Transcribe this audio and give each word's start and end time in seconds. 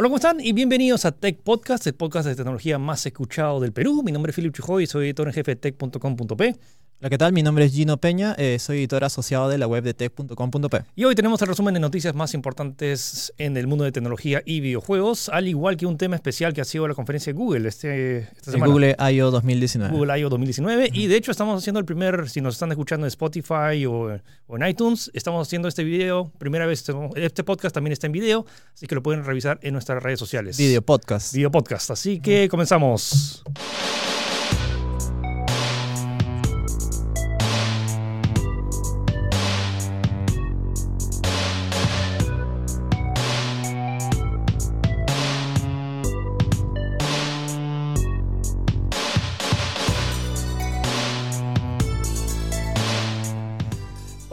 Hola, 0.00 0.06
¿cómo 0.06 0.16
están? 0.18 0.38
Y 0.40 0.52
bienvenidos 0.52 1.04
a 1.06 1.10
Tech 1.10 1.40
Podcast, 1.42 1.84
el 1.88 1.94
podcast 1.96 2.28
de 2.28 2.36
tecnología 2.36 2.78
más 2.78 3.04
escuchado 3.04 3.58
del 3.58 3.72
Perú. 3.72 4.04
Mi 4.04 4.12
nombre 4.12 4.30
es 4.30 4.36
Philip 4.36 4.54
Chujoy 4.54 4.86
soy 4.86 5.06
editor 5.06 5.26
en 5.26 5.34
jefe 5.34 5.56
de 5.56 5.56
tech.com.p. 5.56 6.54
Hola, 7.00 7.10
¿qué 7.10 7.18
tal? 7.18 7.32
Mi 7.32 7.44
nombre 7.44 7.64
es 7.64 7.72
Gino 7.72 7.96
Peña, 7.98 8.34
eh, 8.38 8.58
soy 8.58 8.78
editor 8.78 9.04
asociado 9.04 9.48
de 9.48 9.56
la 9.56 9.68
web 9.68 9.84
de 9.84 9.94
tech.com.p. 9.94 10.82
Y 10.96 11.04
hoy 11.04 11.14
tenemos 11.14 11.40
el 11.42 11.46
resumen 11.46 11.72
de 11.72 11.78
noticias 11.78 12.12
más 12.12 12.34
importantes 12.34 13.32
en 13.38 13.56
el 13.56 13.68
mundo 13.68 13.84
de 13.84 13.92
tecnología 13.92 14.42
y 14.44 14.58
videojuegos, 14.58 15.28
al 15.28 15.46
igual 15.46 15.76
que 15.76 15.86
un 15.86 15.96
tema 15.96 16.16
especial 16.16 16.52
que 16.52 16.60
ha 16.60 16.64
sido 16.64 16.88
la 16.88 16.94
conferencia 16.94 17.32
de 17.32 17.38
Google 17.38 17.68
este, 17.68 18.18
esta 18.36 18.50
semana. 18.50 18.72
Google 18.72 18.96
I.O. 18.98 19.30
2019. 19.30 19.94
Google 19.96 20.18
I.O. 20.18 20.28
2019. 20.28 20.90
Y 20.92 21.06
de 21.06 21.16
hecho 21.16 21.30
estamos 21.30 21.56
haciendo 21.62 21.78
el 21.78 21.86
primer, 21.86 22.28
si 22.28 22.40
nos 22.40 22.56
están 22.56 22.72
escuchando 22.72 23.06
en 23.06 23.08
Spotify 23.10 23.86
o, 23.86 24.18
o 24.48 24.56
en 24.56 24.66
iTunes, 24.66 25.08
estamos 25.14 25.46
haciendo 25.46 25.68
este 25.68 25.84
video, 25.84 26.32
primera 26.38 26.66
vez, 26.66 26.84
este 27.14 27.44
podcast 27.44 27.72
también 27.72 27.92
está 27.92 28.08
en 28.08 28.12
video, 28.12 28.44
así 28.74 28.88
que 28.88 28.96
lo 28.96 29.04
pueden 29.04 29.24
revisar 29.24 29.60
en 29.62 29.72
nuestras 29.72 30.02
redes 30.02 30.18
sociales. 30.18 30.58
Video 30.58 30.82
podcast. 30.82 31.32
Video 31.32 31.52
podcast. 31.52 31.92
Así 31.92 32.18
que 32.18 32.48
comenzamos. 32.48 33.44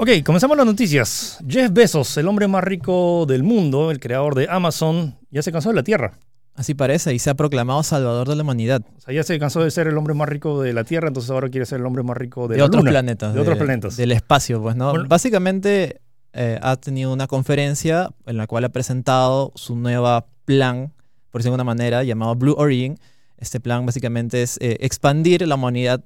Ok, 0.05 0.23
comenzamos 0.23 0.55
las 0.55 0.67
noticias. 0.67 1.39
Jeff 1.47 1.73
Bezos, 1.73 2.15
el 2.17 2.27
hombre 2.27 2.47
más 2.47 2.63
rico 2.63 3.25
del 3.27 3.41
mundo, 3.41 3.89
el 3.89 3.99
creador 3.99 4.35
de 4.35 4.45
Amazon, 4.47 5.17
ya 5.31 5.41
se 5.41 5.51
cansó 5.51 5.69
de 5.69 5.75
la 5.75 5.81
Tierra. 5.81 6.19
Así 6.53 6.75
parece, 6.75 7.15
y 7.15 7.17
se 7.17 7.31
ha 7.31 7.33
proclamado 7.33 7.81
salvador 7.81 8.29
de 8.29 8.35
la 8.35 8.43
humanidad. 8.43 8.83
O 8.97 9.01
sea, 9.01 9.15
ya 9.15 9.23
se 9.23 9.39
cansó 9.39 9.63
de 9.63 9.71
ser 9.71 9.87
el 9.87 9.97
hombre 9.97 10.13
más 10.13 10.29
rico 10.29 10.61
de 10.61 10.73
la 10.73 10.83
Tierra, 10.83 11.07
entonces 11.07 11.31
ahora 11.31 11.49
quiere 11.49 11.65
ser 11.65 11.79
el 11.79 11.87
hombre 11.87 12.03
más 12.03 12.15
rico 12.17 12.47
de, 12.47 12.53
De, 12.53 12.59
la 12.59 12.65
otros 12.65 12.83
Luna, 12.83 12.91
planetas. 12.91 13.33
De, 13.33 13.39
otros 13.39 13.57
planetas. 13.57 13.97
Del 13.97 14.11
espacio, 14.11 14.61
pues, 14.61 14.75
¿no? 14.75 14.91
Bueno. 14.91 15.09
Básicamente 15.09 16.01
eh, 16.33 16.59
ha 16.61 16.75
tenido 16.75 17.11
una 17.11 17.25
conferencia 17.25 18.11
en 18.27 18.37
la 18.37 18.45
cual 18.45 18.65
ha 18.65 18.69
presentado 18.69 19.53
su 19.55 19.75
nueva 19.75 20.27
plan, 20.45 20.93
por 21.31 21.41
decirlo 21.41 21.57
de 21.57 21.61
alguna 21.61 21.63
manera, 21.63 22.03
llamado 22.03 22.35
Blue 22.35 22.53
Origin. 22.59 22.99
Este 23.39 23.59
plan 23.59 23.87
básicamente 23.87 24.43
es 24.43 24.57
eh, 24.61 24.77
expandir 24.81 25.47
la 25.47 25.55
humanidad 25.55 26.03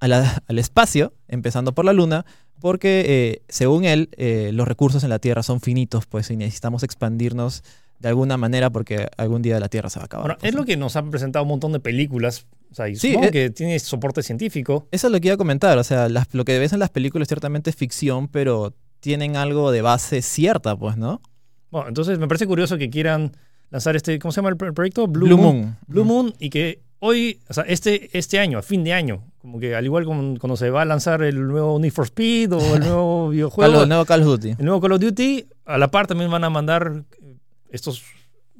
a 0.00 0.08
la- 0.08 0.42
al 0.46 0.58
espacio, 0.58 1.12
empezando 1.28 1.74
por 1.74 1.84
la 1.84 1.92
Luna, 1.92 2.24
porque 2.60 3.04
eh, 3.06 3.42
según 3.48 3.84
él, 3.84 4.08
eh, 4.16 4.50
los 4.52 4.66
recursos 4.68 5.02
en 5.04 5.10
la 5.10 5.18
Tierra 5.18 5.42
son 5.42 5.60
finitos, 5.60 6.06
pues, 6.06 6.30
y 6.30 6.36
necesitamos 6.36 6.82
expandirnos 6.82 7.62
de 8.00 8.08
alguna 8.08 8.36
manera 8.36 8.70
porque 8.70 9.08
algún 9.16 9.42
día 9.42 9.60
la 9.60 9.68
Tierra 9.68 9.90
se 9.90 9.98
va 9.98 10.04
a 10.04 10.06
acabar. 10.06 10.36
Pues, 10.38 10.48
es 10.48 10.54
¿no? 10.54 10.60
lo 10.60 10.66
que 10.66 10.76
nos 10.76 10.96
han 10.96 11.10
presentado 11.10 11.42
un 11.44 11.50
montón 11.50 11.72
de 11.72 11.80
películas. 11.80 12.46
O 12.70 12.74
sea, 12.74 12.88
y 12.88 12.96
Sí, 12.96 13.08
supongo 13.08 13.28
eh. 13.28 13.30
que 13.30 13.50
tiene 13.50 13.78
soporte 13.78 14.22
científico. 14.22 14.86
Eso 14.90 15.08
es 15.08 15.12
lo 15.12 15.20
que 15.20 15.28
iba 15.28 15.34
a 15.34 15.38
comentar. 15.38 15.76
O 15.78 15.84
sea, 15.84 16.08
las- 16.08 16.32
lo 16.32 16.44
que 16.44 16.58
ves 16.58 16.72
en 16.72 16.78
las 16.78 16.90
películas 16.90 17.28
ciertamente 17.28 17.68
es 17.70 17.76
ficción, 17.76 18.28
pero 18.28 18.74
tienen 19.00 19.36
algo 19.36 19.70
de 19.72 19.82
base 19.82 20.22
cierta, 20.22 20.76
pues, 20.76 20.96
¿no? 20.96 21.20
Bueno, 21.70 21.88
entonces 21.88 22.18
me 22.18 22.28
parece 22.28 22.46
curioso 22.46 22.76
que 22.78 22.88
quieran 22.90 23.32
lanzar 23.70 23.96
este, 23.96 24.18
¿cómo 24.18 24.32
se 24.32 24.36
llama 24.36 24.50
el 24.50 24.56
pro- 24.56 24.72
proyecto? 24.74 25.06
Blue 25.06 25.36
Moon. 25.36 25.76
Blue 25.86 26.04
Moon 26.04 26.32
y 26.38 26.50
que 26.50 26.80
hoy, 27.00 27.40
o 27.48 27.54
sea, 27.54 27.64
este, 27.64 28.16
este 28.16 28.38
año, 28.38 28.58
a 28.58 28.62
fin 28.62 28.82
de 28.84 28.92
año, 28.92 29.24
como 29.40 29.58
que 29.58 29.74
al 29.74 29.84
igual 29.84 30.04
como 30.04 30.38
cuando 30.38 30.56
se 30.56 30.68
va 30.70 30.82
a 30.82 30.84
lanzar 30.84 31.22
el 31.22 31.46
nuevo 31.48 31.78
Need 31.78 31.92
for 31.92 32.04
Speed 32.04 32.52
o 32.52 32.76
el 32.76 32.80
nuevo 32.86 33.28
videojuego, 33.30 33.82
el 33.82 33.88
nuevo 33.88 34.04
Call 34.04 34.20
of 34.22 34.26
Duty. 34.26 34.50
el 34.58 34.64
nuevo 34.64 34.80
Call 34.80 34.92
of 34.92 35.00
Duty, 35.00 35.46
a 35.64 35.78
la 35.78 35.90
par 35.90 36.06
también 36.06 36.30
van 36.30 36.44
a 36.44 36.50
mandar 36.50 37.04
eh, 37.22 37.34
estos, 37.70 38.02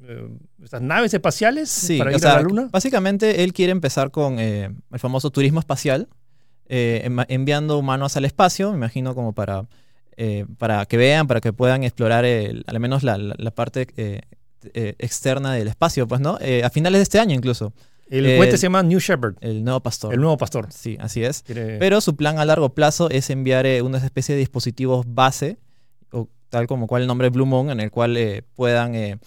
eh, 0.04 0.28
estas 0.62 0.80
naves 0.80 1.12
espaciales 1.12 1.68
Sí, 1.68 1.98
para 1.98 2.12
ir 2.12 2.20
sea, 2.20 2.32
a 2.32 2.36
la 2.36 2.42
Luna. 2.42 2.68
básicamente 2.72 3.44
él 3.44 3.52
quiere 3.52 3.72
empezar 3.72 4.10
con 4.10 4.38
eh, 4.38 4.70
el 4.90 4.98
famoso 4.98 5.30
turismo 5.30 5.60
espacial, 5.60 6.08
eh, 6.66 7.08
enviando 7.28 7.76
humanos 7.78 8.16
al 8.16 8.24
espacio, 8.24 8.70
me 8.70 8.76
imagino 8.76 9.14
como 9.14 9.32
para, 9.32 9.66
para 10.58 10.86
que 10.86 10.96
vean, 10.96 11.26
para 11.26 11.40
que 11.40 11.52
puedan 11.52 11.82
explorar 11.84 12.24
el- 12.24 12.62
al 12.66 12.78
menos 12.80 13.02
la, 13.02 13.18
la- 13.18 13.34
la 13.36 13.50
parte 13.50 13.88
externa 14.98 15.52
del 15.54 15.68
espacio, 15.68 16.06
pues, 16.06 16.20
¿no? 16.20 16.38
A 16.64 16.70
finales 16.70 16.98
de 16.98 17.02
este 17.02 17.18
año 17.18 17.34
incluso, 17.34 17.72
El 18.10 18.36
cohete 18.36 18.56
se 18.58 18.62
llama 18.64 18.82
New 18.82 18.98
Shepard, 18.98 19.36
el 19.40 19.62
nuevo 19.64 19.80
pastor. 19.80 20.12
el 20.12 20.20
nuevo 20.20 20.36
pastor. 20.36 20.66
Sí, 20.72 20.96
así 21.00 21.22
es. 21.24 21.42
Quiere- 21.42 21.78
Pero 21.78 22.00
su 22.00 22.16
plan 22.16 22.38
a 22.38 22.44
largo 22.44 22.74
plazo 22.74 23.08
es 23.10 23.30
enviar 23.30 23.66
eh, 23.66 23.82
una 23.82 23.98
especie 23.98 24.34
de 24.34 24.40
dispositivos 24.40 25.06
base, 25.08 25.58
o 26.10 26.28
tal 26.48 26.66
como 26.66 26.86
cual 26.86 27.02
el 27.02 27.08
nombre 27.08 27.30
Blue 27.30 27.46
Moon, 27.46 27.70
en 27.70 27.80
el 27.80 27.90
cual 27.90 28.16
eh, 28.16 28.42
puedan 28.56 28.94
eh, 28.94 29.18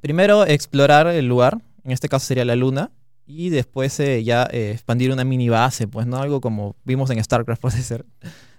primero 0.00 0.46
explorar 0.46 1.06
el 1.08 1.26
lugar, 1.26 1.58
en 1.84 1.92
este 1.92 2.08
caso 2.08 2.26
sería 2.26 2.44
la 2.44 2.56
luna, 2.56 2.90
y 3.26 3.48
después 3.50 3.98
eh, 4.00 4.22
ya 4.22 4.46
eh, 4.50 4.72
expandir 4.72 5.10
una 5.10 5.24
mini 5.24 5.48
base, 5.48 5.88
pues 5.88 6.06
no 6.06 6.18
algo 6.18 6.40
como 6.40 6.76
vimos 6.84 7.10
en 7.10 7.22
StarCraft, 7.22 7.60
puede 7.62 7.80
ser. 7.82 8.04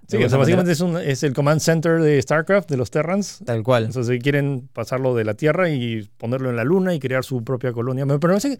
Sí, 0.07 0.17
o 0.23 0.29
sea, 0.29 0.37
básicamente 0.37 0.71
es, 0.71 0.81
un- 0.81 0.97
es 0.97 1.23
el 1.23 1.33
command 1.33 1.59
center 1.59 1.99
de 1.99 2.21
StarCraft, 2.21 2.69
de 2.69 2.77
los 2.77 2.91
Terrans. 2.91 3.39
Tal 3.43 3.63
cual. 3.63 3.85
Entonces 3.85 4.19
quieren 4.21 4.69
pasarlo 4.71 5.15
de 5.15 5.23
la 5.23 5.33
Tierra 5.33 5.69
y 5.71 6.07
ponerlo 6.17 6.51
en 6.51 6.55
la 6.55 6.63
Luna 6.63 6.93
y 6.93 6.99
crear 6.99 7.23
su 7.23 7.43
propia 7.43 7.73
colonia. 7.73 8.05
Me 8.05 8.19
parece 8.19 8.51
cur- 8.51 8.59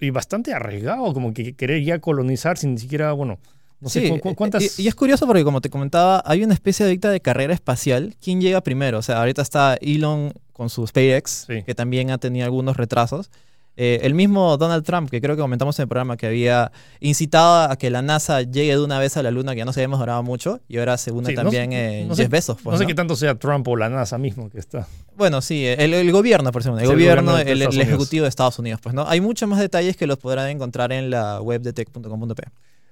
y 0.00 0.10
bastante 0.10 0.52
arriesgado, 0.54 1.12
como 1.12 1.32
que 1.34 1.54
querer 1.54 1.82
ya 1.82 1.98
colonizar 1.98 2.56
sin 2.58 2.72
ni 2.74 2.78
siquiera, 2.78 3.12
bueno, 3.12 3.38
no 3.80 3.88
sé 3.88 4.00
Sí, 4.02 4.08
cu- 4.10 4.20
cu- 4.20 4.28
eh, 4.30 4.34
cuántas... 4.36 4.78
Y, 4.78 4.82
y 4.84 4.88
es 4.88 4.94
curioso 4.94 5.26
porque, 5.26 5.44
como 5.44 5.60
te 5.60 5.68
comentaba, 5.70 6.22
hay 6.24 6.42
una 6.44 6.54
especie 6.54 6.86
de 6.86 6.92
dicta 6.92 7.10
de 7.10 7.20
carrera 7.20 7.52
espacial. 7.52 8.14
¿Quién 8.22 8.40
llega 8.40 8.60
primero? 8.62 8.98
O 8.98 9.02
sea, 9.02 9.18
ahorita 9.18 9.42
está 9.42 9.76
Elon 9.80 10.32
con 10.52 10.70
su 10.70 10.86
SpaceX, 10.86 11.46
Sí. 11.48 11.62
que 11.64 11.74
también 11.74 12.10
ha 12.10 12.18
tenido 12.18 12.44
algunos 12.46 12.76
retrasos. 12.76 13.30
Eh, 13.76 14.00
el 14.02 14.14
mismo 14.14 14.56
Donald 14.56 14.84
Trump, 14.84 15.10
que 15.10 15.20
creo 15.20 15.34
que 15.34 15.42
comentamos 15.42 15.76
en 15.78 15.82
el 15.84 15.88
programa, 15.88 16.16
que 16.16 16.26
había 16.28 16.70
incitado 17.00 17.70
a 17.70 17.76
que 17.76 17.90
la 17.90 18.02
NASA 18.02 18.42
llegue 18.42 18.70
de 18.76 18.80
una 18.82 18.98
vez 19.00 19.16
a 19.16 19.22
la 19.24 19.30
Luna, 19.32 19.52
que 19.52 19.58
ya 19.58 19.64
no 19.64 19.72
se 19.72 19.80
había 19.80 19.88
mejorado 19.88 20.22
mucho, 20.22 20.60
y 20.68 20.78
ahora 20.78 20.96
se 20.96 21.10
une 21.10 21.30
Sí, 21.30 21.34
también 21.34 21.70
sé- 21.72 22.02
eh, 22.02 22.04
no 22.06 22.14
sé- 22.14 22.28
Bezos. 22.28 22.56
pues, 22.62 22.72
no 22.72 22.78
sé 22.78 22.84
¿no? 22.84 22.88
qué 22.88 22.94
tanto 22.94 23.16
sea 23.16 23.34
Trump 23.34 23.66
o 23.66 23.76
la 23.76 23.88
NASA 23.88 24.16
mismo 24.16 24.48
que 24.48 24.58
está. 24.58 24.86
Bueno, 25.16 25.40
sí, 25.42 25.66
el, 25.66 25.92
el 25.92 26.12
gobierno, 26.12 26.52
por 26.52 26.62
ejemplo, 26.62 26.80
el 26.80 26.86
Sí, 26.86 26.92
gobierno, 26.92 27.36
el, 27.38 27.62
ejecutivo 27.62 28.22
de 28.22 28.28
Estados 28.28 28.58
Unidos. 28.60 28.80
Pues, 28.80 28.94
¿no? 28.94 29.06
Hay 29.08 29.20
muchos 29.20 29.48
más 29.48 29.58
detalles 29.58 29.96
que 29.96 30.06
los 30.06 30.18
podrán 30.18 30.48
encontrar 30.50 30.92
en 30.92 31.10
la 31.10 31.40
web 31.40 31.60
de 31.62 31.72
tech.com.p. 31.72 32.42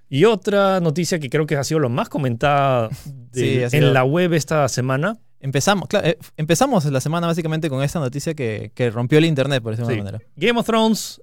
Y 0.09 0.25
otra 0.26 0.81
noticia 0.81 1.19
que 1.19 1.31
creo 1.31 1.47
que 1.47 1.56
ha 1.56 1.65
sido 1.65 1.78
lo 1.81 1.88
más 1.88 2.09
comentada 2.09 2.91
de- 3.32 3.69
Sí, 3.71 3.76
en 3.76 3.94
la 3.94 4.04
web 4.04 4.34
esta 4.34 4.69
semana. 4.69 5.16
Empezamos, 5.44 5.88
claro, 5.88 6.06
eh, 6.06 6.16
empezamos 6.36 6.84
la 6.86 7.00
semana 7.00 7.26
básicamente 7.26 7.69
con 7.69 7.82
esta 7.82 7.98
noticia 8.00 8.32
que, 8.32 8.70
que 8.75 8.91
rompió 8.91 9.19
el 9.19 9.25
internet, 9.26 9.62
por 9.62 9.72
decirlo 9.72 9.88
de 9.88 9.94
Sí. 9.94 9.98
alguna 10.00 10.12
manera. 10.19 10.30
Game 10.36 10.58
of 10.58 10.64
Thrones 10.66 11.20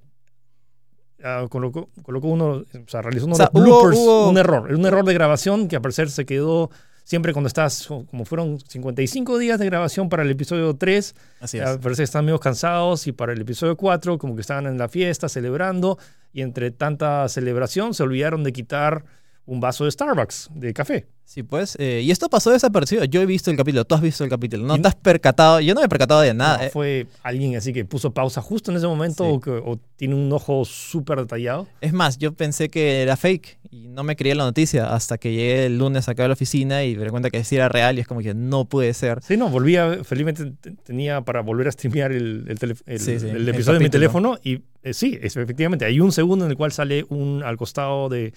ah, 1.24 1.46
colocó, 1.50 1.90
colocó 2.03 2.28
uno, 2.28 2.46
o 2.50 2.66
sea, 2.88 3.02
realizó 3.02 3.25
uno 3.25 3.34
O 3.35 3.38
sea, 3.38 3.50
de 3.53 3.59
los 3.59 3.68
hubo- 3.69 3.80
bloopers, 3.81 3.97
hubo- 3.97 4.30
un 4.30 4.38
error, 4.38 4.72
un 4.74 4.85
error 4.85 5.06
de 5.06 5.13
grabación 5.13 5.68
que 5.68 5.75
al 5.75 5.81
parecer 5.81 6.09
se 6.09 6.25
quedó 6.25 6.69
siempre 7.03 7.34
cuando 7.34 7.47
estás, 7.47 7.88
como 7.88 8.24
fueron 8.25 8.59
55 8.59 9.38
días 9.40 9.57
de 9.59 9.66
grabación 9.66 10.09
para 10.09 10.22
el 10.24 10.30
episodio 10.30 10.75
3, 10.75 11.16
Así 11.41 11.57
es. 11.57 11.78
parece 11.78 12.01
que 12.01 12.03
están 12.03 12.25
medio 12.25 12.40
cansados 12.40 13.07
y 13.07 13.12
para 13.13 13.34
el 13.34 13.41
episodio 13.41 13.75
4 13.78 14.18
como 14.19 14.36
que 14.36 14.41
estaban 14.41 14.68
en 14.68 14.78
la 14.78 14.88
fiesta 14.90 15.28
celebrando 15.28 15.97
y 16.34 16.41
entre 16.41 16.69
tanta 16.72 17.28
celebración 17.28 17.94
se 17.96 18.03
olvidaron 18.03 18.44
de 18.44 18.53
quitar 18.53 19.06
un 19.50 19.60
vaso 19.60 19.86
de 19.86 19.92
Starbucks 19.92 20.50
de 20.54 20.74
café. 20.74 21.08
Sí, 21.26 21.44
pues. 21.44 21.76
eh, 21.80 22.02
y 22.04 22.10
esto 22.10 22.28
pasó 22.28 22.50
desapercibido. 22.50 23.06
Yo 23.06 23.22
he 23.22 23.26
visto 23.28 23.52
el 23.52 23.58
capítulo, 23.58 23.86
tú 23.86 23.94
has 23.94 24.02
visto 24.02 24.24
el 24.24 24.32
capítulo. 24.32 24.66
No 24.66 24.78
Y- 24.78 24.82
te 24.82 24.88
has 24.88 24.96
percatado. 24.96 25.60
Yo 25.60 25.76
no 25.76 25.82
me 25.82 25.86
he 25.86 25.90
percatado 25.90 26.22
de 26.22 26.34
nada. 26.34 26.58
No, 26.58 26.64
eh. 26.64 26.70
fue 26.72 27.08
alguien 27.22 27.56
así 27.56 27.72
que 27.72 27.86
puso 27.86 28.12
pausa 28.16 28.42
justo 28.42 28.72
en 28.72 28.78
ese 28.78 28.88
momento 28.88 29.24
Sí. 29.26 29.30
o, 29.34 29.40
que- 29.40 29.52
o 29.52 29.80
tiene 29.96 30.16
un 30.16 30.32
ojo 30.34 30.66
súper 30.66 31.20
detallado. 31.20 31.68
Es 31.82 31.94
más, 31.94 32.18
yo 32.18 32.34
pensé 32.34 32.70
que 32.70 33.04
era 33.04 33.16
fake 33.16 33.60
y 33.70 33.90
no 33.90 34.04
me 34.04 34.16
creía 34.16 34.34
la 34.34 34.44
noticia 34.44 34.92
hasta 34.94 35.20
que 35.20 35.32
llegué 35.32 35.68
el 35.68 35.78
lunes 35.78 36.10
acá 36.10 36.26
a 36.26 36.28
la 36.30 36.34
oficina 36.34 36.84
y 36.84 36.96
me 36.96 37.04
di 37.04 37.10
cuenta 37.12 37.30
que 37.30 37.44
sí 37.44 37.56
era 37.56 37.70
real 37.70 37.98
y 38.00 38.02
es 38.02 38.08
como 38.08 38.22
que 38.22 38.34
no 38.34 38.66
puede 38.66 38.96
ser. 38.96 39.20
Sí, 39.22 39.38
no, 39.38 39.50
volvía, 39.50 40.04
felizmente 40.04 40.52
te- 40.60 40.72
tenía 40.72 41.22
para 41.22 41.42
volver 41.42 41.68
a 41.68 41.72
streamear 41.72 42.12
el, 42.12 42.46
el, 42.48 42.58
tele- 42.58 42.76
el- 42.88 43.00
Sí, 43.00 43.20
sí, 43.20 43.28
el 43.30 43.36
el 43.38 43.50
episodio 43.50 43.78
de 43.78 43.84
mi 43.86 43.92
teléfono 43.92 44.40
y 44.44 44.62
eh, 44.81 44.94
sí, 44.95 45.19
es, 45.22 45.36
efectivamente, 45.38 45.86
hay 45.86 46.00
un 46.00 46.12
segundo 46.12 46.45
en 46.45 46.52
el 46.52 46.57
cual 46.57 46.72
sale 46.72 47.06
un 47.10 47.44
al 47.44 47.56
costado 47.57 48.10
de, 48.10 48.34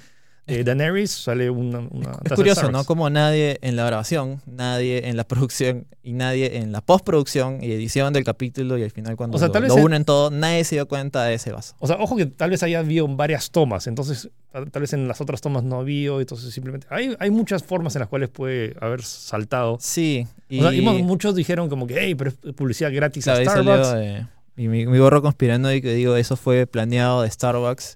de 0.46 0.64
Daenerys, 0.64 1.10
sale 1.10 1.48
una, 1.50 1.80
Es 2.24 2.30
de 2.30 2.34
curioso, 2.34 2.70
¿no? 2.72 2.84
Como 2.84 3.08
nadie 3.10 3.58
en 3.62 3.76
la 3.76 3.84
grabación, 3.86 4.42
nadie 4.46 5.08
en 5.08 5.16
la 5.16 5.24
producción 5.24 5.86
y 6.02 6.12
nadie 6.14 6.56
en 6.58 6.72
la 6.72 6.80
postproducción 6.80 7.62
y 7.62 7.70
edición 7.72 8.12
del 8.12 8.24
capítulo 8.24 8.76
y 8.76 8.82
al 8.82 8.90
final 8.90 9.16
cuando 9.16 9.36
O 9.36 9.38
sea, 9.38 9.48
lo, 9.48 9.52
tal 9.52 9.70
unen 9.70 10.04
todo, 10.04 10.30
nadie 10.30 10.64
se 10.64 10.74
dio 10.74 10.88
cuenta 10.88 11.24
de 11.24 11.34
ese 11.34 11.52
vaso. 11.52 11.74
O 11.78 11.86
sea, 11.86 11.96
ojo 12.00 12.16
que 12.16 12.26
tal 12.26 12.50
vez 12.50 12.62
haya 12.64 12.80
habido 12.80 13.06
varias 13.08 13.50
tomas, 13.52 13.86
entonces 13.86 14.30
tal, 14.50 14.70
tal 14.70 14.80
vez 14.82 14.92
en 14.92 15.06
las 15.06 15.20
otras 15.20 15.40
tomas 15.40 15.62
no 15.62 15.76
ha 15.76 15.80
habido, 15.80 16.20
entonces 16.20 16.52
simplemente 16.52 16.86
hay, 16.90 17.14
hay 17.20 17.30
muchas 17.30 17.62
formas 17.62 17.94
en 17.94 18.00
las 18.00 18.08
cuales 18.08 18.28
puede 18.28 18.74
haber 18.80 19.02
saltado. 19.02 19.78
Sí, 19.80 20.26
y, 20.48 20.58
O 20.58 20.62
sea, 20.62 20.74
y 20.74 20.80
mo- 20.82 20.94
muchos 20.94 21.34
dijeron 21.36 21.68
como 21.68 21.86
que, 21.86 21.96
hey, 22.00 22.14
pero 22.16 22.30
es 22.30 22.36
publicidad 22.54 22.92
gratis 22.92 23.24
claro, 23.24 23.40
a 23.40 23.44
Starbucks. 23.44 23.88
eh, 23.96 24.26
y 24.56 24.68
mi, 24.68 24.86
mi 24.86 24.98
gorro 24.98 25.22
conspirando 25.22 25.72
y 25.72 25.80
que 25.80 25.94
digo, 25.94 26.16
eso 26.16 26.36
fue 26.36 26.66
planeado 26.66 27.22
de 27.22 27.30
Starbucks 27.30 27.94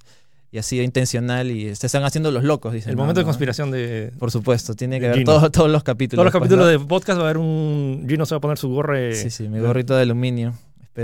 y 0.53 0.59
ha 0.59 0.63
sido 0.63 0.83
intencional 0.85 1.51
y 1.51 1.75
se 1.75 1.87
están 1.87 2.05
haciendo 2.05 2.31
los 2.31 2.45
locos, 2.45 2.73
dicen. 2.73 2.91
el 2.91 2.97
No, 2.97 3.03
momento 3.03 3.21
de 3.21 3.25
no, 3.25 3.29
conspiración 3.29 3.71
de... 3.71 4.13
Por 4.19 4.31
supuesto, 4.31 4.75
tiene 4.75 5.01
que 5.01 5.13
Gino. 5.13 5.25
todo- 5.25 5.51
todos 5.51 5.71
los 5.71 5.83
capítulos. 5.83 6.23
Todos 6.23 6.27
los 6.27 6.33
pues, 6.33 6.41
capítulos 6.51 6.67
¿no? 6.67 6.71
de 6.71 6.89
podcast 6.89 7.19
va 7.19 7.23
a 7.23 7.27
haber 7.27 7.39
un... 7.39 8.07
Gino 8.09 8.25
se 8.27 8.35
va 8.35 8.39
a 8.39 8.41
poner 8.41 8.57
su 8.59 8.69
gorra... 8.69 9.13
Sí, 9.13 9.31
sí, 9.31 9.49
mi 9.49 9.59
gorrito 9.61 9.95
de 9.97 10.03
aluminio. 10.03 10.55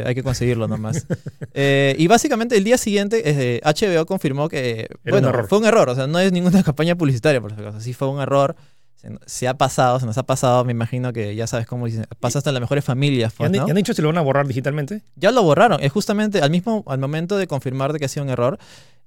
hay 0.06 0.14
que 0.14 0.22
conseguirlo 0.22 0.68
nomás. 0.68 1.06
Eh, 1.54 1.94
y 1.98 2.06
básicamente 2.06 2.56
el 2.56 2.64
día 2.64 2.78
siguiente 2.78 3.20
eh, 3.26 3.60
HBO 3.62 4.06
confirmó 4.06 4.48
que 4.48 4.80
Era 4.80 4.88
un 5.04 5.10
bueno, 5.10 5.28
error. 5.28 5.48
fue 5.48 5.58
un 5.58 5.66
error, 5.66 5.90
o 5.90 5.94
sea, 5.94 6.06
no 6.06 6.18
es 6.18 6.32
ninguna 6.32 6.62
campaña 6.64 6.94
publicitaria, 6.96 7.42
por 7.42 7.54
si 7.54 7.60
acaso, 7.60 7.78
sí 7.80 7.92
fue 7.92 8.08
un 8.08 8.20
error. 8.22 8.56
Se, 9.02 9.18
se 9.26 9.48
ha 9.48 9.54
pasado, 9.54 9.98
se 9.98 10.06
nos 10.06 10.16
ha 10.16 10.22
pasado, 10.22 10.64
me 10.64 10.70
imagino 10.70 11.12
que 11.12 11.34
ya 11.34 11.48
sabes 11.48 11.66
cómo 11.66 11.86
pasa 12.20 12.38
hasta 12.38 12.50
en 12.50 12.54
las 12.54 12.60
mejores 12.60 12.84
familias, 12.84 13.32
¿Y 13.34 13.36
pues, 13.38 13.46
han, 13.48 13.56
¿no? 13.56 13.66
y 13.66 13.70
han 13.70 13.76
dicho 13.76 13.92
si 13.94 14.00
lo 14.00 14.08
van 14.08 14.18
a 14.18 14.20
borrar 14.20 14.46
digitalmente? 14.46 15.02
Ya 15.16 15.32
lo 15.32 15.42
borraron. 15.42 15.82
Es 15.82 15.90
justamente 15.90 16.40
al 16.40 16.50
mismo 16.50 16.84
al 16.86 17.00
momento 17.00 17.36
de 17.36 17.48
confirmar 17.48 17.92
de 17.92 17.98
que 17.98 18.04
ha 18.04 18.08
sido 18.08 18.24
un 18.24 18.30
error, 18.30 18.58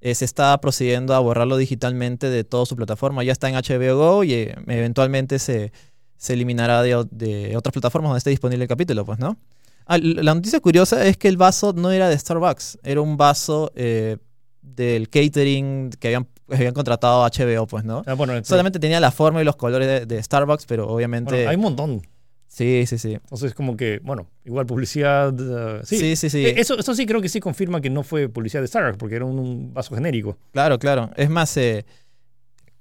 eh, 0.02 0.14
se 0.14 0.26
está 0.26 0.60
procediendo 0.60 1.14
a 1.14 1.18
borrarlo 1.18 1.56
digitalmente 1.56 2.28
de 2.28 2.44
toda 2.44 2.66
su 2.66 2.76
plataforma. 2.76 3.24
Ya 3.24 3.32
está 3.32 3.48
en 3.48 3.54
HBO 3.54 3.96
Go 3.96 4.24
y 4.24 4.34
eh, 4.34 4.54
eventualmente 4.66 5.38
se, 5.38 5.72
se 6.18 6.34
eliminará 6.34 6.82
de, 6.82 7.06
de 7.10 7.56
otras 7.56 7.72
plataformas 7.72 8.10
donde 8.10 8.18
esté 8.18 8.30
disponible 8.30 8.64
el 8.64 8.68
capítulo, 8.68 9.04
pues, 9.06 9.18
¿no? 9.18 9.38
Ah, 9.86 9.98
la 9.98 10.34
noticia 10.34 10.58
curiosa 10.58 11.06
es 11.06 11.16
que 11.16 11.28
el 11.28 11.36
vaso 11.36 11.72
no 11.72 11.92
era 11.92 12.08
de 12.08 12.18
Starbucks, 12.18 12.80
era 12.82 13.00
un 13.00 13.16
vaso 13.16 13.70
eh, 13.76 14.16
del 14.60 15.08
catering 15.08 15.90
que 15.90 16.08
habían, 16.08 16.26
habían 16.50 16.74
contratado 16.74 17.24
a 17.24 17.28
HBO, 17.30 17.66
pues, 17.66 17.84
¿no? 17.84 18.02
Ah, 18.06 18.14
bueno, 18.14 18.32
Solamente 18.44 18.78
tenía 18.78 19.00
la 19.00 19.10
forma 19.10 19.40
y 19.40 19.44
los 19.44 19.56
colores 19.56 19.86
de, 19.88 20.06
de 20.06 20.22
Starbucks, 20.22 20.66
pero 20.66 20.84
bueno, 20.84 20.94
obviamente... 20.96 21.46
hay 21.48 21.56
un 21.56 21.62
montón. 21.62 22.02
Sí, 22.48 22.84
sí, 22.86 22.96
sí. 22.96 23.12
Entonces, 23.14 23.52
como 23.54 23.76
que, 23.76 24.00
bueno, 24.02 24.28
igual 24.44 24.64
publicidad. 24.66 25.32
uh, 25.38 25.84
sí. 25.84 25.98
Sí, 25.98 26.16
sí, 26.16 26.30
sí. 26.30 26.46
Eh, 26.46 26.54
Eso, 26.58 26.78
eso 26.78 26.94
sí 26.94 27.04
creo 27.04 27.20
que 27.20 27.28
sí 27.28 27.38
confirma 27.40 27.80
que 27.80 27.90
no 27.90 28.02
fue 28.02 28.28
publicidad 28.28 28.62
de 28.62 28.68
Starbucks, 28.68 28.96
porque 28.96 29.16
era 29.16 29.24
un, 29.26 29.38
un 29.38 29.74
vaso 29.74 29.94
genérico. 29.94 30.38
Claro, 30.52 30.78
claro. 30.78 31.10
Es 31.16 31.28
más, 31.28 31.54
eh, 31.58 31.84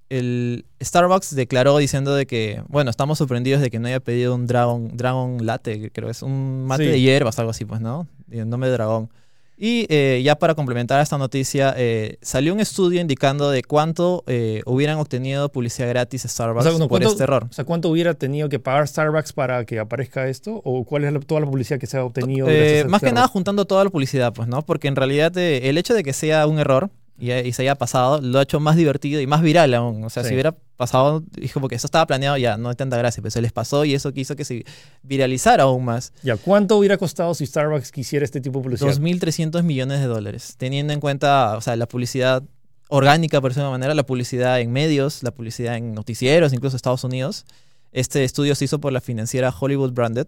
el 0.10 0.66
Starbucks 0.82 1.36
declaró 1.36 1.78
diciendo 1.78 2.14
de 2.16 2.26
que, 2.28 2.62
bueno, 2.68 2.92
estamos 2.92 3.18
sorprendidos 3.18 3.60
de 3.62 3.70
que 3.72 3.80
no 3.80 3.88
haya 3.88 4.00
pedido 4.00 4.36
un 4.36 4.46
Dragon, 4.46 4.96
Dragon 4.96 5.46
Latte, 5.46 5.82
que 5.82 5.90
creo 5.92 6.08
que 6.08 6.12
es 6.12 6.22
un 6.22 6.64
mate 6.66 6.86
Sí. 6.86 6.90
de 6.92 7.02
hierbas, 7.02 7.38
algo 7.40 7.52
así, 7.52 7.66
pues, 7.66 7.82
¿no? 7.82 8.08
Y 8.32 8.38
el 8.40 8.48
nombre 8.50 8.70
de 8.70 8.74
dragón. 8.76 9.10
Y 9.58 9.86
eh, 9.90 10.22
ya 10.24 10.36
para 10.36 10.54
complementar 10.54 11.02
esta 11.02 11.18
noticia, 11.18 11.74
eh, 11.78 12.18
salió 12.22 12.54
un 12.54 12.60
estudio 12.60 13.00
indicando 13.00 13.50
de 13.50 13.64
cuánto 13.64 14.24
eh, 14.28 14.62
hubieran 14.66 14.98
obtenido 14.98 15.48
publicidad 15.50 15.88
gratis 15.88 16.24
Starbucks 16.24 16.66
O 16.66 16.70
sea, 16.70 16.78
no, 16.78 16.88
por 16.90 17.00
¿cuánto- 17.00 17.10
este 17.10 17.24
error. 17.24 17.48
O 17.50 17.54
sea, 17.54 17.64
¿cuánto 17.64 17.90
hubiera 17.90 18.14
tenido 18.16 18.50
que 18.50 18.60
pagar 18.60 18.86
Starbucks 18.88 19.32
para 19.32 19.64
que 19.66 19.80
aparezca 19.80 20.28
esto? 20.28 20.62
¿O 20.66 20.84
cuál 20.84 21.06
es 21.06 21.14
la- 21.14 21.20
toda 21.22 21.40
la 21.42 21.48
publicidad 21.48 21.80
que 21.80 21.88
se 21.88 21.98
ha 21.98 22.04
obtenido? 22.04 22.48
Eh, 22.50 22.84
más 22.90 23.02
que 23.02 23.14
nada 23.14 23.28
juntando 23.30 23.64
toda 23.66 23.86
la 23.86 23.90
publicidad, 23.90 24.34
pues, 24.34 24.48
¿no? 24.50 24.62
Porque 24.62 24.90
en 24.90 24.98
realidad 24.98 25.36
eh, 25.38 25.70
el 25.70 25.78
hecho 25.78 25.94
de 25.94 26.04
que 26.04 26.12
sea 26.12 26.46
un 26.48 26.60
error 26.60 26.90
y, 27.18 27.32
y 27.32 27.54
se 27.54 27.62
haya 27.62 27.76
pasado 27.76 28.20
lo 28.22 28.40
ha 28.40 28.44
hecho 28.44 28.60
más 28.60 28.76
divertido 28.76 29.22
y 29.22 29.28
más 29.28 29.42
viral 29.42 29.74
aún. 29.74 30.04
O 30.04 30.10
sea, 30.10 30.24
Sí. 30.24 30.30
si 30.30 30.36
hubiera 30.36 30.54
pasado, 30.78 31.24
dijo, 31.32 31.60
porque 31.62 31.76
eso 31.76 31.88
estaba 31.88 32.06
planeado, 32.06 32.36
ya 32.38 32.58
no 32.58 32.70
hay 32.70 32.76
tanta 32.76 32.98
gracia, 32.98 33.22
pero 33.22 33.32
se 33.32 33.42
les 33.42 33.54
pasó 33.54 33.86
y 33.86 33.94
eso 33.94 34.12
quiso 34.12 34.36
que 34.36 34.44
se 34.44 34.66
viralizara 35.04 35.64
aún 35.64 35.86
más. 35.86 36.12
Ya, 36.24 36.36
¿cuánto 36.38 36.78
hubiera 36.78 36.98
costado 36.98 37.34
si 37.34 37.46
Starbucks 37.46 37.92
quisiera 37.92 38.26
este 38.26 38.42
tipo 38.42 38.60
de 38.60 38.64
publicidad? 38.64 38.90
2.300 38.92 39.64
millones 39.64 40.00
de 40.02 40.08
dólares, 40.08 40.56
teniendo 40.58 40.92
en 40.94 41.00
cuenta, 41.00 41.56
o 41.58 41.62
sea, 41.62 41.76
la 41.78 41.88
publicidad 41.88 42.44
orgánica, 42.90 43.40
por 43.42 43.52
decirlo 43.52 43.66
de 43.66 43.70
una 43.70 43.78
manera, 43.80 43.94
la 43.96 44.06
publicidad 44.06 44.60
en 44.60 44.72
medios, 44.72 45.24
la 45.24 45.32
publicidad 45.32 45.78
en 45.78 45.94
noticieros, 45.94 46.54
incluso 46.54 46.76
Estados 46.76 47.04
Unidos. 47.04 47.46
Este 47.94 48.24
estudio 48.26 48.54
se 48.56 48.66
hizo 48.66 48.80
por 48.80 48.92
la 48.92 49.00
financiera 49.02 49.54
Hollywood 49.58 49.94
Branded 49.94 50.28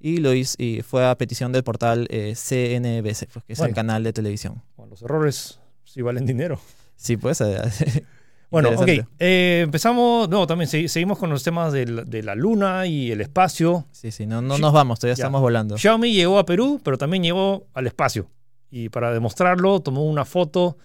y 0.00 0.16
lo 0.16 0.32
hizo, 0.32 0.54
y 0.58 0.80
fue 0.82 1.06
a 1.06 1.14
petición 1.16 1.52
del 1.52 1.62
portal 1.62 2.08
eh, 2.10 2.34
CNBC, 2.34 3.28
pues, 3.32 3.44
que 3.44 3.52
es 3.52 3.60
el 3.60 3.74
canal 3.74 4.02
de 4.02 4.12
televisión. 4.12 4.62
Bueno, 4.76 4.90
los 4.90 5.02
errores 5.02 5.60
sí 5.84 6.02
valen 6.02 6.26
dinero. 6.26 6.58
Sí, 6.96 7.16
pues. 7.16 7.40
eh, 7.40 7.60
Bueno, 8.50 8.68
ok. 8.68 8.86
eh, 9.18 9.62
empezamos, 9.64 10.28
no, 10.28 10.46
también 10.46 10.68
segui- 10.68 10.86
seguimos 10.88 11.16
con 11.18 11.30
los 11.30 11.42
temas 11.42 11.72
de 11.72 12.22
la 12.22 12.34
luna 12.34 12.84
y 12.86 13.10
el 13.10 13.22
espacio. 13.22 13.86
Sí, 13.92 14.10
sí, 14.10 14.26
no, 14.26 14.42
no 14.42 14.58
nos 14.58 14.74
vamos, 14.74 14.98
todavía 15.00 15.14
Ya. 15.16 15.22
estamos 15.22 15.40
volando. 15.40 15.78
Xiaomi 15.78 16.12
llegó 16.12 16.38
a 16.38 16.44
Perú, 16.44 16.78
pero 16.84 16.98
también 16.98 17.22
llegó 17.22 17.66
al 17.72 17.86
espacio. 17.86 18.26
Y 18.70 18.90
para 18.90 19.10
demostrarlo, 19.14 19.80
tomó 19.80 20.04
una 20.04 20.26
foto. 20.26 20.76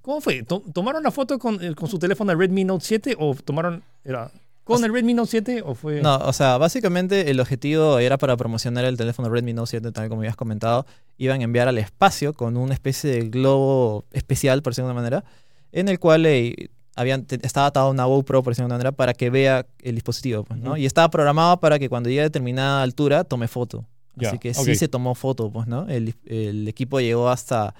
¿Cómo 0.00 0.22
fue? 0.22 0.44
To- 0.44 0.62
¿Tomaron 0.72 1.02
la 1.02 1.10
foto 1.10 1.38
con, 1.38 1.62
eh, 1.62 1.74
con 1.74 1.90
su 1.90 1.98
teléfono 1.98 2.32
el 2.32 2.38
Redmi 2.38 2.64
Note 2.64 2.82
7 2.86 3.16
o 3.18 3.34
tomaron 3.34 3.82
era 4.02 4.30
con 4.64 4.82
el 4.82 4.92
Redmi 4.92 5.14
Note 5.14 5.30
7 5.30 5.62
o 5.64 5.74
fue 5.74 6.00
No, 6.00 6.16
o 6.16 6.32
sea, 6.32 6.56
básicamente 6.56 7.30
el 7.30 7.38
objetivo 7.38 7.98
era 7.98 8.16
para 8.16 8.36
promocionar 8.36 8.84
el 8.84 8.96
teléfono 8.96 9.28
Redmi 9.28 9.52
Note 9.52 9.70
7, 9.70 9.92
tal 9.92 10.08
como 10.08 10.22
habías 10.22 10.36
comentado. 10.36 10.86
Iban 11.18 11.42
a 11.42 11.44
enviar 11.44 11.68
al 11.68 11.78
espacio 11.78 12.32
con 12.32 12.56
una 12.56 12.74
especie 12.74 13.10
de 13.10 13.28
globo 13.28 14.04
especial, 14.12 14.62
por 14.62 14.72
decirlo 14.72 14.88
de 14.88 14.92
una 14.92 15.00
manera, 15.00 15.24
en 15.70 15.88
el 15.88 15.98
cual 15.98 16.24
eh, 16.26 16.70
habían, 16.96 17.26
estaba 17.42 17.66
atado 17.66 17.90
una 17.90 18.06
GoPro, 18.06 18.42
por 18.42 18.52
decirlo 18.52 18.64
de 18.64 18.68
una 18.68 18.76
manera, 18.76 18.92
para 18.92 19.12
que 19.12 19.28
vea 19.28 19.66
el 19.80 19.94
dispositivo. 19.94 20.44
pues, 20.44 20.58
¿no? 20.58 20.76
Y 20.76 20.86
estaba 20.86 21.10
programado 21.10 21.60
para 21.60 21.78
que 21.78 21.88
cuando 21.88 22.08
llegue 22.08 22.22
a 22.22 22.24
determinada 22.24 22.82
altura 22.82 23.24
tome 23.24 23.48
foto. 23.48 23.84
Así 24.20 24.38
que 24.38 24.54
sí 24.54 24.76
se 24.76 24.88
tomó 24.88 25.14
foto, 25.14 25.50
pues, 25.50 25.66
¿no? 25.66 25.88
El, 25.88 26.14
el 26.24 26.68
equipo 26.68 27.00
llegó 27.00 27.28
hasta, 27.28 27.74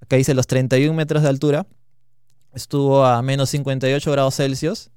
acá 0.00 0.16
dice, 0.16 0.34
los 0.34 0.46
31 0.46 0.92
metros 0.94 1.22
de 1.22 1.28
altura. 1.28 1.66
Estuvo 2.52 3.04
a 3.04 3.20
menos 3.20 3.50
58 3.50 4.10
grados 4.10 4.36
Celsius 4.36 4.90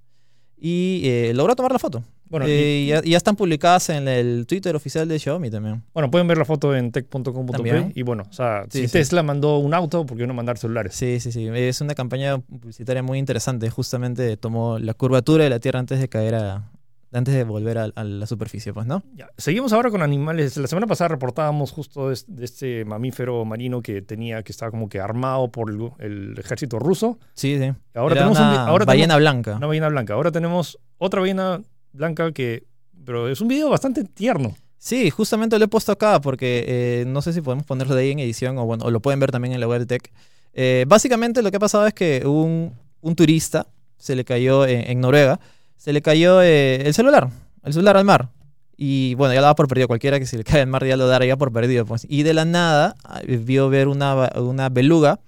y 0.62 1.02
eh, 1.06 1.32
logró 1.34 1.56
tomar 1.56 1.72
la 1.72 1.80
foto. 1.80 2.04
Bueno, 2.30 2.48
y- 2.48 2.52
Eh, 2.52 2.82
y 2.84 2.88
ya, 2.88 3.02
ya 3.02 3.18
están 3.18 3.36
publicadas 3.36 3.90
en 3.90 4.08
el 4.08 4.46
Twitter 4.46 4.76
oficial 4.76 5.08
de 5.08 5.18
Xiaomi 5.18 5.50
también. 5.50 5.82
bueno, 5.94 6.12
pueden 6.12 6.28
ver 6.28 6.38
la 6.38 6.46
foto 6.46 6.76
en 6.76 6.92
tech.com.p 6.92 7.92
y 7.96 8.02
bueno, 8.04 8.26
o 8.30 8.34
sea, 8.34 8.66
Sí, 8.70 8.82
si 8.82 8.88
sí. 8.88 8.94
Tesla 8.94 9.24
mandó 9.24 9.58
un 9.58 9.74
auto, 9.74 10.06
¿por 10.06 10.16
qué 10.18 10.28
no 10.28 10.34
mandar 10.36 10.58
celulares? 10.60 10.94
Sí, 10.94 11.20
sí, 11.20 11.32
sí. 11.32 11.48
Es 11.52 11.82
una 11.82 11.96
campaña 11.96 12.38
publicitaria 12.38 13.02
muy 13.02 13.18
interesante. 13.18 13.70
Justamente 13.72 14.38
tomó 14.38 14.78
la 14.80 14.94
curvatura 14.94 15.44
de 15.44 15.50
la 15.50 15.60
Tierra 15.60 15.80
antes 15.80 16.00
de 16.00 16.08
caer 16.08 16.36
a. 16.36 16.70
antes 17.12 17.34
de 17.34 17.44
volver 17.44 17.78
a, 17.78 17.84
a 17.96 18.04
la 18.04 18.26
superficie, 18.28 18.74
pues, 18.74 18.86
¿no? 18.86 19.04
Ya, 19.16 19.30
Seguimos 19.38 19.74
ahora 19.74 19.90
con 19.90 20.02
animales. 20.02 20.56
La 20.58 20.68
semana 20.68 20.86
pasada 20.88 21.08
reportábamos 21.10 21.72
justo 21.72 22.08
de, 22.10 22.14
es- 22.14 22.26
de 22.28 22.46
este 22.46 22.86
mamífero 22.86 23.44
marino 23.46 23.82
que 23.82 24.02
tenía, 24.02 24.44
que 24.44 24.52
estaba 24.52 24.70
como 24.72 24.90
que 24.90 25.00
armado 25.00 25.52
por 25.52 25.70
el, 25.72 25.90
el 26.00 26.38
ejército 26.40 26.78
ruso. 26.80 27.18
Sí, 27.34 27.58
sí. 27.58 27.72
Ahora 27.96 28.14
Era 28.16 28.22
tenemos 28.22 28.40
un 28.40 28.46
una 28.48 28.68
ahora 28.68 28.86
ballena 28.86 29.16
tenemos 29.16 29.22
blanca. 29.34 29.56
una 29.58 29.68
ballena 29.68 29.90
blanca. 29.90 30.14
Ahora 30.14 30.32
tenemos 30.32 30.78
otra 30.98 31.22
ballena 31.22 31.62
blanca 31.94 32.32
que, 32.32 32.64
pero 33.06 33.28
es 33.30 33.42
un 33.42 33.48
video 33.48 33.70
bastante 33.70 34.04
tierno. 34.04 34.56
Sí, 34.78 35.10
justamente 35.10 35.58
lo 35.60 35.66
he 35.66 35.68
puesto 35.68 35.92
acá 35.92 36.22
porque 36.22 36.64
eh, 36.68 37.06
no 37.08 37.22
sé 37.22 37.34
si 37.34 37.42
podemos 37.42 37.66
ponerlo 37.66 37.96
de 37.96 38.04
ahí 38.04 38.12
en 38.12 38.20
edición 38.20 38.58
o 38.60 38.66
bueno, 38.66 38.86
o 38.86 38.92
lo 38.92 39.02
pueden 39.02 39.20
ver 39.20 39.32
también 39.32 39.54
en 39.54 39.60
la 39.60 39.68
web 39.68 39.80
de 39.80 39.86
Tech. 39.88 40.12
Eh, 40.54 40.86
básicamente 40.88 41.42
lo 41.42 41.52
que 41.52 41.58
ha 41.58 41.60
pasado 41.60 41.86
es 41.86 41.94
que 41.94 42.24
un, 42.26 42.74
un 43.02 43.16
turista 43.16 43.68
se 43.98 44.16
le 44.16 44.24
cayó 44.24 44.66
en, 44.66 44.90
en 44.90 45.02
Noruega, 45.02 45.40
se 45.80 45.94
le 45.94 46.02
cayó 46.02 46.42
eh, 46.44 46.84
el 46.86 46.94
celular, 46.94 47.30
el 47.64 47.74
celular 47.74 47.96
al 47.98 48.06
mar. 48.06 48.30
Y 48.78 49.16
bueno, 49.16 49.34
ya 49.34 49.40
lo 49.40 49.44
daba 49.44 49.56
por 49.56 49.68
perdido. 49.68 49.88
Cualquiera 49.88 50.20
que 50.20 50.26
se 50.26 50.38
le 50.38 50.44
cae 50.44 50.62
al 50.62 50.68
mar 50.68 50.86
ya 50.86 50.96
lo 50.96 51.08
daría 51.08 51.36
por 51.38 51.52
perdido. 51.52 51.86
Pues. 51.86 52.06
Y 52.08 52.24
de 52.24 52.34
la 52.34 52.46
nada 52.46 52.96
ah, 53.04 53.22
vio 53.26 53.70
ver 53.70 53.88
una, 53.88 54.30
una 54.36 54.70
beluga 54.70 55.20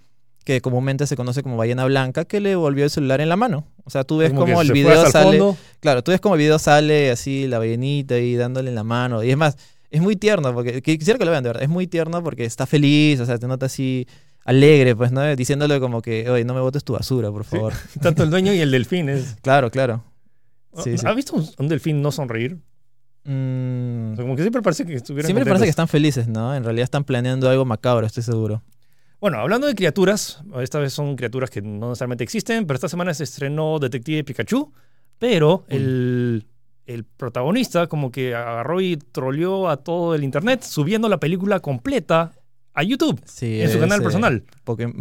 que 0.45 0.61
comúnmente 0.61 1.05
se 1.07 1.15
conoce 1.15 1.43
como 1.43 1.57
ballena 1.57 1.85
blanca 1.85 2.25
que 2.25 2.39
le 2.39 2.55
volvió 2.55 2.83
el 2.83 2.89
celular 2.89 3.21
en 3.21 3.29
la 3.29 3.35
mano. 3.35 3.65
O 3.83 3.89
sea, 3.89 4.03
tú 4.03 4.17
ves 4.17 4.29
Como 4.29 4.41
como, 4.41 4.61
el 4.61 4.71
video 4.71 5.05
sale... 5.07 5.37
fondo. 5.37 5.57
Claro, 5.79 6.03
tú 6.03 6.11
ves 6.11 6.19
como 6.21 6.35
el 6.35 6.39
video 6.39 6.59
sale 6.59 7.11
así, 7.11 7.47
la 7.47 7.59
ballenita 7.59 8.15
ahí 8.15 8.35
dándole 8.35 8.69
en 8.69 8.75
la 8.75 8.83
mano. 8.83 9.23
Y 9.23 9.31
es 9.31 9.37
más, 9.37 9.57
es 9.89 10.01
muy 10.01 10.15
tierno, 10.15 10.53
porque 10.53 10.81
que- 10.81 10.97
quisiera 10.97 11.17
que 11.19 11.25
lo 11.25 11.31
vean 11.31 11.43
de 11.43 11.49
verdad. 11.49 11.63
Es 11.63 11.69
muy 11.69 11.87
tierno 11.87 12.23
porque 12.23 12.45
está 12.45 12.65
feliz, 12.65 13.19
o 13.19 13.25
sea, 13.25 13.37
te 13.37 13.47
nota 13.47 13.65
así 13.67 14.07
alegre, 14.45 14.95
pues, 14.95 15.11
¿no? 15.11 15.23
Diciéndole 15.35 15.79
como 15.79 16.01
que, 16.01 16.29
oye, 16.29 16.43
no 16.45 16.53
me 16.53 16.61
botes 16.61 16.83
tu 16.83 16.93
basura, 16.93 17.29
por 17.31 17.43
favor. 17.43 17.73
Tanto 18.01 18.23
el 18.23 18.29
dueño 18.29 18.53
y 18.53 18.59
el 18.61 18.71
delfín 18.71 19.09
es. 19.09 19.35
Claro, 19.41 19.69
claro. 19.69 20.03
Sí, 20.77 20.97
sí. 20.97 21.05
¿Has 21.05 21.15
visto 21.15 21.35
un, 21.35 21.45
un 21.57 21.67
delfín 21.67 22.01
no 22.01 22.11
sonreír? 22.11 22.57
Mm, 23.23 24.13
O 24.13 24.15
sea, 24.15 24.23
como 24.23 24.35
que 24.35 24.41
siempre 24.41 24.61
parece 24.61 24.85
que 24.85 24.95
estuvieran 24.95 25.27
siempre 25.27 25.41
contentos. 25.43 25.59
parece 25.59 25.65
que 25.65 25.69
están 25.69 25.87
felices, 25.87 26.27
¿no? 26.27 26.55
En 26.55 26.63
realidad 26.63 26.83
están 26.85 27.03
planeando 27.03 27.49
algo 27.49 27.65
macabro, 27.65 28.05
estoy 28.07 28.23
seguro. 28.23 28.63
Bueno, 29.19 29.37
hablando 29.37 29.67
de 29.67 29.75
criaturas, 29.75 30.41
esta 30.61 30.79
vez 30.79 30.93
son 30.93 31.15
criaturas 31.15 31.49
que 31.51 31.61
no 31.61 31.89
necesariamente 31.89 32.23
existen, 32.23 32.65
pero 32.65 32.75
esta 32.75 32.89
semana 32.89 33.13
se 33.13 33.23
estrenó 33.25 33.77
Detective 33.77 34.23
Pikachu, 34.23 34.71
pero 35.19 35.63
el, 35.67 36.47
el 36.87 37.03
protagonista 37.03 37.85
como 37.85 38.11
que 38.11 38.33
agarró 38.33 38.81
y 38.81 38.97
troleó 38.97 39.69
a 39.69 39.77
todo 39.77 40.15
el 40.15 40.23
internet 40.23 40.63
subiendo 40.63 41.07
la 41.07 41.19
película 41.19 41.59
completa 41.59 42.31
a 42.73 42.83
YouTube, 42.83 43.19
Sí, 43.25 43.61
en 43.61 43.69
su 43.69 43.75
es, 43.77 43.81
canal 43.81 43.99
eh, 43.99 44.03
personal. 44.03 44.43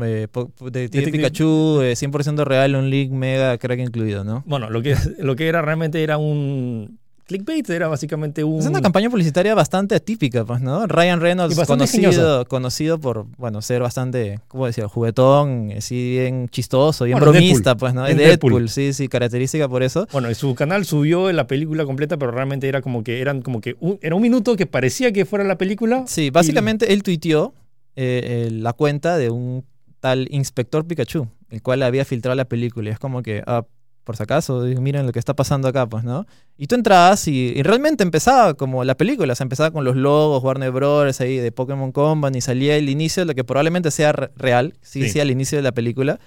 Eh, 0.05 0.27
po- 0.31 0.49
po- 0.51 0.71
Detective 0.71 1.03
Detective- 1.07 1.13
Pikachu, 1.13 1.81
eh, 1.83 1.95
100% 1.97 2.45
real, 2.45 2.75
un 2.75 2.91
link 2.91 3.11
mega 3.13 3.57
crack 3.59 3.79
incluido, 3.81 4.25
¿no? 4.25 4.43
Bueno, 4.47 4.71
lo 4.71 4.83
que, 4.83 4.95
lo 5.19 5.37
que 5.37 5.47
era 5.49 5.63
realmente 5.63 6.03
era 6.03 6.19
un 6.19 6.99
clickbait, 7.31 7.71
era 7.71 7.87
básicamente 7.87 8.43
un... 8.43 8.59
Es 8.59 8.67
una 8.67 8.81
campaña 8.81 9.09
publicitaria 9.09 9.55
bastante 9.55 9.95
atípica, 9.95 10.45
pues, 10.45 10.61
¿no? 10.61 10.85
Ryan 10.89 11.21
Reynolds, 11.21 11.57
Y 11.57 11.65
conocido, 11.65 12.45
conocido 12.47 12.99
por, 12.99 13.27
bueno, 13.39 13.63
ser 13.63 13.83
bastante, 13.83 14.41
¿cómo 14.49 14.67
decir? 14.67 14.85
Juguetón, 14.85 15.73
así 15.77 16.11
bien 16.11 16.49
chistoso, 16.49 17.05
bien 17.05 17.19
Bueno, 17.19 17.31
bromista, 17.31 17.71
Deadpool. 17.71 17.79
pues, 17.79 17.95
¿no? 17.95 18.07
Es 18.07 18.17
Deadpool, 18.17 18.51
Deadpool. 18.51 18.69
sí, 18.69 18.93
sí, 18.93 19.07
característica 19.07 19.69
por 19.69 19.85
eso. 19.85 20.09
Bueno, 20.13 20.29
en 20.29 20.35
su 20.35 20.57
canal 20.57 20.85
subió 20.85 21.31
la 21.31 21.47
película 21.47 21.85
completa, 21.85 22.17
pero 22.17 22.33
realmente 22.33 22.67
era 22.69 22.83
como 22.83 23.05
que 23.05 23.21
eran 23.21 23.43
como 23.43 23.61
que 23.61 23.77
un, 23.79 23.99
era 24.03 24.17
un 24.17 24.23
minuto 24.23 24.57
que 24.57 24.67
parecía 24.67 25.13
que 25.13 25.25
fuera 25.25 25.45
la 25.45 25.57
película. 25.57 26.05
Sí, 26.09 26.31
básicamente 26.31 26.93
él 26.93 27.05
tuiteó 27.05 27.55
eh, 27.95 28.49
eh, 28.49 28.51
la 28.51 28.73
cuenta 28.73 29.17
de 29.19 29.31
un 29.31 29.65
tal 30.01 30.27
Inspector 30.31 30.85
Pikachu, 30.85 31.29
el 31.51 31.63
cual 31.63 31.83
había 31.85 32.05
filtrado 32.05 32.35
la 32.35 32.47
película. 32.47 32.89
Y 32.91 32.93
es 32.93 32.99
como 32.99 33.23
que, 33.23 33.43
ah, 33.47 33.65
por 34.05 34.17
si 34.17 34.23
acaso, 34.23 34.65
digo, 34.65 34.81
miren 34.81 35.07
lo 35.07 35.13
que 35.13 35.19
está 35.19 35.35
pasando 35.35 35.69
acá, 35.69 35.87
pues, 35.87 36.05
¿no? 36.05 36.27
Y 36.57 36.67
tú 36.67 36.75
entrabas 36.75 37.29
y, 37.29 37.53
y 37.57 37.63
realmente 37.63 38.03
empezaba 38.03 38.55
como 38.55 38.83
la 38.85 38.97
película, 38.97 39.33
o 39.33 39.37
sea, 39.37 39.45
empezaba 39.45 39.71
con 39.71 39.85
los 39.85 39.95
logos, 39.97 40.43
Warner 40.43 40.71
Bros. 40.73 41.21
ahí 41.21 41.37
de 41.37 41.53
Pokémon 41.53 41.93
Company, 41.93 42.41
salía 42.41 42.77
el 42.77 42.89
inicio, 42.89 43.25
lo 43.25 43.35
que 43.35 43.45
probablemente 43.45 43.91
sea 43.91 44.13
re- 44.13 44.31
real, 44.37 44.75
sí, 44.81 45.03
Sí. 45.05 45.11
sí, 45.11 45.21
al 45.21 45.31
inicio 45.31 45.59
de 45.59 45.63
la 45.63 45.73
película, 45.73 46.19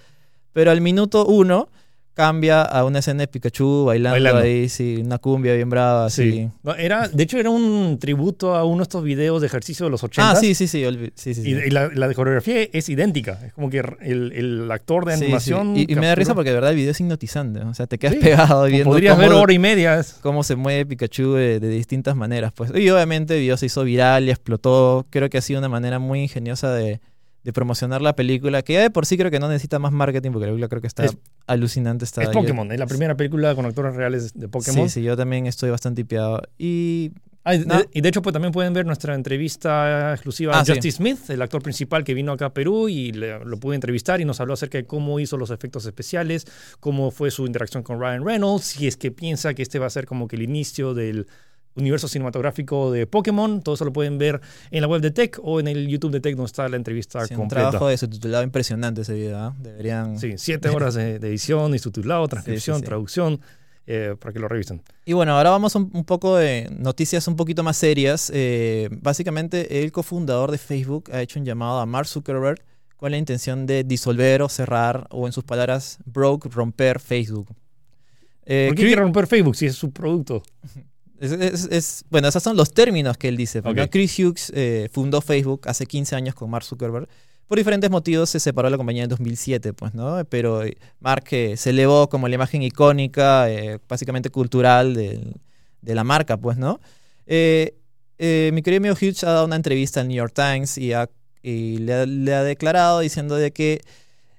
pero 0.53 0.71
al 0.71 0.81
minuto 0.81 1.25
uno 1.25 1.69
cambia 2.13 2.61
a 2.61 2.85
una 2.85 2.99
escena 2.99 3.21
de 3.21 3.27
Pikachu 3.27 3.85
bailando, 3.85 4.13
Bailando. 4.15 4.41
ahí, 4.41 4.69
sí, 4.69 5.01
una 5.03 5.17
cumbia 5.17 5.53
bien 5.55 5.69
brava, 5.69 6.05
así. 6.05 6.49
No, 6.63 6.75
era, 6.75 7.07
de 7.07 7.23
hecho, 7.23 7.37
era 7.39 7.49
un 7.49 7.97
tributo 7.99 8.55
a 8.55 8.63
uno 8.65 8.77
de 8.77 8.83
estos 8.83 9.03
videos 9.03 9.41
de 9.41 9.47
ejercicio 9.47 9.85
de 9.85 9.89
los 9.89 10.03
80. 10.03 10.31
Ah, 10.31 10.35
sí, 10.35 10.53
sí, 10.55 10.67
sí, 10.67 10.83
sí, 10.85 11.11
sí, 11.15 11.33
sí. 11.35 11.41
Y, 11.49 11.53
y 11.53 11.69
la, 11.71 11.89
la 11.93 12.13
coreografía 12.13 12.67
es 12.71 12.89
idéntica. 12.89 13.39
Es 13.45 13.53
como 13.53 13.69
que 13.69 13.79
el, 14.01 14.31
el 14.33 14.71
actor 14.71 15.05
de 15.05 15.13
Sí, 15.13 15.19
sí. 15.19 15.23
animación. 15.25 15.75
Y, 15.75 15.85
y 15.91 15.95
me 15.95 16.05
da 16.07 16.15
risa 16.15 16.35
porque 16.35 16.49
de 16.49 16.55
verdad 16.55 16.71
el 16.71 16.77
video 16.77 16.91
es 16.91 16.99
hipnotizante. 16.99 17.59
O 17.61 17.73
sea, 17.73 17.87
te 17.87 17.97
quedas 17.97 18.13
Sí. 18.15 18.19
pegado 18.21 18.65
viendo 18.65 18.91
Podrías 18.91 19.15
cómo, 19.15 19.27
ver 19.27 19.37
hora 19.37 19.53
y 19.53 19.59
media. 19.59 20.01
cómo 20.21 20.43
se 20.43 20.55
mueve 20.55 20.85
Pikachu 20.85 21.33
de, 21.33 21.59
de 21.59 21.67
distintas 21.69 22.15
maneras. 22.15 22.51
Pues. 22.55 22.71
Y 22.75 22.89
obviamente 22.89 23.33
el 23.35 23.41
video 23.41 23.57
se 23.57 23.65
hizo 23.65 23.83
viral 23.83 24.25
y 24.25 24.29
explotó. 24.31 25.07
Creo 25.09 25.29
que 25.29 25.37
ha 25.39 25.41
sido 25.41 25.59
una 25.59 25.69
manera 25.69 25.99
muy 25.99 26.21
ingeniosa 26.21 26.71
de, 26.73 27.01
de 27.43 27.53
promocionar 27.53 28.01
la 28.01 28.15
película, 28.15 28.61
que 28.61 28.73
ya 28.73 28.81
de 28.81 28.89
por 28.89 29.05
sí 29.05 29.17
creo 29.17 29.29
que 29.31 29.39
no 29.39 29.47
necesita 29.49 29.79
más 29.79 29.91
marketing, 29.91 30.31
porque 30.31 30.45
la 30.45 30.51
película 30.51 30.69
creo 30.69 30.81
que 30.81 30.87
está 30.87 31.05
Es- 31.05 31.17
alucinante. 31.47 32.05
Está 32.05 32.21
Es 32.23 32.29
yo- 32.29 32.33
Pokémon, 32.33 32.71
es 32.71 32.79
la 32.79 32.87
primera 32.87 33.15
película 33.17 33.53
con 33.55 33.65
actores 33.65 33.95
reales 33.95 34.33
de 34.33 34.47
Pokémon. 34.47 34.87
Sí, 34.89 35.01
sí, 35.01 35.03
yo 35.03 35.17
también 35.17 35.45
estoy 35.45 35.69
bastante 35.69 36.01
hipeado. 36.01 36.41
Y 36.57 37.11
Ah, 37.45 37.55
y 37.55 37.59
de- 37.59 37.65
No. 37.65 37.81
y 37.91 37.99
de 37.99 38.07
hecho, 38.07 38.21
pues 38.21 38.31
también 38.31 38.53
pueden 38.53 38.71
ver 38.71 38.85
nuestra 38.85 39.15
entrevista 39.15 40.13
exclusiva 40.13 40.53
a 40.55 40.61
Ah, 40.61 40.65
sí. 40.65 40.71
Justice 40.71 40.95
Smith, 40.95 41.29
el 41.29 41.41
actor 41.41 41.61
principal 41.61 42.05
que 42.05 42.13
vino 42.13 42.31
acá 42.31 42.45
a 42.45 42.53
Perú 42.53 42.87
y 42.87 43.11
le- 43.11 43.43
lo 43.43 43.57
pude 43.57 43.75
entrevistar 43.75 44.21
y 44.21 44.25
nos 44.25 44.39
habló 44.39 44.53
acerca 44.53 44.77
de 44.77 44.85
cómo 44.85 45.19
hizo 45.19 45.35
los 45.35 45.49
efectos 45.51 45.85
especiales, 45.85 46.45
cómo 46.79 47.11
fue 47.11 47.31
su 47.31 47.45
interacción 47.45 47.83
con 47.83 47.99
Ryan 47.99 48.23
Reynolds, 48.25 48.63
si 48.63 48.87
es 48.87 48.95
que 48.95 49.11
piensa 49.11 49.53
que 49.53 49.61
este 49.61 49.77
va 49.77 49.87
a 49.87 49.89
ser 49.89 50.05
como 50.05 50.29
que 50.29 50.37
el 50.37 50.43
inicio 50.43 50.93
del 50.93 51.27
universo 51.75 52.07
cinematográfico 52.07 52.91
de 52.91 53.07
Pokémon. 53.07 53.61
Todo 53.61 53.75
eso 53.75 53.85
lo 53.85 53.93
pueden 53.93 54.17
ver 54.17 54.41
en 54.71 54.81
la 54.81 54.87
web 54.87 55.01
de 55.01 55.11
Tech 55.11 55.39
o 55.41 55.59
en 55.59 55.67
el 55.67 55.87
YouTube 55.87 56.11
de 56.11 56.19
Tech 56.19 56.35
donde 56.35 56.47
está 56.47 56.67
la 56.69 56.77
entrevista 56.77 57.25
sí, 57.25 57.33
un 57.33 57.41
completa. 57.41 57.69
trabajo 57.69 57.87
de 57.87 57.97
subtitulado 57.97 58.43
impresionante 58.43 59.01
ese 59.01 59.13
video. 59.13 59.37
¿ah? 59.37 59.55
Deberían. 59.59 60.19
Sí, 60.19 60.33
siete 60.37 60.69
horas 60.69 60.93
de, 60.95 61.19
de 61.19 61.27
edición 61.27 61.73
y 61.75 61.79
subtitulado, 61.79 62.27
transcripción, 62.29 62.79
sí. 62.79 62.85
traducción, 62.85 63.41
eh, 63.85 64.15
para 64.19 64.31
que 64.31 64.39
lo 64.39 64.47
revisen. 64.47 64.81
Y 65.05 65.13
bueno, 65.13 65.35
ahora 65.35 65.49
vamos 65.49 65.75
a 65.75 65.79
un, 65.79 65.91
un 65.93 66.05
poco 66.05 66.37
de 66.37 66.69
noticias 66.71 67.27
un 67.27 67.35
poquito 67.35 67.63
más 67.63 67.75
serias. 67.77 68.31
Eh, 68.33 68.89
básicamente, 69.01 69.83
el 69.83 69.91
cofundador 69.91 70.51
de 70.51 70.57
Facebook 70.57 71.09
ha 71.11 71.21
hecho 71.21 71.39
un 71.39 71.45
llamado 71.45 71.79
a 71.79 71.85
Mark 71.85 72.07
Zuckerberg 72.07 72.61
con 72.95 73.11
la 73.11 73.17
intención 73.17 73.65
de 73.65 73.83
disolver 73.83 74.41
o 74.41 74.47
cerrar, 74.47 75.07
o 75.09 75.27
en 75.27 75.33
sus 75.33 75.43
palabras, 75.43 75.97
broke, 76.05 76.47
romper 76.49 77.01
Facebook. 77.01 77.49
Eh, 78.45 78.67
¿Por 78.69 78.77
qué 78.77 78.83
quiere 78.83 79.01
romper 79.01 79.27
Facebook 79.27 79.57
si 79.57 79.65
es 79.65 79.75
su 79.75 79.91
producto? 79.91 80.41
es, 81.23 81.31
es- 81.31 81.67
es- 81.71 82.05
bueno, 82.09 82.27
esos 82.27 82.41
son 82.43 82.55
los 82.57 82.73
términos 82.73 83.17
que 83.17 83.27
él 83.29 83.37
dice. 83.37 83.61
porque. 83.61 83.81
Chris 83.89 84.17
Hughes 84.19 84.51
eh, 84.55 84.89
fundó 84.91 85.21
Facebook 85.21 85.61
hace 85.65 85.85
15 85.85 86.15
años 86.15 86.35
con 86.35 86.49
Mark 86.49 86.65
Zuckerberg. 86.65 87.07
Por 87.47 87.57
diferentes 87.57 87.89
motivos 87.89 88.29
se 88.29 88.39
separó 88.39 88.67
de 88.67 88.71
la 88.71 88.77
compañía 88.77 89.03
en 89.03 89.09
2007, 89.09 89.73
pues, 89.73 89.93
¿no? 89.93 90.23
Pero 90.25 90.63
eh, 90.63 90.77
Mark 90.99 91.25
eh, 91.31 91.55
se 91.57 91.71
elevó 91.71 92.07
como 92.09 92.27
la 92.27 92.35
imagen 92.35 92.63
icónica, 92.63 93.49
eh, 93.51 93.79
básicamente 93.87 94.29
cultural 94.29 94.93
de 94.95 95.95
la 95.95 96.03
marca, 96.03 96.37
pues, 96.37 96.57
¿no? 96.57 96.79
Mi 97.27 98.61
querido 98.61 98.77
amigo 98.77 98.95
Hughes 98.95 99.23
ha 99.23 99.31
dado 99.31 99.45
una 99.45 99.55
entrevista 99.55 99.99
al 100.01 100.07
New 100.07 100.17
York 100.17 100.33
Times 100.33 100.77
y, 100.77 100.93
ha- 100.93 101.09
y 101.41 101.77
le, 101.79 101.93
ha, 101.93 102.05
le 102.05 102.33
ha 102.33 102.43
declarado 102.43 102.99
diciendo 103.01 103.35
de 103.35 103.51
que 103.51 103.81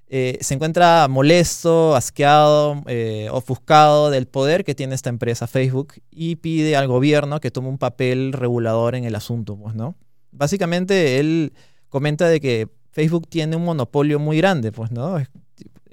eh, 0.09 0.39
se 0.41 0.55
encuentra 0.55 1.09
molesto, 1.09 1.97
asqueado, 1.97 2.83
eh, 2.87 3.29
ofuscado 3.31 4.11
del 4.11 4.27
poder 4.27 4.65
que 4.65 4.75
tiene 4.75 4.95
esta 4.95 5.11
empresa 5.11 5.47
Facebook 5.47 5.95
y 6.11 6.37
pide 6.37 6.77
al 6.77 6.89
gobierno 6.89 7.41
que 7.41 7.51
tome 7.51 7.69
un 7.69 7.79
papel 7.79 8.33
regulador 8.33 8.95
en 8.95 9.05
el 9.05 9.15
asunto, 9.15 9.57
pues, 9.57 9.75
¿no? 9.75 9.97
Básicamente 10.31 11.19
él 11.19 11.53
comenta 11.89 12.29
de 12.29 12.41
que 12.41 12.69
Facebook 12.91 13.29
tiene 13.29 13.57
un 13.57 13.65
monopolio 13.65 14.19
muy 14.19 14.37
grande, 14.37 14.73
pues, 14.73 14.91
¿no? 14.91 15.17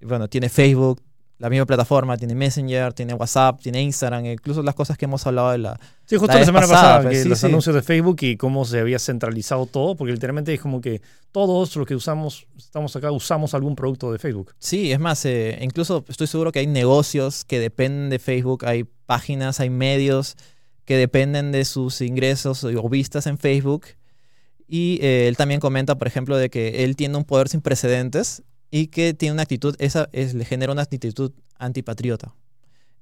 Bueno, 0.03 0.27
tiene 0.27 0.50
Facebook, 0.50 1.01
la 1.41 1.50
misma 1.50 1.65
plataforma, 1.65 2.17
tiene 2.17 2.36
Messenger, 2.36 2.93
tiene 2.93 3.15
WhatsApp, 3.15 3.60
tiene 3.60 3.81
Instagram, 3.81 4.27
incluso 4.27 4.62
las 4.62 4.75
cosas 4.75 4.95
que 4.95 5.05
hemos 5.05 5.25
hablado 5.25 5.50
de 5.50 5.57
la... 5.57 5.79
Sí, 6.05 6.15
justo 6.15 6.38
La 6.38 6.45
semana 6.45 6.67
pasada, 6.67 6.98
pasada, 6.98 7.10
que 7.10 7.24
sí, 7.24 7.29
los 7.29 7.39
sí. 7.39 7.48
anuncios 7.48 7.74
de 7.74 7.81
Facebook 7.81 8.17
y 8.21 8.38
cómo 8.38 8.63
se 8.63 8.79
había 8.79 9.00
centralizado 9.00 9.65
todo, 9.65 9.95
porque 9.95 10.13
literalmente 10.13 10.53
es 10.53 10.62
como 10.62 10.81
que 10.81 11.01
todos 11.31 11.75
los 11.75 11.88
que 11.88 11.95
usamos, 11.95 12.45
estamos 12.55 12.95
acá, 12.95 13.12
usamos 13.12 13.55
algún 13.55 13.75
producto 13.75 14.12
de 14.12 14.19
Facebook. 14.19 14.53
Sí, 14.60 14.91
es 14.91 15.00
más, 15.00 15.25
eh, 15.25 15.57
incluso 15.62 16.05
estoy 16.07 16.27
seguro 16.27 16.51
que 16.51 16.60
hay 16.60 16.67
negocios 16.67 17.43
que 17.43 17.60
dependen 17.60 18.12
de 18.12 18.19
Facebook, 18.19 18.63
hay 18.63 18.83
páginas, 19.07 19.60
hay 19.60 19.71
medios 19.71 20.38
que 20.86 20.95
dependen 20.95 21.51
de 21.51 21.65
sus 21.65 22.01
ingresos 22.01 22.63
o 22.63 22.88
vistas 22.88 23.25
en 23.25 23.39
Facebook. 23.39 23.88
Y 24.67 25.00
eh, 25.01 25.27
él 25.27 25.38
también 25.38 25.60
comenta, 25.60 25.98
por 25.98 26.05
ejemplo, 26.05 26.38
de 26.38 26.51
que 26.51 26.83
él 26.83 26.95
tiene 26.95 27.17
un 27.17 27.25
poder 27.25 27.50
sin 27.50 27.62
precedentes 27.62 28.43
y 28.71 28.87
que 28.87 29.13
tiene 29.13 29.33
una 29.33 29.43
actitud, 29.43 29.75
esa 29.79 30.09
es, 30.13 30.33
le 30.33 30.45
genera 30.45 30.71
una 30.71 30.81
actitud 30.83 31.31
antipatriota. 31.59 32.33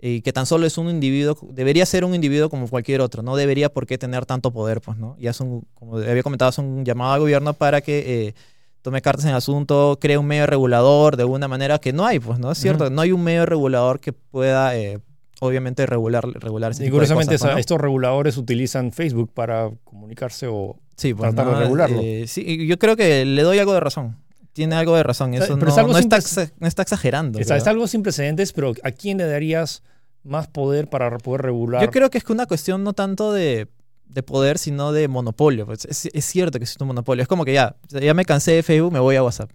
Y 0.02 0.22
que 0.22 0.32
tan 0.32 0.46
solo 0.46 0.66
es 0.66 0.78
un 0.78 0.90
individuo, 0.90 1.38
debería 1.52 1.86
ser 1.86 2.06
un 2.06 2.16
individuo 2.16 2.50
como 2.50 2.68
cualquier 2.70 3.02
otro, 3.02 3.22
no 3.22 3.36
debería 3.36 3.70
por 3.70 3.86
qué 3.86 3.98
tener 3.98 4.26
tanto 4.26 4.52
poder, 4.52 4.80
pues, 4.82 4.98
¿no? 4.98 5.16
Y 5.20 5.28
es 5.28 5.40
un, 5.42 5.66
como 5.74 5.98
había 5.98 6.24
comentado, 6.24 6.50
es 6.50 6.58
un 6.58 6.86
llamado 6.86 7.14
al 7.14 7.20
gobierno 7.20 7.54
para 7.54 7.82
que 7.82 8.28
eh, 8.30 8.34
tome 8.82 9.02
cartas 9.02 9.26
en 9.26 9.32
el 9.32 9.36
asunto, 9.38 9.98
cree 10.00 10.18
un 10.18 10.26
medio 10.26 10.48
regulador 10.48 11.18
de 11.18 11.26
una 11.26 11.50
manera 11.50 11.80
que 11.80 11.92
no 11.92 12.06
hay, 12.06 12.20
pues, 12.20 12.40
¿no? 12.40 12.50
Es 12.52 12.58
cierto, 12.60 12.86
Ujú. 12.86 12.94
no 12.94 13.02
hay 13.02 13.12
un 13.12 13.22
medio 13.24 13.46
regulador 13.46 14.00
que 14.00 14.14
pueda, 14.14 14.74
eh, 14.78 15.00
obviamente, 15.42 15.86
regular, 15.86 16.26
regular 16.26 16.72
ese 16.72 16.84
Y 16.84 16.86
tipo 16.86 16.96
de 16.96 17.00
curiosamente 17.00 17.34
cosas, 17.36 17.42
pues, 17.42 17.50
esa- 17.50 17.54
¿no? 17.56 17.60
estos 17.60 17.82
reguladores 17.82 18.38
utilizan 18.38 18.94
Facebook 18.94 19.32
para 19.34 19.70
comunicarse 19.84 20.48
o... 20.48 20.78
Sí, 20.96 21.14
pues, 21.14 21.34
tratar 21.36 21.48
de 21.48 21.52
¿no? 21.56 21.60
regularlo. 21.60 22.00
Eh, 22.02 22.24
sí, 22.26 22.66
yo 22.68 22.80
creo 22.80 22.96
que 22.96 23.26
le 23.26 23.42
doy 23.44 23.60
algo 23.60 23.74
de 23.74 23.82
razón. 23.82 24.16
Tiene 24.60 24.76
algo 24.76 24.94
de 24.98 25.04
razón. 25.04 25.34
Eso 25.34 25.54
pero 25.56 25.68
no, 25.68 25.72
es 25.72 25.78
algo 25.78 25.94
no 25.94 25.98
está, 26.00 26.20
no 26.60 26.68
exagerando. 26.68 27.40
es 27.40 27.50
algo 27.50 27.88
sin 27.88 28.04
precedentes, 28.04 28.52
pero 28.52 28.74
¿a 28.84 28.92
quién 28.92 29.18
le 29.18 29.26
darías 29.26 29.84
más 30.24 30.48
poder 30.48 30.90
para 30.90 31.18
poder 31.18 31.44
regular? 31.44 31.82
Yo 31.82 31.90
creo 31.92 32.10
que 32.10 32.18
es 32.18 32.26
una 32.26 32.46
cuestión 32.46 32.84
no 32.84 32.92
tanto 32.92 33.32
de, 33.32 33.70
de 34.08 34.22
poder, 34.22 34.58
sino 34.58 34.92
de 34.92 35.08
monopolio. 35.08 35.66
Pues 35.66 35.86
es, 35.86 36.10
es 36.12 36.26
cierto 36.26 36.60
que 36.60 36.66
existe 36.66 36.84
un 36.84 36.90
monopolio. 36.90 37.22
Es 37.22 37.30
como 37.30 37.46
que 37.46 37.54
ya, 37.54 37.78
ya 37.88 38.14
me 38.14 38.26
cansé 38.26 38.52
de 38.52 38.62
Facebook, 38.62 38.92
me 38.92 39.00
voy 39.00 39.16
a 39.16 39.24
WhatsApp. 39.24 39.50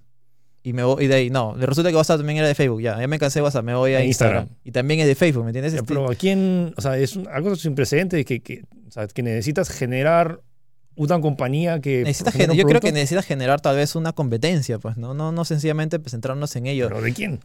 Y, 0.62 0.72
me 0.72 0.82
voy, 0.84 1.04
y 1.04 1.08
de 1.08 1.16
ahí, 1.16 1.28
no, 1.28 1.54
resulta 1.54 1.90
que 1.90 1.96
WhatsApp 1.96 2.20
también 2.20 2.38
era 2.38 2.48
de 2.48 2.54
Facebook. 2.54 2.80
Ya, 2.80 2.98
ya 2.98 3.06
me 3.06 3.18
cansé 3.18 3.40
de 3.40 3.42
WhatsApp, 3.42 3.62
me 3.66 3.74
voy 3.74 3.92
a 3.92 4.02
Instagram. 4.02 4.44
Instagram. 4.44 4.60
Y 4.64 4.72
también 4.72 5.00
es 5.00 5.06
de 5.06 5.14
Facebook, 5.14 5.44
¿me 5.44 5.50
entiendes? 5.50 5.74
Ya, 5.74 5.80
Este- 5.80 5.88
pero 5.92 6.10
¿a 6.10 6.14
quién? 6.14 6.72
O 6.78 6.80
sea, 6.80 6.96
es 6.96 7.14
un- 7.14 7.28
algo 7.28 7.54
sin 7.56 7.74
precedentes 7.74 8.24
que, 8.24 8.40
que, 8.40 8.62
o 8.88 8.90
sea, 8.90 9.06
que 9.06 9.22
necesitas 9.22 9.68
generar 9.68 10.40
una 10.96 11.20
compañía 11.20 11.80
que... 11.80 12.04
un 12.04 12.54
yo 12.54 12.64
creo 12.64 12.80
que 12.80 12.92
necesitas 12.92 13.24
generar 13.26 13.60
tal 13.60 13.76
vez 13.76 13.94
una 13.96 14.12
competencia, 14.12 14.78
pues, 14.78 14.96
¿no? 14.96 15.14
No, 15.14 15.32
no 15.32 15.44
sencillamente 15.44 15.98
pues, 15.98 16.12
centrarnos 16.12 16.54
en 16.56 16.66
ello. 16.66 16.88
¿Pero 16.88 17.02
de 17.02 17.12
quién? 17.12 17.40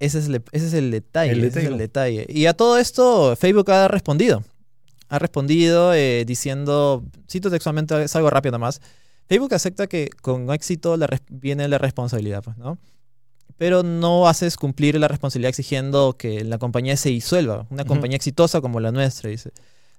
Ese 0.00 0.18
es 0.18 0.26
el, 0.26 0.42
ese 0.52 0.66
es 0.66 0.74
el 0.74 0.90
detalle. 0.90 1.32
El 1.32 1.44
ese 1.44 1.60
es 1.60 1.66
el 1.66 1.78
detalle. 1.78 2.26
Y 2.28 2.46
a 2.46 2.54
todo 2.54 2.78
esto, 2.78 3.34
Facebook 3.36 3.70
ha 3.70 3.88
respondido. 3.88 4.44
Ha 5.08 5.18
respondido 5.18 5.94
eh, 5.94 6.24
diciendo, 6.26 7.04
cito 7.28 7.50
textualmente, 7.50 8.02
es 8.02 8.14
algo 8.14 8.30
rápido 8.30 8.52
nomás. 8.52 8.80
Facebook 9.28 9.54
acepta 9.54 9.86
que 9.86 10.08
con 10.22 10.50
éxito 10.52 10.96
la 10.96 11.08
viene 11.30 11.68
la 11.68 11.78
responsabilidad, 11.78 12.42
pues, 12.42 12.56
¿no? 12.58 12.78
Pero 13.56 13.82
no 13.82 14.28
haces 14.28 14.56
cumplir 14.56 14.98
la 15.00 15.08
responsabilidad 15.08 15.50
exigiendo 15.50 16.16
que 16.16 16.44
la 16.44 16.58
compañía 16.58 16.96
se 16.96 17.08
disuelva. 17.08 17.66
Una 17.70 17.82
Ujú. 17.82 17.88
compañía 17.88 18.16
exitosa 18.16 18.60
como 18.60 18.78
la 18.78 18.92
nuestra, 18.92 19.30
dice. 19.30 19.50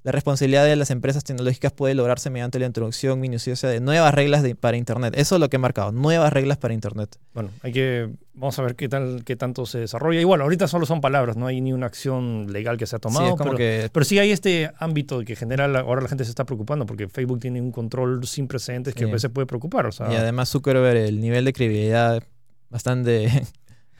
La 0.01 0.13
responsabilidad 0.13 0.63
de 0.63 0.77
las 0.77 0.91
empresas 0.91 1.25
tecnológicas 1.25 1.73
puede 1.73 1.93
lograrse 1.93 2.29
mediante 2.29 2.57
la 2.57 2.65
introducción 2.65 3.19
minuciosa 3.19 3.67
de 3.67 3.81
nuevas 3.81 4.13
reglas 4.13 4.43
de- 4.43 4.55
para 4.55 4.77
Internet. 4.77 5.13
Eso 5.17 5.35
es 5.35 5.41
lo 5.41 5.49
que 5.49 5.57
he 5.57 5.59
marcado, 5.59 5.91
nuevas 5.91 6.31
reglas 6.31 6.57
para 6.57 6.73
Internet. 6.73 7.17
Bueno, 7.33 7.49
hay 7.63 7.73
que... 7.73 8.09
Vamos 8.33 8.57
a 8.57 8.61
ver 8.61 8.77
qué 8.77 8.87
tal, 8.87 9.23
qué 9.25 9.35
tanto 9.35 9.65
se 9.65 9.79
desarrolla. 9.79 10.25
Bueno, 10.25 10.45
ahorita 10.45 10.69
solo 10.69 10.85
son 10.85 11.01
palabras, 11.01 11.35
no 11.35 11.47
hay 11.47 11.59
ni 11.59 11.73
una 11.73 11.87
acción 11.87 12.47
legal 12.53 12.77
que 12.77 12.85
se 12.87 12.95
ha 12.95 12.99
tomado. 12.99 13.27
sí, 13.31 13.33
pero, 13.37 13.57
que 13.57 13.89
pero 13.91 14.05
sí 14.05 14.17
hay 14.17 14.31
este 14.31 14.71
ámbito 14.79 15.19
que 15.25 15.35
genera, 15.35 15.67
la- 15.67 15.81
ahora 15.81 16.01
la 16.01 16.07
gente 16.07 16.23
se 16.23 16.29
está 16.29 16.45
preocupando 16.45 16.85
porque 16.85 17.09
Facebook 17.09 17.41
tiene 17.41 17.59
un 17.61 17.73
control 17.73 18.25
sin 18.25 18.47
precedentes 18.47 18.93
que 18.95 19.03
a 19.03 19.07
veces 19.07 19.29
puede 19.29 19.45
preocupar. 19.47 19.85
O 19.87 19.91
sea, 19.91 20.09
Y 20.13 20.15
además 20.15 20.47
Zuckerberg, 20.49 20.95
el 20.97 21.19
nivel 21.19 21.43
de 21.43 21.51
credibilidad 21.51 22.23
bastante, 22.69 23.29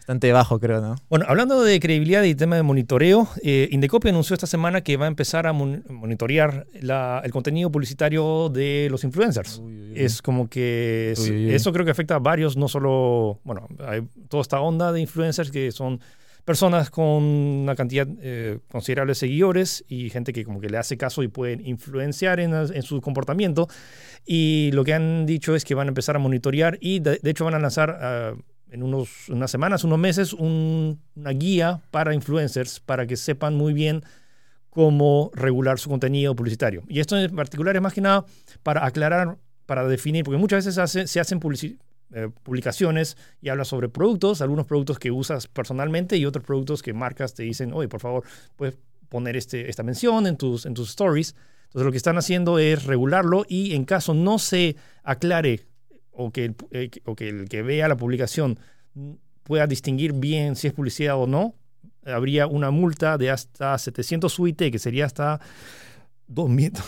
bastante 0.10 0.32
bajo, 0.34 0.60
creo, 0.60 0.82
¿no? 0.82 0.96
Bueno, 1.08 1.26
hablando 1.28 1.62
de 1.64 1.80
credibilidad 1.80 2.24
y 2.24 2.34
tema 2.34 2.56
de 2.56 2.64
monitoreo, 2.64 3.28
eh, 3.44 3.68
Indecopy 3.72 4.10
anunció 4.10 4.34
esta 4.34 4.48
semana 4.48 4.82
que 4.82 4.98
va 4.98 5.06
a 5.06 5.08
empezar 5.08 5.46
a 5.46 5.54
mon- 5.54 5.84
monitorear 5.88 6.66
la- 6.82 7.22
el 7.24 7.32
contenido 7.32 7.72
publicitario 7.72 8.50
de 8.50 8.88
los 8.90 9.04
influencers. 9.04 9.62
Es 9.94 10.24
como 10.24 10.50
que 10.50 11.12
es- 11.12 11.20
Uy, 11.20 11.30
uy, 11.30 11.46
uy. 11.46 11.54
eso 11.54 11.72
creo 11.72 11.86
que 11.86 11.92
afecta 11.92 12.16
a 12.16 12.20
varios, 12.20 12.58
no 12.58 12.68
solo, 12.68 13.40
bueno, 13.44 13.68
hay 13.88 14.02
toda 14.30 14.42
esta 14.42 14.60
onda 14.62 14.92
de 14.92 15.00
influencers 15.00 15.52
que 15.52 15.72
son 15.72 16.00
personas 16.44 16.90
con 16.90 17.06
una 17.24 17.76
cantidad 17.76 18.08
eh, 18.24 18.58
considerable 18.72 19.12
de 19.12 19.16
seguidores 19.16 19.86
y 19.88 20.10
gente 20.10 20.34
que 20.34 20.44
como 20.44 20.60
que 20.60 20.70
le 20.72 20.80
hace 20.80 20.98
caso 20.98 21.22
y 21.22 21.28
pueden 21.28 21.64
influenciar 21.68 22.40
en, 22.40 22.52
en 22.56 22.82
su 22.82 23.00
comportamiento. 23.02 23.68
Y 24.26 24.72
lo 24.74 24.84
que 24.84 24.96
han 24.96 25.28
dicho 25.28 25.54
es 25.56 25.64
que 25.66 25.76
van 25.76 25.86
a 25.88 25.90
empezar 25.90 26.16
a 26.16 26.20
monitorear 26.20 26.80
y 26.82 27.00
de, 27.00 27.20
de 27.22 27.30
hecho 27.30 27.46
van 27.46 27.54
a 27.54 27.60
lanzar 27.60 28.00
ah, 28.02 28.34
en 28.72 28.84
unos, 28.84 29.30
unas 29.30 29.50
semanas, 29.52 29.84
unos 29.84 30.00
meses, 30.00 30.34
un- 30.34 31.00
una 31.16 31.32
guía 31.32 31.82
para 31.92 32.14
influencers 32.14 32.80
para 32.80 33.08
que 33.08 33.16
sepan 33.18 33.56
muy 33.56 33.74
bien 33.74 34.04
cómo 34.70 35.32
regular 35.34 35.80
su 35.80 35.90
contenido 35.90 36.36
publicitario. 36.36 36.84
Y 36.88 37.00
esto 37.00 37.18
en 37.18 37.36
particular 37.36 37.76
es 37.76 37.82
más 37.82 37.94
que 37.94 38.02
nada 38.02 38.26
para 38.64 38.86
aclarar, 38.86 39.38
para 39.66 39.88
definir, 39.88 40.24
porque 40.24 40.38
muchas 40.38 40.66
veces 40.66 40.78
hace- 40.78 41.08
se 41.08 41.20
hacen 41.20 41.40
eh, 42.12 42.30
publicaciones 42.44 43.18
y 43.42 43.50
hablas 43.50 43.68
sobre 43.68 43.88
productos, 43.88 44.42
algunos 44.42 44.66
productos 44.66 44.98
que 44.98 45.12
usas 45.12 45.46
personalmente 45.48 46.18
y 46.18 46.26
otros 46.26 46.44
productos 46.44 46.82
que 46.82 46.92
marcas 46.94 47.36
te 47.36 47.44
dicen, 47.44 47.72
oye, 47.74 47.88
por 47.88 48.00
favor, 48.00 48.24
puedes 48.56 48.76
poner 49.10 49.38
este, 49.38 49.70
esta 49.70 49.84
mención 49.84 50.26
en 50.26 50.36
tus, 50.38 50.66
en 50.66 50.74
tus 50.74 50.90
stories. 50.90 51.36
Entonces 51.66 51.86
lo 51.86 51.92
que 51.92 51.98
están 51.98 52.18
haciendo 52.18 52.58
es 52.58 52.86
regularlo 52.86 53.46
y 53.48 53.76
en 53.76 53.86
caso 53.86 54.16
no 54.16 54.40
se 54.40 54.76
aclare 55.04 55.68
o 56.20 56.32
que 56.32 56.46
el, 56.46 56.56
eh, 56.72 56.90
o 57.06 57.16
que 57.16 57.30
el 57.30 57.48
que 57.48 57.62
vea 57.62 57.88
la 57.88 57.96
publicación 57.96 58.60
pueda 59.44 59.66
distinguir 59.68 60.12
bien 60.14 60.58
si 60.58 60.68
es 60.68 60.74
publicidad 60.74 61.18
o 61.18 61.28
no, 61.28 61.56
habría 62.06 62.46
una 62.46 62.72
multa 62.72 63.18
de 63.18 63.32
hasta 63.32 63.78
700 63.78 64.38
UIT, 64.38 64.70
que 64.70 64.80
sería 64.80 65.06
hasta 65.06 65.40
2 66.28 66.50
millones. 66.50 66.84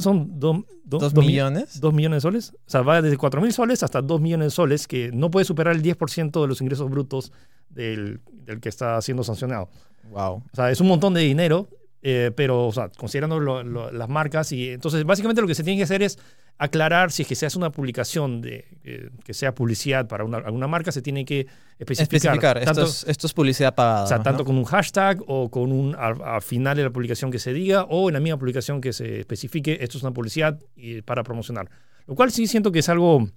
¿Son 0.00 0.40
2 0.40 0.64
¿Dos 0.84 1.14
millones? 1.14 1.80
millones 1.92 2.16
de 2.16 2.20
soles? 2.22 2.52
O 2.66 2.70
sea, 2.70 2.80
va 2.80 3.02
desde 3.02 3.18
4 3.18 3.42
mil 3.42 3.52
soles 3.52 3.82
hasta 3.82 4.00
2 4.00 4.20
millones 4.20 4.46
de 4.46 4.50
soles, 4.50 4.88
que 4.88 5.10
no 5.12 5.30
puede 5.30 5.44
superar 5.44 5.76
el 5.76 5.82
10% 5.82 6.40
de 6.40 6.48
los 6.48 6.62
ingresos 6.62 6.88
brutos 6.90 7.32
del, 7.68 8.22
del 8.32 8.60
que 8.60 8.70
está 8.70 9.00
siendo 9.02 9.24
sancionado. 9.24 9.68
Wow. 10.10 10.36
O 10.36 10.54
sea, 10.54 10.70
es 10.70 10.80
un 10.80 10.88
montón 10.88 11.12
de 11.12 11.20
dinero, 11.20 11.68
eh, 12.06 12.30
pero, 12.36 12.66
o 12.68 12.72
sea, 12.72 12.90
considerando 12.90 13.40
lo- 13.40 13.62
lo- 13.64 13.90
las 13.90 14.08
marcas, 14.08 14.52
y 14.52 14.68
entonces 14.68 15.02
básicamente 15.04 15.40
lo 15.40 15.48
que 15.48 15.54
se 15.56 15.64
tiene 15.64 15.78
que 15.78 15.84
hacer 15.84 16.02
es 16.02 16.18
aclarar 16.58 17.10
si 17.10 17.22
es 17.22 17.28
que 17.28 17.34
se 17.34 17.46
hace 17.46 17.58
una 17.58 17.70
publicación 17.70 18.40
de 18.40 18.66
eh, 18.84 19.08
que 19.24 19.34
sea 19.34 19.54
publicidad 19.54 20.06
para 20.06 20.22
una, 20.24 20.36
alguna 20.38 20.68
marca, 20.68 20.92
se 20.92 21.02
tiene 21.02 21.24
que 21.24 21.46
especificar. 21.78 22.34
Especificar, 22.36 22.58
esto, 22.58 22.82
es, 22.84 23.04
esto 23.08 23.26
es 23.26 23.32
publicidad 23.32 23.74
pagada. 23.74 24.04
o 24.04 24.06
sea, 24.06 24.18
¿no? 24.18 24.22
tanto 24.22 24.44
con 24.44 24.56
un 24.56 24.64
hashtag 24.64 25.20
o 25.26 25.50
con 25.50 25.72
un 25.72 25.96
al, 25.96 26.22
al 26.22 26.42
final 26.42 26.76
de 26.76 26.84
la 26.84 26.90
publicación 26.90 27.30
que 27.32 27.38
se 27.40 27.52
diga 27.52 27.84
o 27.88 28.08
en 28.08 28.14
la 28.14 28.20
misma 28.20 28.38
publicación 28.38 28.80
que 28.80 28.92
se 28.92 29.20
especifique 29.20 29.78
esto 29.80 29.96
es 29.98 30.04
una 30.04 30.12
publicidad 30.12 30.60
y 30.76 31.02
para 31.02 31.24
promocionar. 31.24 31.68
Lo 32.06 32.14
cual 32.14 32.30
sí 32.30 32.46
siento 32.46 32.70
que 32.70 32.80
es 32.80 32.88
algo 32.90 33.28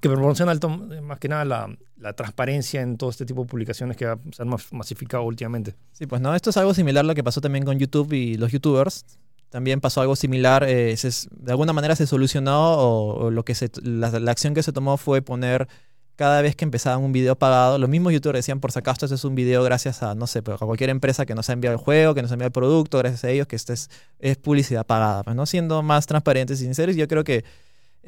que 0.00 0.08
promociona 0.08 0.52
alto- 0.52 0.68
más 0.68 1.18
que 1.18 1.28
nada 1.28 1.44
la, 1.44 1.76
la 1.98 2.12
transparencia 2.12 2.80
en 2.82 2.96
todo 2.96 3.10
este 3.10 3.24
tipo 3.24 3.42
de 3.42 3.48
publicaciones 3.48 3.96
que 3.96 4.04
se 4.32 4.42
han 4.42 4.48
mas- 4.48 4.72
masificado 4.72 5.22
últimamente. 5.22 5.74
Sí, 5.92 6.06
pues 6.06 6.20
no, 6.20 6.34
esto 6.34 6.50
es 6.50 6.56
algo 6.56 6.74
similar 6.74 7.04
a 7.04 7.08
lo 7.08 7.14
que 7.14 7.24
pasó 7.24 7.40
también 7.40 7.64
con 7.64 7.78
YouTube 7.78 8.12
y 8.12 8.36
los 8.36 8.52
YouTubers. 8.52 9.04
También 9.48 9.80
pasó 9.80 10.00
algo 10.00 10.16
similar, 10.16 10.64
eh, 10.64 10.96
de 10.96 11.52
alguna 11.52 11.72
manera 11.72 11.94
se 11.94 12.06
solucionó 12.06 12.74
o, 12.78 13.30
lo 13.30 13.44
que 13.44 13.54
se, 13.54 13.70
la, 13.82 14.10
la 14.18 14.30
acción 14.32 14.54
que 14.54 14.62
se 14.62 14.72
tomó 14.72 14.96
fue 14.96 15.22
poner 15.22 15.68
cada 16.16 16.42
vez 16.42 16.56
que 16.56 16.64
empezaban 16.64 17.04
un 17.04 17.12
video 17.12 17.36
pagado, 17.36 17.78
los 17.78 17.88
mismos 17.90 18.12
youtubers 18.12 18.38
decían, 18.38 18.58
por 18.58 18.72
si 18.72 18.78
acaso, 18.78 19.04
este 19.04 19.14
es 19.14 19.24
un 19.24 19.34
video 19.34 19.62
gracias 19.62 20.02
a, 20.02 20.14
no 20.14 20.26
sé, 20.26 20.42
pero 20.42 20.56
a 20.56 20.58
cualquier 20.58 20.88
empresa 20.90 21.26
que 21.26 21.34
nos 21.34 21.48
ha 21.50 21.52
enviado 21.52 21.76
el 21.76 21.82
juego, 21.82 22.14
que 22.14 22.22
nos 22.22 22.30
ha 22.30 22.34
enviado 22.34 22.48
el 22.48 22.52
producto, 22.52 22.98
gracias 22.98 23.24
a 23.24 23.30
ellos, 23.30 23.46
que 23.46 23.54
este 23.54 23.74
es, 23.74 23.90
es 24.18 24.38
publicidad 24.38 24.84
pagada, 24.86 25.22
pues, 25.22 25.36
¿no? 25.36 25.44
Siendo 25.44 25.82
más 25.82 26.06
transparentes 26.06 26.60
y 26.60 26.64
sinceros, 26.64 26.96
yo 26.96 27.06
creo 27.06 27.22
que, 27.22 27.44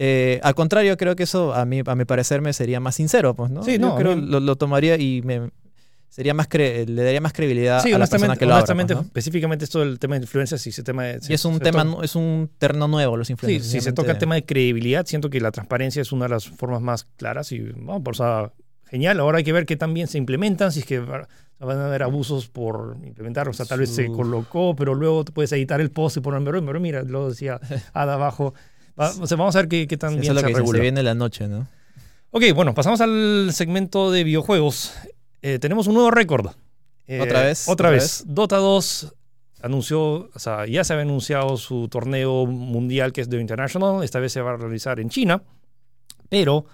eh, 0.01 0.41
al 0.45 0.55
contrario, 0.55 0.97
creo 0.97 1.17
que 1.17 1.25
eso, 1.25 1.53
a 1.53 1.65
mí, 1.67 1.83
a 1.85 1.95
mi 1.97 2.05
parecer, 2.05 2.41
me 2.41 2.53
sería 2.53 2.79
más 2.81 2.95
sincero, 2.95 3.35
pues, 3.35 3.51
¿no? 3.51 3.63
Sí, 3.65 3.73
Yo 3.75 3.79
no, 3.81 3.97
creo 3.97 4.17
mí- 4.17 4.27
lo, 4.27 4.41
lo 4.41 4.57
tomaría 4.57 4.97
y 4.97 5.21
me... 5.23 5.51
Sería 6.11 6.33
más 6.35 6.49
cre- 6.49 6.87
le 6.87 7.03
daría 7.05 7.21
más 7.21 7.33
credibilidad 7.35 7.83
Sí, 7.83 7.93
a 7.93 7.99
la 7.99 8.07
persona 8.07 8.35
que 8.35 8.47
lo 8.47 8.55
abra, 8.55 8.75
pues, 8.75 8.89
¿no? 8.91 9.01
específicamente 9.03 9.65
esto 9.67 9.81
del 9.81 9.99
tema 9.99 10.15
de 10.17 10.23
influencias 10.23 10.67
y 10.67 10.71
ese 10.71 10.83
tema 10.83 11.05
de, 11.05 11.21
Y 11.29 11.35
es 11.35 11.45
un 11.45 11.61
tema, 11.61 11.85
nu- 11.85 12.03
es 12.03 12.17
un 12.17 12.51
terreno 12.59 12.89
nuevo 12.89 13.17
los 13.17 13.27
Sí, 13.27 13.35
influencers. 13.35 13.71
si 13.71 13.81
se 13.83 13.93
toca 13.93 14.13
el 14.13 14.19
tema 14.19 14.35
de 14.35 14.45
credibilidad, 14.45 15.05
siento 15.07 15.29
que 15.31 15.39
la 15.41 15.51
transparencia 15.53 16.01
es 16.01 16.11
una 16.11 16.25
de 16.25 16.31
las 16.31 16.49
formas 16.49 16.81
más 16.81 17.05
claras 17.19 17.53
y, 17.53 17.59
bueno, 17.61 18.03
por 18.03 18.15
eso, 18.15 18.53
genial. 18.87 19.21
Ahora 19.21 19.39
hay 19.39 19.45
que 19.45 19.53
ver 19.53 19.67
qué 19.67 19.77
tan 19.77 19.93
bien 19.95 20.07
se 20.09 20.17
implementan, 20.17 20.73
si 20.73 20.81
es 20.81 20.87
que 20.87 20.99
va- 20.99 21.29
van 21.61 21.79
a 21.79 21.87
haber 21.87 22.03
abusos 22.03 22.49
por 22.49 22.97
implementar, 23.05 23.49
o 23.49 23.53
sea, 23.53 23.67
tal 23.67 23.81
vez 23.81 23.91
se 23.95 24.07
colocó, 24.07 24.75
pero 24.75 24.95
luego 24.95 25.25
puedes 25.27 25.53
editar 25.53 25.81
el 25.81 25.91
post 25.91 26.17
y 26.17 26.21
poner, 26.21 26.43
pero 26.65 26.81
mira, 26.81 27.03
lo 27.03 27.29
decía 27.29 27.61
Ada 27.93 28.15
abajo. 28.15 28.55
Va- 29.01 29.13
o 29.21 29.27
sea, 29.27 29.37
vamos 29.37 29.55
a 29.57 29.61
ver 29.61 29.69
qué, 29.69 29.87
qué 29.87 29.97
tan 29.97 30.11
Sí, 30.11 30.17
eso 30.17 30.21
bien 30.23 30.31
es 30.33 30.35
lo 30.35 30.41
se 30.41 30.45
que 30.47 30.49
dicen, 30.49 30.61
regula. 30.63 30.77
se 30.79 30.83
viene 30.83 31.03
la 31.03 31.15
noche, 31.15 31.49
¿no? 31.49 31.67
Ok, 32.31 32.43
bueno, 32.55 32.75
pasamos 32.75 33.01
al 33.01 33.51
segmento 33.53 34.11
de 34.11 34.25
videojuegos. 34.25 34.93
Eh, 35.43 35.59
tenemos 35.59 35.87
un 35.87 35.95
nuevo 35.95 36.11
récord. 36.11 36.49
Eh, 37.07 37.21
¿Otra 37.21 37.43
vez? 37.43 37.63
Otra 37.69 37.73
¿Otra 37.73 37.91
vez. 37.91 38.25
Dota 38.27 38.57
2 38.59 39.15
anunció, 39.63 40.31
o 40.35 40.39
sea, 40.39 40.67
ya 40.67 40.85
se 40.85 40.93
había 40.93 41.03
anunciado 41.05 41.57
su 41.57 41.89
torneo 41.89 42.45
mundial 42.47 43.13
que 43.13 43.23
es 43.23 43.29
The 43.29 43.41
International. 43.41 44.05
Esta 44.05 44.21
vez 44.21 44.33
se 44.33 44.41
va 44.43 44.53
a 44.53 44.57
realizar 44.57 45.01
en 45.01 45.09
China. 45.09 45.43
Pero 46.29 46.67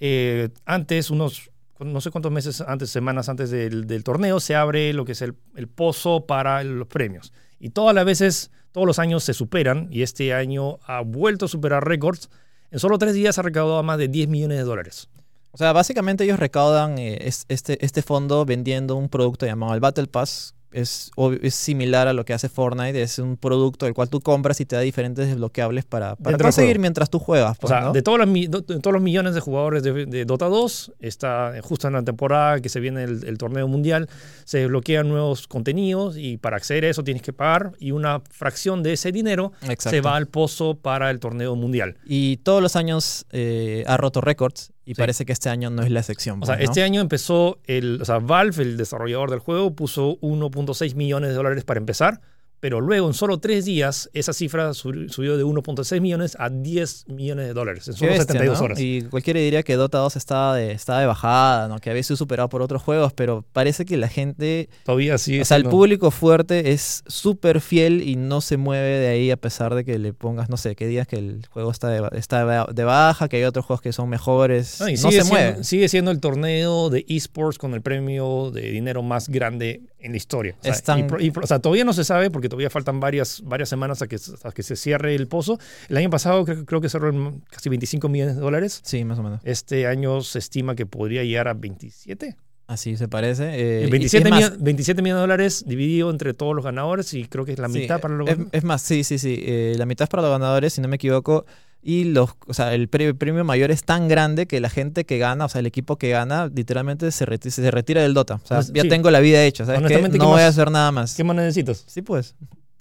eh, 0.00 0.50
antes, 0.64 1.10
unos, 1.10 1.50
no 1.80 2.00
sé 2.00 2.10
cuántos 2.10 2.30
meses 2.32 2.60
antes, 2.60 2.90
semanas 2.90 3.28
antes 3.28 3.50
del, 3.50 3.86
del 3.86 4.04
torneo, 4.04 4.38
se 4.40 4.54
abre 4.54 4.92
lo 4.92 5.04
que 5.04 5.12
es 5.12 5.22
el, 5.22 5.34
el 5.56 5.66
pozo 5.68 6.26
para 6.26 6.62
los 6.62 6.86
premios. 6.86 7.32
Y 7.58 7.70
todas 7.70 7.94
las 7.94 8.04
veces, 8.04 8.50
todos 8.74 8.86
los 8.88 8.98
años 8.98 9.22
se 9.22 9.32
superan. 9.34 9.86
Y 9.92 10.02
este 10.02 10.34
año 10.34 10.80
ha 10.84 11.00
vuelto 11.02 11.44
a 11.44 11.48
superar 11.48 11.86
récords. 11.86 12.28
En 12.72 12.80
solo 12.80 12.98
tres 12.98 13.14
días 13.14 13.38
ha 13.38 13.42
recaudado 13.42 13.80
más 13.84 13.98
de 13.98 14.08
10 14.08 14.28
millones 14.28 14.58
de 14.58 14.64
dólares. 14.64 15.08
O 15.52 15.56
sea, 15.58 15.72
básicamente 15.72 16.24
ellos 16.24 16.40
recaudan 16.40 16.98
eh, 16.98 17.18
es- 17.20 17.44
este, 17.48 17.82
este 17.84 18.02
fondo 18.02 18.44
vendiendo 18.44 18.96
un 18.96 19.08
producto 19.08 19.46
llamado 19.46 19.74
el 19.74 19.80
Battle 19.80 20.08
Pass. 20.08 20.56
Es, 20.74 21.10
es 21.42 21.54
similar 21.54 22.08
a 22.08 22.12
lo 22.12 22.24
que 22.24 22.34
hace 22.34 22.48
Fortnite. 22.48 23.00
Es 23.00 23.18
un 23.18 23.36
producto 23.36 23.86
el 23.86 23.94
cual 23.94 24.10
tú 24.10 24.20
compras 24.20 24.60
y 24.60 24.66
te 24.66 24.76
da 24.76 24.82
diferentes 24.82 25.28
desbloqueables 25.28 25.84
para, 25.84 26.16
para 26.16 26.36
del 26.36 26.42
conseguir 26.42 26.78
mientras 26.78 27.10
tú 27.10 27.18
juegas. 27.18 27.56
O 27.56 27.60
pues, 27.60 27.70
sea, 27.70 27.80
¿no? 27.80 27.92
de, 27.92 28.02
todos 28.02 28.18
los, 28.18 28.32
de 28.32 28.48
todos 28.48 28.92
los 28.92 29.02
millones 29.02 29.34
de 29.34 29.40
jugadores 29.40 29.82
de, 29.82 30.06
de 30.06 30.24
Dota 30.24 30.46
2, 30.46 30.92
está 31.00 31.52
justo 31.62 31.86
en 31.86 31.94
la 31.94 32.02
temporada 32.02 32.60
que 32.60 32.68
se 32.68 32.80
viene 32.80 33.04
el, 33.04 33.24
el 33.24 33.38
torneo 33.38 33.68
mundial, 33.68 34.08
se 34.44 34.58
desbloquean 34.58 35.08
nuevos 35.08 35.46
contenidos 35.46 36.16
y 36.16 36.36
para 36.36 36.56
acceder 36.56 36.84
a 36.84 36.90
eso 36.90 37.04
tienes 37.04 37.22
que 37.22 37.32
pagar 37.32 37.72
y 37.78 37.92
una 37.92 38.20
fracción 38.30 38.82
de 38.82 38.94
ese 38.94 39.12
dinero 39.12 39.52
Exacto. 39.62 39.90
se 39.90 40.00
va 40.00 40.16
al 40.16 40.26
pozo 40.26 40.74
para 40.74 41.10
el 41.10 41.20
torneo 41.20 41.54
mundial. 41.56 41.96
Y 42.04 42.38
todos 42.38 42.62
los 42.62 42.76
años 42.76 43.26
eh, 43.30 43.84
ha 43.86 43.96
roto 43.96 44.20
récords 44.20 44.73
y 44.84 44.94
Sí. 44.94 45.00
parece 45.00 45.24
que 45.24 45.32
este 45.32 45.48
año 45.48 45.70
no 45.70 45.82
es 45.82 45.90
la 45.90 46.00
excepción. 46.00 46.42
O 46.42 46.46
sea, 46.46 46.56
pues, 46.56 46.66
¿no? 46.66 46.70
este 46.72 46.82
año 46.82 47.00
empezó, 47.00 47.58
el, 47.66 48.00
o 48.02 48.04
sea, 48.04 48.18
Valve, 48.18 48.62
el 48.62 48.76
desarrollador 48.76 49.30
del 49.30 49.38
juego, 49.40 49.74
puso 49.74 50.18
1.6 50.20 50.94
millones 50.94 51.30
de 51.30 51.34
dólares 51.36 51.64
para 51.64 51.78
empezar, 51.78 52.20
pero 52.64 52.80
luego 52.80 53.08
en 53.08 53.12
solo 53.12 53.36
tres 53.40 53.66
días 53.66 54.08
esa 54.14 54.32
cifra 54.32 54.72
sub- 54.72 55.10
subió 55.10 55.36
de 55.36 55.44
1.6 55.44 56.00
millones 56.00 56.34
a 56.40 56.48
10 56.48 57.08
millones 57.08 57.46
de 57.48 57.52
dólares 57.52 57.86
en 57.88 57.92
solo 57.92 58.12
bestia, 58.12 58.24
72 58.24 58.58
¿no? 58.58 58.64
horas. 58.64 58.80
Y 58.80 59.02
cualquiera 59.02 59.38
diría 59.38 59.62
que 59.62 59.76
Dota 59.76 59.98
2 59.98 60.16
estaba 60.16 60.56
de, 60.56 60.72
estaba 60.72 61.00
de 61.00 61.06
bajada, 61.06 61.68
¿no? 61.68 61.78
que 61.78 61.90
había 61.90 62.02
sido 62.02 62.16
superado 62.16 62.48
por 62.48 62.62
otros 62.62 62.80
juegos, 62.80 63.12
pero 63.12 63.44
parece 63.52 63.84
que 63.84 63.98
la 63.98 64.08
gente, 64.08 64.70
Todavía 64.84 65.18
sigue 65.18 65.42
o 65.42 65.44
sea, 65.44 65.58
el 65.58 65.64
público 65.64 66.10
fuerte 66.10 66.72
es 66.72 67.04
súper 67.06 67.60
fiel 67.60 68.00
y 68.00 68.16
no 68.16 68.40
se 68.40 68.56
mueve 68.56 68.98
de 68.98 69.08
ahí 69.08 69.30
a 69.30 69.36
pesar 69.36 69.74
de 69.74 69.84
que 69.84 69.98
le 69.98 70.14
pongas, 70.14 70.48
no 70.48 70.56
sé, 70.56 70.74
que 70.74 70.86
digas 70.86 71.06
que 71.06 71.16
el 71.16 71.44
juego 71.50 71.70
está 71.70 71.90
de, 71.90 72.08
está 72.18 72.66
de- 72.72 72.84
baja, 72.84 73.28
que 73.28 73.36
hay 73.36 73.44
otros 73.44 73.66
juegos 73.66 73.82
que 73.82 73.92
son 73.92 74.08
mejores, 74.08 74.80
No, 74.80 74.88
y 74.88 74.92
no 74.92 74.96
se 74.96 75.10
siendo, 75.10 75.28
mueve. 75.28 75.64
sigue 75.64 75.88
siendo 75.90 76.10
el 76.10 76.20
torneo 76.20 76.88
de 76.88 77.04
esports 77.10 77.58
con 77.58 77.74
el 77.74 77.82
premio 77.82 78.50
de 78.50 78.70
dinero 78.70 79.02
más 79.02 79.28
grande 79.28 79.82
en 80.04 80.12
la 80.12 80.16
historia. 80.18 80.54
O 80.60 80.62
sea, 80.62 80.72
Es 80.72 80.82
tan- 80.82 81.08
y 81.20 81.26
y 81.26 81.32
o 81.42 81.46
sea, 81.46 81.58
todavía 81.58 81.84
no 81.84 81.92
se 81.92 82.04
sabe 82.04 82.30
porque 82.30 82.48
todavía 82.48 82.70
faltan 82.70 83.00
varias, 83.00 83.42
varias 83.44 83.68
semanas 83.68 84.02
a 84.02 84.06
que, 84.06 84.16
a 84.44 84.52
que 84.52 84.62
se 84.62 84.76
cierre 84.76 85.14
el 85.14 85.26
pozo. 85.26 85.58
El 85.88 85.96
año 85.96 86.10
pasado 86.10 86.44
creo, 86.44 86.64
creo 86.64 86.80
que 86.80 86.88
cerró 86.88 87.08
en 87.10 87.40
casi 87.50 87.68
25 87.68 88.08
millones 88.08 88.36
de 88.36 88.40
dólares. 88.42 88.80
Sí, 88.84 89.04
más 89.04 89.18
o 89.18 89.22
menos. 89.22 89.40
Este 89.44 89.86
año 89.86 90.20
se 90.20 90.38
estima 90.38 90.74
que 90.74 90.86
podría 90.86 91.24
llegar 91.24 91.48
a 91.48 91.54
27. 91.54 92.36
Así 92.66 92.96
se 92.96 93.08
parece. 93.08 93.44
eh, 93.54 93.82
y- 93.84 93.88
y 93.88 93.90
27, 93.90 94.24
es 94.26 94.30
más, 94.30 94.40
millo- 94.52 94.56
27 94.62 95.02
millones 95.02 95.18
de 95.18 95.20
dólares 95.22 95.64
dividido 95.66 96.10
entre 96.10 96.32
todos 96.32 96.54
los 96.54 96.64
ganadores 96.64 97.12
y 97.12 97.26
creo 97.26 97.44
que 97.44 97.52
es 97.52 97.58
la 97.58 97.68
Sí, 97.68 97.80
mitad 97.80 98.00
para 98.00 98.14
los 98.14 98.28
es, 98.28 98.38
es 98.52 98.64
más, 98.64 98.80
sí, 98.80 99.04
sí, 99.04 99.18
sí. 99.18 99.38
eh, 99.46 99.74
la 99.76 99.84
mitad 99.84 100.04
es 100.04 100.08
para 100.08 100.22
los 100.22 100.30
ganadores, 100.30 100.72
si 100.72 100.80
no 100.80 100.88
me 100.88 100.96
equivoco. 100.96 101.44
Y 101.86 102.04
los, 102.04 102.30
o 102.46 102.54
sea, 102.54 102.74
el 102.74 102.88
pre- 102.88 103.12
premio 103.12 103.44
mayor 103.44 103.70
es 103.70 103.84
tan 103.84 104.08
grande 104.08 104.46
que 104.46 104.58
la 104.58 104.70
gente 104.70 105.04
que 105.04 105.18
gana, 105.18 105.44
o 105.44 105.48
sea, 105.50 105.58
el 105.58 105.66
equipo 105.66 105.96
que 105.98 106.08
gana, 106.08 106.50
literalmente 106.54 107.10
se, 107.12 107.26
reti- 107.26 107.50
se 107.50 107.70
retira 107.70 108.00
del 108.00 108.14
Dota. 108.14 108.36
O 108.42 108.46
sea, 108.46 108.56
Pues, 108.58 108.72
ya 108.72 108.84
tengo 108.88 109.10
la 109.10 109.20
vida 109.20 109.44
hecha, 109.44 109.66
¿sabes 109.66 109.82
qué? 109.86 110.00
No 110.00 110.10
¿qué 110.10 110.18
voy 110.18 110.40
a 110.40 110.48
hacer 110.48 110.70
nada 110.70 110.90
más. 110.92 111.14
¿Qué 111.14 111.22
más 111.24 111.36
necesitas? 111.36 111.84
Sí, 111.86 112.00
pues. 112.00 112.34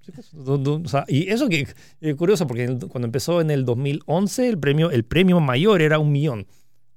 Sí, 0.06 0.12
pues, 0.14 0.30
o 0.34 0.88
sea, 0.88 1.04
y 1.10 1.30
eso 1.30 1.50
que 1.50 1.68
es 2.02 2.16
curioso, 2.16 2.48
porque 2.48 2.66
cuando 2.90 3.06
empezó 3.06 3.42
en 3.42 3.52
el 3.52 3.66
2011, 3.66 4.48
el 4.50 4.58
premio, 4.58 4.90
el 4.92 5.04
premio 5.04 5.40
mayor 5.42 5.82
era 5.82 6.00
un 6.00 6.12
millón. 6.12 6.48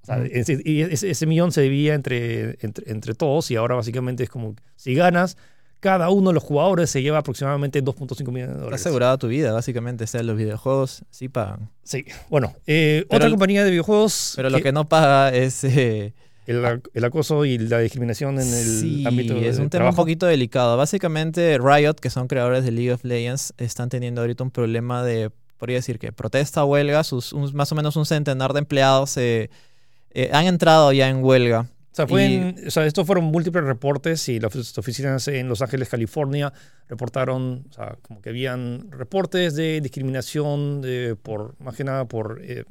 O 0.02 0.06
sea, 0.06 0.24
ese, 0.24 0.60
ese 0.64 1.26
millón 1.26 1.50
se 1.50 1.62
dividía 1.62 1.94
entre, 1.94 2.56
entre, 2.64 2.90
entre 2.92 3.14
todos 3.14 3.50
y 3.50 3.56
ahora 3.56 3.74
básicamente 3.74 4.22
es 4.22 4.28
como, 4.30 4.54
si 4.76 4.94
ganas, 4.94 5.36
cada 5.80 6.10
uno 6.10 6.30
de 6.30 6.34
los 6.34 6.42
jugadores 6.42 6.90
se 6.90 7.02
lleva 7.02 7.18
aproximadamente 7.18 7.82
2.5 7.84 8.32
millones 8.32 8.48
de 8.48 8.52
Está 8.54 8.58
dólares. 8.64 8.80
asegurada 8.80 9.18
tu 9.18 9.28
vida, 9.28 9.52
básicamente. 9.52 10.06
sea, 10.06 10.22
los 10.22 10.36
videojuegos 10.36 11.02
sí 11.10 11.28
pagan. 11.28 11.70
Sí, 11.84 12.04
bueno, 12.30 12.54
eh, 12.66 13.04
Pero 13.08 13.18
otra 13.18 13.30
compañía 13.30 13.62
de 13.64 13.70
videojuegos, 13.70 14.32
Pero 14.36 14.50
lo 14.50 14.60
que 14.60 14.72
no 14.72 14.88
paga 14.88 15.32
es... 15.34 15.62
eh, 15.64 16.14
el, 16.46 16.64
ac- 16.64 16.88
el 16.94 17.04
acoso 17.04 17.44
y 17.44 17.58
la 17.58 17.80
discriminación 17.80 18.34
en 18.40 18.46
el 18.46 18.64
sí, 18.80 19.04
ámbito 19.06 19.34
de 19.34 19.48
es 19.48 19.58
un 19.58 19.62
tema 19.62 19.64
un 19.64 19.70
trabajo. 19.70 19.96
poquito 19.96 20.26
delicado. 20.26 20.76
Básicamente, 20.76 21.58
Riot, 21.58 21.94
que 21.94 22.08
son 22.10 22.28
creadores 22.28 22.64
de 22.64 22.70
League 22.70 22.92
of 22.92 23.04
Legends, 23.04 23.52
están 23.58 23.88
teniendo 23.88 24.20
ahorita 24.20 24.44
un 24.44 24.52
problema 24.52 25.02
de, 25.04 25.30
podría 25.58 25.78
decir 25.78 25.98
que 25.98 26.12
protesta, 26.12 26.64
huelga. 26.64 27.02
Sus, 27.04 27.32
un- 27.32 27.52
más 27.54 27.72
o 27.72 27.74
menos 27.74 27.96
un 27.96 28.06
centenar 28.06 28.52
de 28.52 28.60
empleados 28.60 29.16
eh, 29.16 29.50
eh, 30.12 30.30
han 30.32 30.46
entrado 30.46 30.92
ya 30.92 31.08
en 31.08 31.22
huelga. 31.24 31.66
O 31.96 32.00
sea, 32.00 32.06
fue 32.06 32.26
Y- 32.26 32.34
en- 32.34 32.68
o 32.68 32.70
sea, 32.70 32.84
estos 32.84 33.06
fueron 33.06 33.24
múltiples 33.24 33.64
reportes 33.64 34.28
y 34.28 34.38
las 34.38 34.54
ofi- 34.54 34.78
oficinas 34.78 35.26
en 35.28 35.48
Los 35.48 35.62
Ángeles, 35.62 35.88
California, 35.88 36.52
reportaron, 36.88 37.64
o 37.70 37.72
sea, 37.72 37.96
como 38.02 38.20
que 38.20 38.28
habían 38.28 38.90
reportes 38.90 39.54
de 39.54 39.80
discriminación 39.80 40.82
de, 40.82 41.16
por, 41.16 41.54
más 41.58 41.74
que 41.74 41.84
nada 41.84 42.04
por 42.04 42.40
eh, 42.42 42.64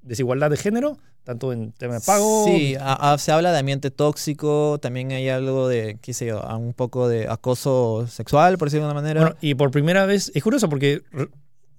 desigualdad 0.00 0.48
de 0.50 0.56
género, 0.56 0.96
tanto 1.22 1.52
en 1.52 1.72
tema 1.72 1.94
de 1.94 2.00
pago. 2.00 2.46
Sí, 2.46 2.74
a- 2.80 3.12
a- 3.12 3.18
se 3.18 3.30
habla 3.30 3.52
de 3.52 3.58
ambiente 3.58 3.90
tóxico, 3.90 4.78
también 4.80 5.12
hay 5.12 5.28
algo 5.28 5.68
de, 5.68 5.98
qué 6.00 6.14
sé 6.14 6.26
yo, 6.26 6.40
un 6.56 6.72
poco 6.72 7.08
de 7.08 7.28
acoso 7.28 8.06
sexual, 8.08 8.56
por 8.56 8.68
decirlo 8.68 8.86
de 8.86 8.90
alguna 8.92 9.02
manera. 9.02 9.20
Bueno, 9.20 9.36
y 9.42 9.54
por 9.54 9.70
primera 9.70 10.06
vez, 10.06 10.32
es 10.34 10.42
curioso 10.42 10.70
porque 10.70 11.02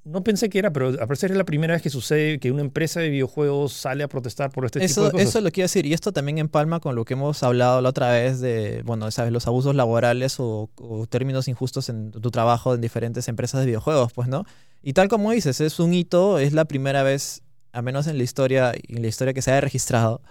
no 0.06 0.24
pensé 0.24 0.50
que 0.50 0.60
era, 0.60 0.72
pero 0.72 0.88
al 0.88 0.98
parecer 0.98 1.32
es 1.32 1.38
la 1.38 1.46
primera 1.46 1.74
vez 1.74 1.82
que 1.82 1.89
sucede 1.89 2.39
que 2.39 2.52
una 2.52 2.62
empresa 2.62 3.00
de 3.00 3.10
videojuegos 3.10 3.72
sale 3.72 4.04
a 4.04 4.08
protestar 4.10 4.52
por 4.52 4.66
este 4.66 4.80
tipo 4.86 5.06
de 5.06 5.12
cosas. 5.12 5.28
eso 5.28 5.38
es 5.38 5.44
lo 5.44 5.52
que 5.52 5.62
iba 5.62 5.66
a 5.66 5.70
decir. 5.70 5.86
Y 5.86 5.94
esto 5.94 6.12
también 6.12 6.39
empalma 6.39 6.82
con 6.82 6.96
lo 6.96 7.06
que 7.06 7.13
hemos 7.13 7.42
hablado 7.42 7.80
la 7.82 7.89
otra 7.89 8.12
vez 8.12 8.42
de, 8.42 8.82
bueno, 8.84 9.10
sabes, 9.12 9.32
los 9.32 9.48
abusos 9.48 9.76
laborales 9.76 10.39
o, 10.39 10.70
o 10.76 11.08
términos 11.08 11.48
injustos 11.48 11.88
en 11.88 12.12
tu 12.12 12.32
trabajo 12.32 12.74
en 12.76 12.82
diferentes 12.82 13.28
empresas 13.30 13.62
de 13.62 13.68
videojuegos, 13.68 14.12
pues, 14.12 14.28
¿no? 14.28 14.46
Y 14.82 14.92
tal 14.92 15.08
como 15.08 15.32
dices, 15.32 15.62
es 15.62 15.80
un 15.80 15.94
hito, 15.94 16.38
es 16.38 16.52
la 16.52 16.66
primera 16.66 17.04
vez, 17.04 17.42
al 17.72 17.84
menos 17.84 18.08
en 18.08 18.18
la 18.18 18.24
historia, 18.24 18.74
en 18.74 19.02
la 19.02 19.08
historia 19.08 19.34
que 19.34 19.42
se 19.42 19.52
haya 19.52 19.62
registrado, 19.62 20.22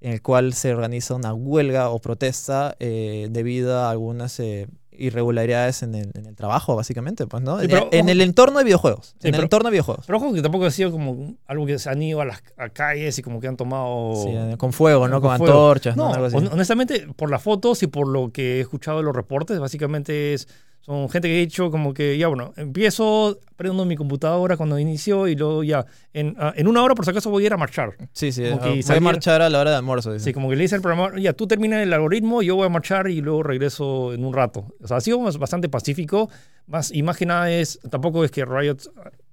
en 0.00 0.12
el 0.12 0.22
cual 0.22 0.54
se 0.54 0.72
organiza 0.72 1.14
una 1.14 1.34
huelga 1.34 1.88
o 1.88 1.98
protesta 1.98 2.76
eh, 2.78 3.26
debido 3.30 3.76
a 3.76 3.90
algunas 3.90 4.38
eh, 4.38 4.68
irregularidades 4.98 5.82
en 5.82 5.94
el, 5.94 6.10
en 6.14 6.26
el 6.26 6.34
trabajo, 6.36 6.76
básicamente, 6.76 7.26
pues, 7.26 7.42
¿no? 7.42 7.58
Sí, 7.58 7.64
En- 7.64 7.70
pero, 7.70 7.88
en 7.92 8.00
ojo- 8.06 8.10
el 8.12 8.20
entorno 8.20 8.58
de 8.58 8.64
videojuegos. 8.64 9.14
Sí, 9.20 9.28
en 9.28 9.34
el 9.34 9.42
entorno 9.42 9.68
de 9.68 9.72
videojuegos. 9.72 10.06
Pero 10.06 10.18
ojo 10.18 10.32
que 10.32 10.42
tampoco 10.42 10.66
ha 10.66 10.70
sido 10.70 10.90
como 10.90 11.34
algo 11.46 11.66
que 11.66 11.78
se 11.78 11.88
han 11.90 12.02
ido 12.02 12.20
a 12.20 12.24
las 12.24 12.42
a 12.56 12.68
calles 12.68 13.18
y 13.18 13.22
como 13.22 13.40
que 13.40 13.48
han 13.48 13.56
tomado... 13.56 14.14
Sí, 14.22 14.28
eh, 14.30 14.54
con 14.58 14.72
fuego, 14.72 15.08
¿no? 15.08 15.20
con 15.20 15.30
Con, 15.30 15.38
fuego. 15.38 15.52
antorchas, 15.68 15.96
¿no? 15.96 16.08
No, 16.08 16.14
Algo 16.14 16.26
así. 16.26 16.36
hon- 16.36 16.48
honestamente, 16.52 17.06
por 17.16 17.30
las 17.30 17.42
fotos 17.42 17.82
y 17.82 17.86
por 17.86 18.08
lo 18.08 18.30
que 18.32 18.58
he 18.58 18.60
escuchado 18.60 18.98
de 18.98 19.04
los 19.04 19.14
reportes, 19.14 19.58
básicamente 19.58 20.34
es, 20.34 20.48
son 20.86 21.08
gente 21.10 21.26
que 21.26 21.34
ha 21.34 21.38
dicho 21.40 21.68
como 21.72 21.92
que, 21.92 22.16
ya 22.16 22.28
bueno, 22.28 22.52
empiezo, 22.56 23.40
prendo 23.56 23.84
mi 23.84 23.96
computadora 23.96 24.56
cuando 24.56 24.78
inicio 24.78 25.26
y 25.26 25.34
luego 25.34 25.64
ya, 25.64 25.84
en, 26.12 26.36
ah, 26.38 26.52
en 26.54 26.68
una 26.68 26.80
hora 26.84 26.94
por 26.94 27.04
si 27.04 27.10
acaso 27.10 27.28
voy 27.28 27.42
a 27.42 27.46
ir 27.46 27.52
a 27.52 27.56
marchar. 27.56 27.96
Sí, 28.12 28.30
sí. 28.30 28.44
Como 28.44 28.60
que 28.60 28.68
ah, 28.68 28.82
Voy 28.86 28.96
a 28.96 29.00
marchar 29.00 29.42
a 29.42 29.50
la 29.50 29.58
hora 29.60 29.70
de 29.70 29.76
almuerzo. 29.78 30.12
dice. 30.12 30.26
Sí, 30.26 30.32
como 30.32 30.48
que 30.48 30.54
le 30.54 30.62
dice 30.62 30.76
al 30.76 30.82
programador, 30.82 31.18
ya, 31.18 31.32
tú 31.32 31.48
termina 31.48 31.82
el 31.82 31.92
algoritmo, 31.92 32.40
yo 32.40 32.54
voy 32.54 32.66
a 32.66 32.68
marchar 32.68 33.08
y 33.10 33.20
luego 33.20 33.42
regreso 33.42 34.14
en 34.14 34.24
un 34.24 34.32
rato. 34.32 34.72
O 34.80 34.86
sea, 34.86 34.98
ha 34.98 35.00
sido 35.00 35.18
bastante 35.18 35.68
pacífico, 35.68 36.30
más, 36.68 36.92
y 36.92 37.02
más 37.02 37.16
que 37.16 37.26
nada 37.26 37.50
es, 37.50 37.80
tampoco 37.90 38.24
es 38.24 38.30
que 38.30 38.44
Riot 38.44 38.76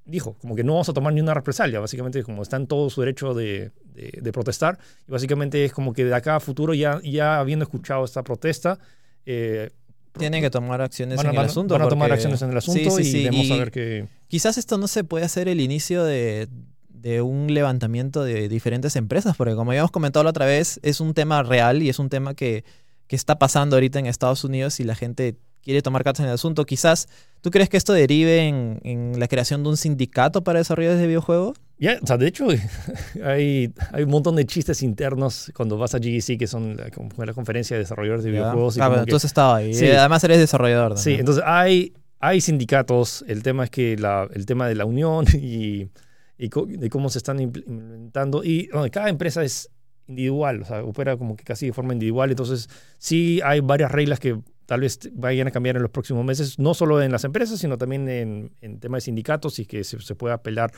dijo, 0.05 0.35
como 0.41 0.55
que 0.55 0.63
no 0.63 0.73
vamos 0.73 0.89
a 0.89 0.93
tomar 0.93 1.13
ni 1.13 1.21
una 1.21 1.35
represalia, 1.35 1.79
básicamente 1.79 2.23
como 2.23 2.41
está 2.41 2.57
en 2.57 2.65
todo 2.65 2.89
su 2.89 3.01
derecho 3.01 3.35
de, 3.35 3.69
de- 3.93 4.19
de 4.21 4.31
protestar, 4.31 4.79
y 5.07 5.11
básicamente 5.11 5.63
es 5.63 5.71
como 5.71 5.93
que 5.93 6.03
de 6.03 6.15
acá 6.15 6.37
a 6.37 6.39
futuro, 6.39 6.73
ya, 6.73 6.99
ya 7.03 7.37
habiendo 7.39 7.63
escuchado 7.63 8.03
esta 8.03 8.23
protesta, 8.23 8.79
eh, 9.25 9.69
Tienen 10.17 10.41
que 10.41 10.49
tomar 10.49 10.81
acciones 10.81 11.17
van, 11.17 11.25
en 11.27 11.29
el 11.31 11.37
van 11.37 11.45
asunto. 11.47 11.73
van 11.73 11.81
a 11.83 11.87
tomar 11.87 12.07
porque- 12.09 12.13
acciones 12.15 12.41
en 12.41 12.51
el 12.51 12.57
asunto 12.57 12.91
sí, 12.91 13.17
y 13.17 13.25
vamos 13.29 13.51
a 13.51 13.55
ver 13.57 13.71
qué... 13.71 14.07
Quizás 14.27 14.57
esto 14.57 14.77
no 14.77 14.87
se 14.87 15.03
puede 15.03 15.25
hacer 15.25 15.47
el 15.47 15.59
inicio 15.61 16.03
de, 16.03 16.47
de 16.89 17.21
un 17.21 17.53
levantamiento 17.53 18.23
de 18.23 18.47
diferentes 18.49 18.95
empresas, 18.95 19.35
porque 19.35 19.55
como 19.55 19.71
habíamos 19.71 19.91
comentado 19.91 20.23
la 20.23 20.29
otra 20.31 20.45
vez, 20.45 20.79
es 20.83 20.99
un 20.99 21.13
tema 21.13 21.43
real 21.43 21.81
y 21.83 21.89
es 21.89 21.99
un 21.99 22.09
tema 22.09 22.33
que, 22.33 22.63
que 23.07 23.15
está 23.15 23.37
pasando 23.39 23.75
ahorita 23.75 23.99
en 23.99 24.05
Estados 24.07 24.43
Unidos 24.43 24.79
y 24.79 24.83
la 24.83 24.95
gente 24.95 25.35
quiere 25.61 25.81
tomar 25.81 26.03
cartas 26.03 26.21
en 26.21 26.27
el 26.27 26.33
asunto. 26.33 26.65
Quizás, 26.65 27.07
¿tú 27.41 27.49
crees 27.51 27.69
que 27.69 27.77
esto 27.77 27.93
derive 27.93 28.47
en, 28.47 28.79
en 28.83 29.19
la 29.19 29.27
creación 29.27 29.63
de 29.63 29.69
un 29.69 29.77
sindicato 29.77 30.43
para 30.43 30.59
desarrolladores 30.59 31.01
de 31.01 31.07
videojuegos? 31.07 31.57
Ya, 31.83 31.99
o 32.01 32.07
sea, 32.07 32.17
de 32.17 32.27
hecho, 32.27 32.47
hay, 33.23 33.73
hay 33.91 34.03
un 34.03 34.09
montón 34.09 34.35
de 34.35 34.45
chistes 34.45 34.81
internos 34.83 35.51
cuando 35.55 35.77
vas 35.77 35.93
a 35.95 35.99
GDC, 35.99 36.37
que 36.37 36.47
son 36.47 36.77
la, 36.77 36.89
como 36.89 37.09
la 37.25 37.33
conferencia 37.33 37.75
de 37.75 37.83
desarrolladores 37.83 38.23
de 38.23 38.31
videojuegos. 38.31 38.77
y 38.77 38.81
Ah, 38.81 39.01
que- 39.05 39.09
tú 39.09 39.15
has 39.17 39.25
estado 39.25 39.53
ahí. 39.55 39.73
Sí. 39.73 39.87
Además 39.89 40.23
eres 40.23 40.39
desarrollador. 40.39 40.97
Sí, 40.97 41.03
también. 41.03 41.19
entonces 41.21 41.43
hay, 41.45 41.93
hay 42.19 42.41
sindicatos, 42.41 43.25
el 43.27 43.43
tema 43.43 43.65
es 43.65 43.69
que 43.69 43.97
la, 43.97 44.27
el 44.33 44.45
tema 44.45 44.67
de 44.67 44.75
la 44.75 44.85
unión 44.85 45.25
y, 45.33 45.89
y 46.37 46.49
de 46.77 46.89
cómo 46.89 47.09
se 47.09 47.17
están 47.19 47.37
impl- 47.39 47.63
implementando, 47.67 48.43
y 48.43 48.69
bueno, 48.71 48.87
cada 48.91 49.09
empresa 49.09 49.43
es 49.43 49.69
individual, 50.07 50.61
o 50.61 50.65
sea, 50.65 50.83
opera 50.83 51.15
como 51.17 51.35
que 51.35 51.43
casi 51.43 51.65
de 51.67 51.73
forma 51.73 51.93
individual, 51.93 52.29
entonces 52.29 52.69
sí 52.97 53.39
hay 53.43 53.59
varias 53.61 53.91
reglas 53.91 54.19
que 54.19 54.37
tal 54.65 54.81
vez 54.81 54.99
vayan 55.13 55.47
a 55.47 55.51
cambiar 55.51 55.75
en 55.75 55.81
los 55.81 55.91
próximos 55.91 56.23
meses, 56.25 56.57
no 56.59 56.73
solo 56.73 57.01
en 57.01 57.11
las 57.11 57.23
empresas, 57.23 57.59
sino 57.59 57.77
también 57.77 58.07
en, 58.09 58.51
en 58.61 58.79
tema 58.79 58.97
de 58.97 59.01
sindicatos 59.01 59.59
y 59.59 59.65
que 59.65 59.83
se, 59.83 59.99
se 59.99 60.15
pueda 60.15 60.35
apelar 60.35 60.71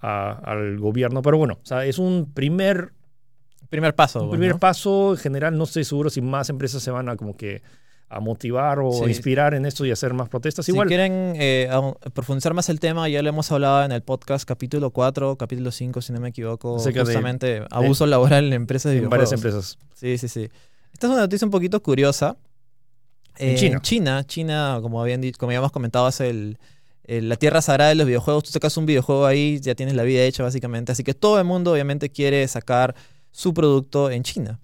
a- 0.00 0.32
al 0.44 0.78
gobierno, 0.78 1.22
pero 1.22 1.38
bueno, 1.38 1.58
o 1.62 1.66
sea, 1.66 1.84
es 1.84 1.98
un 1.98 2.30
primer 2.32 2.92
Primer 3.70 3.94
paso. 3.94 4.24
un 4.24 4.30
primer 4.30 4.52
¿no? 4.52 4.58
paso, 4.58 5.12
en 5.12 5.16
general, 5.18 5.56
no 5.56 5.64
estoy 5.64 5.84
seguro 5.84 6.10
si 6.10 6.20
más 6.20 6.50
empresas 6.50 6.82
se 6.82 6.90
van 6.90 7.08
a 7.08 7.16
como 7.16 7.36
que 7.36 7.62
a 8.10 8.20
motivar 8.20 8.78
o 8.80 8.92
Sí. 8.92 9.04
a 9.04 9.08
inspirar 9.08 9.54
en 9.54 9.64
esto 9.64 9.86
y 9.86 9.90
hacer 9.90 10.12
más 10.12 10.28
protestas. 10.28 10.66
Si 10.66 10.72
Igual, 10.72 10.86
quieren 10.88 11.32
eh, 11.36 11.70
profundizar 12.12 12.52
más 12.52 12.68
el 12.68 12.78
tema, 12.78 13.08
ya 13.08 13.22
lo 13.22 13.30
hemos 13.30 13.50
hablado 13.50 13.82
en 13.84 13.92
el 13.92 14.02
podcast 14.02 14.46
capítulo 14.46 14.90
4, 14.90 15.36
capítulo 15.38 15.70
5, 15.70 16.02
si 16.02 16.12
no 16.12 16.20
me 16.20 16.28
equivoco, 16.28 16.76
Acerca 16.76 16.98
de- 17.00 17.04
justamente 17.06 17.62
abuso 17.70 18.04
laboral 18.06 18.44
en 18.48 18.52
empresas 18.52 18.92
de 18.92 18.98
en 18.98 19.08
varias 19.08 19.32
empresas. 19.32 19.78
Sí, 19.94 20.18
sí, 20.18 20.28
sí. 20.28 20.50
Esta 20.92 21.06
es 21.06 21.12
una 21.14 21.22
noticia 21.22 21.46
un 21.46 21.50
poquito 21.50 21.82
curiosa. 21.82 22.36
En 23.38 23.50
Eh, 23.50 23.54
China. 23.56 23.74
En 23.76 23.80
China, 23.82 24.24
China, 24.26 24.78
como, 24.82 25.00
habían 25.00 25.22
como 25.32 25.50
habíamos 25.50 25.72
comentado, 25.72 26.08
es 26.08 26.20
el, 26.20 26.58
el- 27.04 27.28
la 27.28 27.36
tierra 27.36 27.60
sagrada 27.62 27.90
de 27.90 27.96
los 27.96 28.06
videojuegos. 28.06 28.44
Tú 28.44 28.50
sacas 28.50 28.76
un 28.76 28.86
videojuego 28.86 29.26
ahí, 29.26 29.58
ya 29.60 29.74
tienes 29.74 29.94
la 29.94 30.02
vida 30.02 30.22
hecha 30.22 30.42
básicamente. 30.42 30.92
Así 30.92 31.02
que 31.04 31.14
todo 31.14 31.38
el 31.38 31.44
mundo 31.44 31.72
obviamente 31.72 32.10
quiere 32.10 32.46
sacar 32.48 32.94
su 33.30 33.54
producto 33.54 34.10
en 34.10 34.22
China. 34.22 34.58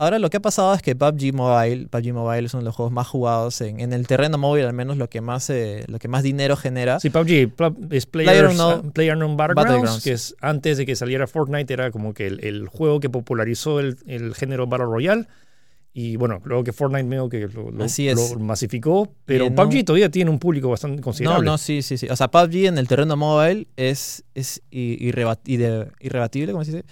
Ahora 0.00 0.20
lo 0.20 0.30
que 0.30 0.36
ha 0.36 0.40
pasado 0.40 0.72
es 0.74 0.80
que 0.82 0.94
PUBG 0.94 1.32
Mobile, 1.34 1.88
PUBG 1.88 2.12
Mobile 2.12 2.46
es 2.46 2.54
uno 2.54 2.60
de 2.60 2.66
los 2.66 2.76
juegos 2.76 2.92
más 2.92 3.08
jugados 3.08 3.60
en, 3.62 3.80
en 3.80 3.92
el 3.92 4.06
terreno 4.06 4.38
móvil, 4.38 4.64
al 4.64 4.72
menos 4.72 4.96
lo 4.96 5.08
que 5.10 5.20
más, 5.20 5.50
eh, 5.50 5.84
lo 5.88 5.98
que 5.98 6.06
más 6.06 6.22
dinero 6.22 6.56
genera. 6.56 7.00
Sí, 7.00 7.10
PUBG 7.10 7.50
es 7.90 8.06
PlayerUnknown- 8.08 8.92
PlayerUnknown 8.92 9.36
Battlegrounds, 9.36 9.72
Battlegrounds. 9.72 10.04
que 10.04 10.12
es 10.12 10.36
antes 10.40 10.76
de 10.78 10.86
que 10.86 10.94
saliera 10.94 11.26
Fortnite, 11.26 11.72
era 11.72 11.90
como 11.90 12.14
que 12.14 12.28
el, 12.28 12.44
el 12.44 12.68
juego 12.68 13.00
que 13.00 13.10
popularizó 13.10 13.80
el, 13.80 13.96
el 14.06 14.36
género 14.36 14.68
Battle 14.68 14.86
Royale. 14.86 15.26
Y 16.00 16.14
bueno, 16.16 16.40
luego 16.44 16.62
que 16.62 16.72
Fortnite 16.72 17.02
medio 17.02 17.28
que 17.28 17.48
lo, 17.48 17.72
lo- 17.72 17.82
Así 17.84 18.08
es. 18.08 18.14
lo 18.14 18.38
masificó, 18.38 19.12
pero 19.24 19.52
PUBG 19.52 19.78
un- 19.78 19.84
todavía 19.84 20.08
tiene 20.08 20.30
un 20.30 20.38
público 20.38 20.68
bastante 20.68 20.98
No, 20.98 21.02
considerable. 21.02 21.44
no, 21.44 21.58
sí, 21.58 21.82
sí, 21.82 21.98
sí. 21.98 22.06
O 22.08 22.14
sea, 22.14 22.28
PUBG 22.30 22.66
en 22.66 22.78
el 22.78 22.86
terreno 22.86 23.16
móvil 23.16 23.66
es, 23.76 24.22
es 24.36 24.62
i- 24.70 24.96
irrebat- 25.10 25.40
ide- 25.46 25.90
irrebatible, 25.98 26.52
¿cómo 26.52 26.64
se 26.64 26.70
dice? 26.70 26.84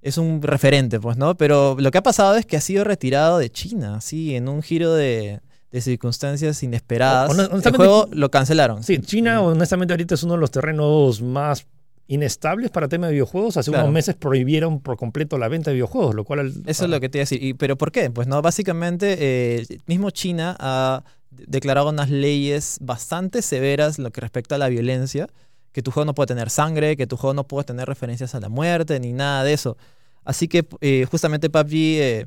Es 0.00 0.16
un 0.16 0.40
referente, 0.40 0.98
pues, 0.98 1.18
¿no? 1.18 1.36
Pero 1.36 1.76
lo 1.78 1.90
que 1.90 1.98
ha 1.98 2.02
pasado 2.02 2.36
es 2.36 2.46
que 2.46 2.56
ha 2.56 2.62
sido 2.62 2.82
retirado 2.84 3.36
de 3.36 3.50
China, 3.50 4.00
sí, 4.00 4.34
en 4.36 4.48
un 4.48 4.62
giro 4.62 4.94
de, 4.94 5.40
de 5.70 5.80
circunstancias 5.82 6.62
inesperadas. 6.62 7.36
El 7.38 7.76
juego 7.76 8.08
lo 8.10 8.30
cancelaron. 8.30 8.82
Sí, 8.82 8.98
China 9.00 9.42
honestamente 9.42 9.92
ahorita 9.92 10.14
es 10.14 10.22
uno 10.22 10.32
de 10.32 10.40
los 10.40 10.50
terrenos 10.50 11.20
más 11.20 11.66
inestables 12.08 12.70
para 12.70 12.88
tema 12.88 13.06
de 13.08 13.14
videojuegos. 13.14 13.56
Hace 13.56 13.70
Claro. 13.70 13.84
unos 13.86 13.94
meses 13.94 14.14
prohibieron 14.14 14.80
por 14.80 14.96
completo 14.96 15.38
la 15.38 15.48
venta 15.48 15.70
de 15.70 15.74
videojuegos, 15.74 16.14
lo 16.14 16.24
cual... 16.24 16.52
Eso 16.66 16.84
es 16.84 16.90
lo 16.90 17.00
que 17.00 17.08
te 17.08 17.18
iba 17.18 17.22
a 17.22 17.24
decir. 17.24 17.42
¿Y, 17.42 17.54
¿Pero 17.54 17.76
por 17.76 17.90
qué? 17.92 18.10
Pues 18.10 18.26
no, 18.28 18.40
básicamente, 18.42 19.16
eh, 19.18 19.66
mismo 19.86 20.10
China 20.10 20.56
ha 20.60 21.02
de- 21.30 21.44
declarado 21.48 21.88
unas 21.90 22.08
leyes 22.10 22.78
bastante 22.80 23.42
severas 23.42 23.98
en 23.98 24.04
lo 24.04 24.10
que 24.12 24.20
respecta 24.20 24.54
a 24.54 24.58
la 24.58 24.68
violencia, 24.68 25.26
que 25.72 25.82
tu 25.82 25.90
juego 25.90 26.04
no 26.06 26.14
puede 26.14 26.28
tener 26.28 26.48
sangre, 26.48 26.96
que 26.96 27.06
tu 27.06 27.16
juego 27.16 27.34
no 27.34 27.44
puede 27.44 27.64
tener 27.64 27.86
referencias 27.88 28.34
a 28.34 28.40
la 28.40 28.48
muerte, 28.48 28.98
ni 29.00 29.12
nada 29.12 29.42
de 29.44 29.52
eso. 29.52 29.76
Así 30.24 30.48
que 30.48 30.66
eh, 30.80 31.06
justamente 31.10 31.50
PUBG 31.50 31.72
eh, 31.74 32.26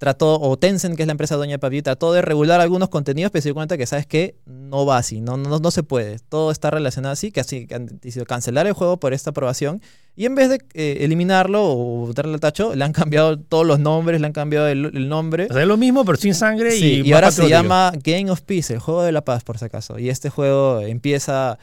trató, 0.00 0.40
o 0.40 0.56
Tencent, 0.56 0.96
que 0.96 1.02
es 1.02 1.06
la 1.06 1.12
empresa 1.12 1.36
dueña 1.36 1.52
de 1.52 1.58
PUBG, 1.58 1.82
trató 1.82 2.14
de 2.14 2.22
regular 2.22 2.58
algunos 2.62 2.88
contenidos, 2.88 3.30
pero 3.30 3.42
se 3.42 3.50
dio 3.50 3.54
cuenta 3.54 3.76
que, 3.76 3.84
¿sabes 3.84 4.06
qué? 4.06 4.34
No 4.46 4.86
va 4.86 4.96
así, 4.96 5.20
no, 5.20 5.36
no, 5.36 5.58
no 5.58 5.70
se 5.70 5.82
puede. 5.82 6.18
Todo 6.30 6.50
está 6.50 6.70
relacionado 6.70 7.12
así, 7.12 7.30
que 7.30 7.40
así 7.40 7.66
que 7.66 7.74
han 7.74 7.84
decidido 7.86 8.24
cancelar 8.24 8.66
el 8.66 8.72
juego 8.72 8.96
por 8.96 9.12
esta 9.12 9.28
aprobación. 9.28 9.82
Y 10.16 10.24
en 10.24 10.34
vez 10.34 10.48
de 10.48 10.62
eh, 10.72 11.04
eliminarlo 11.04 11.62
o 11.62 12.06
botarle 12.06 12.32
al 12.32 12.40
tacho, 12.40 12.74
le 12.74 12.82
han 12.82 12.94
cambiado 12.94 13.38
todos 13.38 13.66
los 13.66 13.78
nombres, 13.78 14.22
le 14.22 14.26
han 14.26 14.32
cambiado 14.32 14.68
el, 14.68 14.86
el 14.86 15.06
nombre. 15.10 15.48
O 15.50 15.52
sea, 15.52 15.60
es 15.60 15.68
lo 15.68 15.76
mismo, 15.76 16.02
pero 16.06 16.16
sin 16.16 16.34
sangre 16.34 16.70
Sí, 16.70 17.02
y, 17.04 17.08
y, 17.08 17.12
ahora 17.12 17.30
se 17.30 17.46
llama 17.46 17.92
Game 18.02 18.30
of 18.30 18.40
Peace, 18.40 18.72
el 18.72 18.80
juego 18.80 19.02
de 19.02 19.12
la 19.12 19.22
paz, 19.22 19.44
por 19.44 19.58
si 19.58 19.66
acaso. 19.66 19.98
Y 19.98 20.08
este 20.08 20.30
juego 20.30 20.80
empieza 20.80 21.58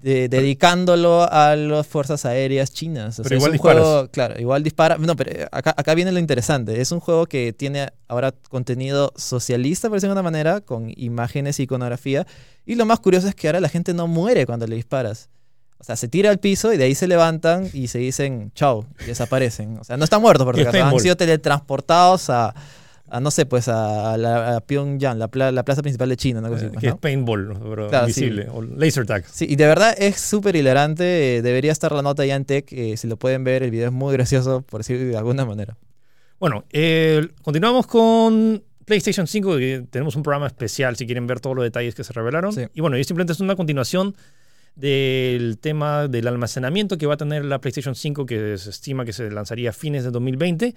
de- 0.00 0.28
dedicándolo 0.28 1.26
a 1.30 1.56
las 1.56 1.86
fuerzas 1.86 2.24
aéreas 2.24 2.72
chinas. 2.72 3.18
O 3.18 3.22
Pero 3.22 3.28
sea, 3.28 3.36
es 3.36 3.40
igual 3.40 3.50
un 3.50 3.52
disparas. 3.52 3.82
juego, 3.84 4.08
claro, 4.10 4.40
igual 4.40 4.62
dispara. 4.62 4.96
No, 4.98 5.16
pero 5.16 5.30
eh, 5.32 5.48
acá, 5.50 5.74
acá 5.76 5.94
viene 5.94 6.12
lo 6.12 6.18
interesante. 6.18 6.80
Es 6.80 6.92
un 6.92 7.00
juego 7.00 7.26
que 7.26 7.52
tiene 7.52 7.88
ahora 8.06 8.32
contenido 8.48 9.12
socialista, 9.16 9.88
por 9.88 9.96
decirlo 9.96 10.14
de 10.14 10.20
una 10.20 10.30
manera, 10.30 10.60
con 10.60 10.92
imágenes 10.96 11.58
y 11.60 11.64
iconografía. 11.64 12.26
Y 12.64 12.74
lo 12.76 12.84
más 12.86 13.00
curioso 13.00 13.28
es 13.28 13.34
que 13.34 13.48
ahora 13.48 13.60
la 13.60 13.68
gente 13.68 13.94
no 13.94 14.06
muere 14.06 14.46
cuando 14.46 14.66
le 14.66 14.76
disparas. 14.76 15.28
O 15.80 15.84
sea, 15.84 15.94
se 15.94 16.08
tira 16.08 16.30
al 16.30 16.38
piso 16.38 16.72
y 16.72 16.76
de 16.76 16.84
ahí 16.84 16.94
se 16.96 17.06
levantan 17.06 17.70
y 17.72 17.86
se 17.86 17.98
dicen 17.98 18.50
chao 18.54 18.84
y 19.00 19.04
desaparecen. 19.04 19.78
O 19.78 19.84
sea, 19.84 19.96
no 19.96 20.04
están 20.04 20.20
muertos 20.20 20.44
por 20.44 20.56
si 20.56 20.60
Y 20.62 20.64
es 20.64 20.68
acaso. 20.68 20.86
Han 20.96 21.00
sido 21.00 21.16
teletransportados 21.16 22.30
a, 22.30 22.54
a, 23.10 23.20
no 23.20 23.30
sé, 23.30 23.46
pues 23.46 23.68
a, 23.68 24.16
la, 24.16 24.56
a 24.56 24.60
Pyongyang, 24.60 25.18
la, 25.18 25.28
pla- 25.28 25.50
la 25.52 25.64
plaza 25.64 25.82
principal 25.82 26.08
de 26.08 26.16
China, 26.16 26.40
una 26.40 26.48
cosa 26.48 26.60
así, 26.60 26.66
Eh, 26.66 26.70
pues, 26.72 26.80
que 26.82 26.86
¿no? 26.88 26.94
es 26.94 27.00
paintball, 27.00 27.58
pero 27.68 27.88
Claro, 27.88 28.06
visible, 28.06 28.48
o 28.52 28.62
laser 28.62 29.06
tag. 29.06 29.24
Sí, 29.26 29.46
y 29.48 29.56
de 29.56 29.66
verdad 29.66 29.94
es 29.98 30.20
súper 30.20 30.56
hilarante. 30.56 31.36
eh, 31.38 31.42
Debería 31.42 31.72
estar 31.72 31.92
la 31.92 32.02
nota 32.02 32.24
ya 32.26 32.36
en 32.36 32.44
tech. 32.44 32.72
eh, 32.72 32.96
si 32.96 33.06
lo 33.08 33.16
pueden 33.16 33.44
ver, 33.44 33.62
el 33.62 33.70
video 33.70 33.86
es 33.86 33.92
muy 33.92 34.12
gracioso, 34.12 34.62
por 34.62 34.80
decirlo 34.80 35.04
de 35.06 35.16
alguna 35.16 35.44
manera. 35.44 35.76
Bueno, 36.40 36.64
continuamos 37.42 37.86
con 37.86 38.62
PlayStation 38.84 39.26
5. 39.26 39.56
que 39.56 39.84
tenemos 39.90 40.14
un 40.16 40.22
programa 40.22 40.46
especial 40.46 40.96
si 40.96 41.04
quieren 41.04 41.26
ver 41.26 41.40
todos 41.40 41.56
los 41.56 41.64
detalles 41.64 41.94
que 41.94 42.04
se 42.04 42.12
revelaron. 42.12 42.52
Sí. 42.52 42.62
Y 42.74 42.80
bueno, 42.80 42.96
y 42.96 43.04
simplemente 43.04 43.32
es 43.32 43.40
una 43.40 43.56
continuación 43.56 44.14
del 44.76 45.58
tema 45.58 46.06
del 46.08 46.28
almacenamiento 46.28 46.96
que 46.98 47.06
va 47.06 47.14
a 47.14 47.16
tener 47.16 47.44
la 47.44 47.60
PlayStation 47.60 47.94
5, 47.94 48.26
que 48.26 48.56
se 48.58 48.70
estima 48.70 49.04
que 49.04 49.12
se 49.12 49.30
lanzaría 49.30 49.70
a 49.70 49.72
fines 49.72 50.04
de 50.04 50.10
2020. 50.10 50.74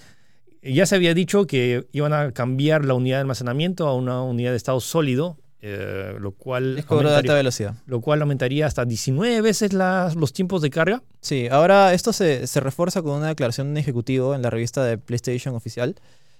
Ya 0.63 0.85
se 0.85 0.95
había 0.95 1.13
dicho 1.13 1.47
que 1.47 1.87
iban 1.91 2.13
a 2.13 2.31
cambiar 2.33 2.85
la 2.85 2.93
unidad 2.93 3.17
de 3.17 3.21
almacenamiento 3.21 3.87
a 3.87 3.95
una 3.95 4.21
unidad 4.21 4.51
de 4.51 4.57
estado 4.57 4.79
sólido, 4.79 5.37
eh, 5.63 6.15
lo 6.19 6.31
cual 6.33 6.75
Disco 6.75 6.95
duro 6.95 7.09
de 7.09 7.15
alta 7.15 7.33
aumentaría- 7.33 7.35
velocidad. 7.39 7.73
lo 7.85 8.01
cual 8.01 8.21
aumentaría 8.21 8.65
hasta 8.67 8.85
19 8.85 9.41
veces 9.41 9.73
las- 9.73 10.15
los 10.15 10.33
tiempos 10.33 10.61
de 10.61 10.69
carga. 10.69 11.01
Sí, 11.19 11.47
ahora 11.49 11.93
esto 11.93 12.13
se, 12.13 12.45
se 12.47 12.59
refuerza 12.59 13.01
con 13.01 13.13
una 13.17 13.27
declaración 13.29 13.67
de 13.67 13.71
un 13.71 13.77
ejecutivo 13.77 14.35
en 14.35 14.41
la 14.43 14.49
revista 14.49 14.83
de 14.83 14.97
PlayStation 14.97 15.55
oficial 15.55 15.95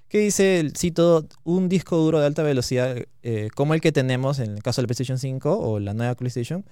que 0.07 0.19
dice, 0.19 0.69
cito, 0.77 1.25
un 1.43 1.69
disco 1.69 1.97
duro 1.97 2.19
de 2.19 2.25
alta 2.25 2.43
velocidad 2.43 2.97
eh, 3.23 3.49
como 3.55 3.73
el 3.73 3.81
que 3.81 3.91
tenemos 3.91 4.39
en 4.39 4.51
el 4.57 4.62
caso 4.63 4.81
del 4.81 4.88
PlayStation 4.88 5.17
5 5.17 5.57
o 5.57 5.79
la 5.79 5.93
nueva 5.93 6.15
PlayStation 6.15 6.65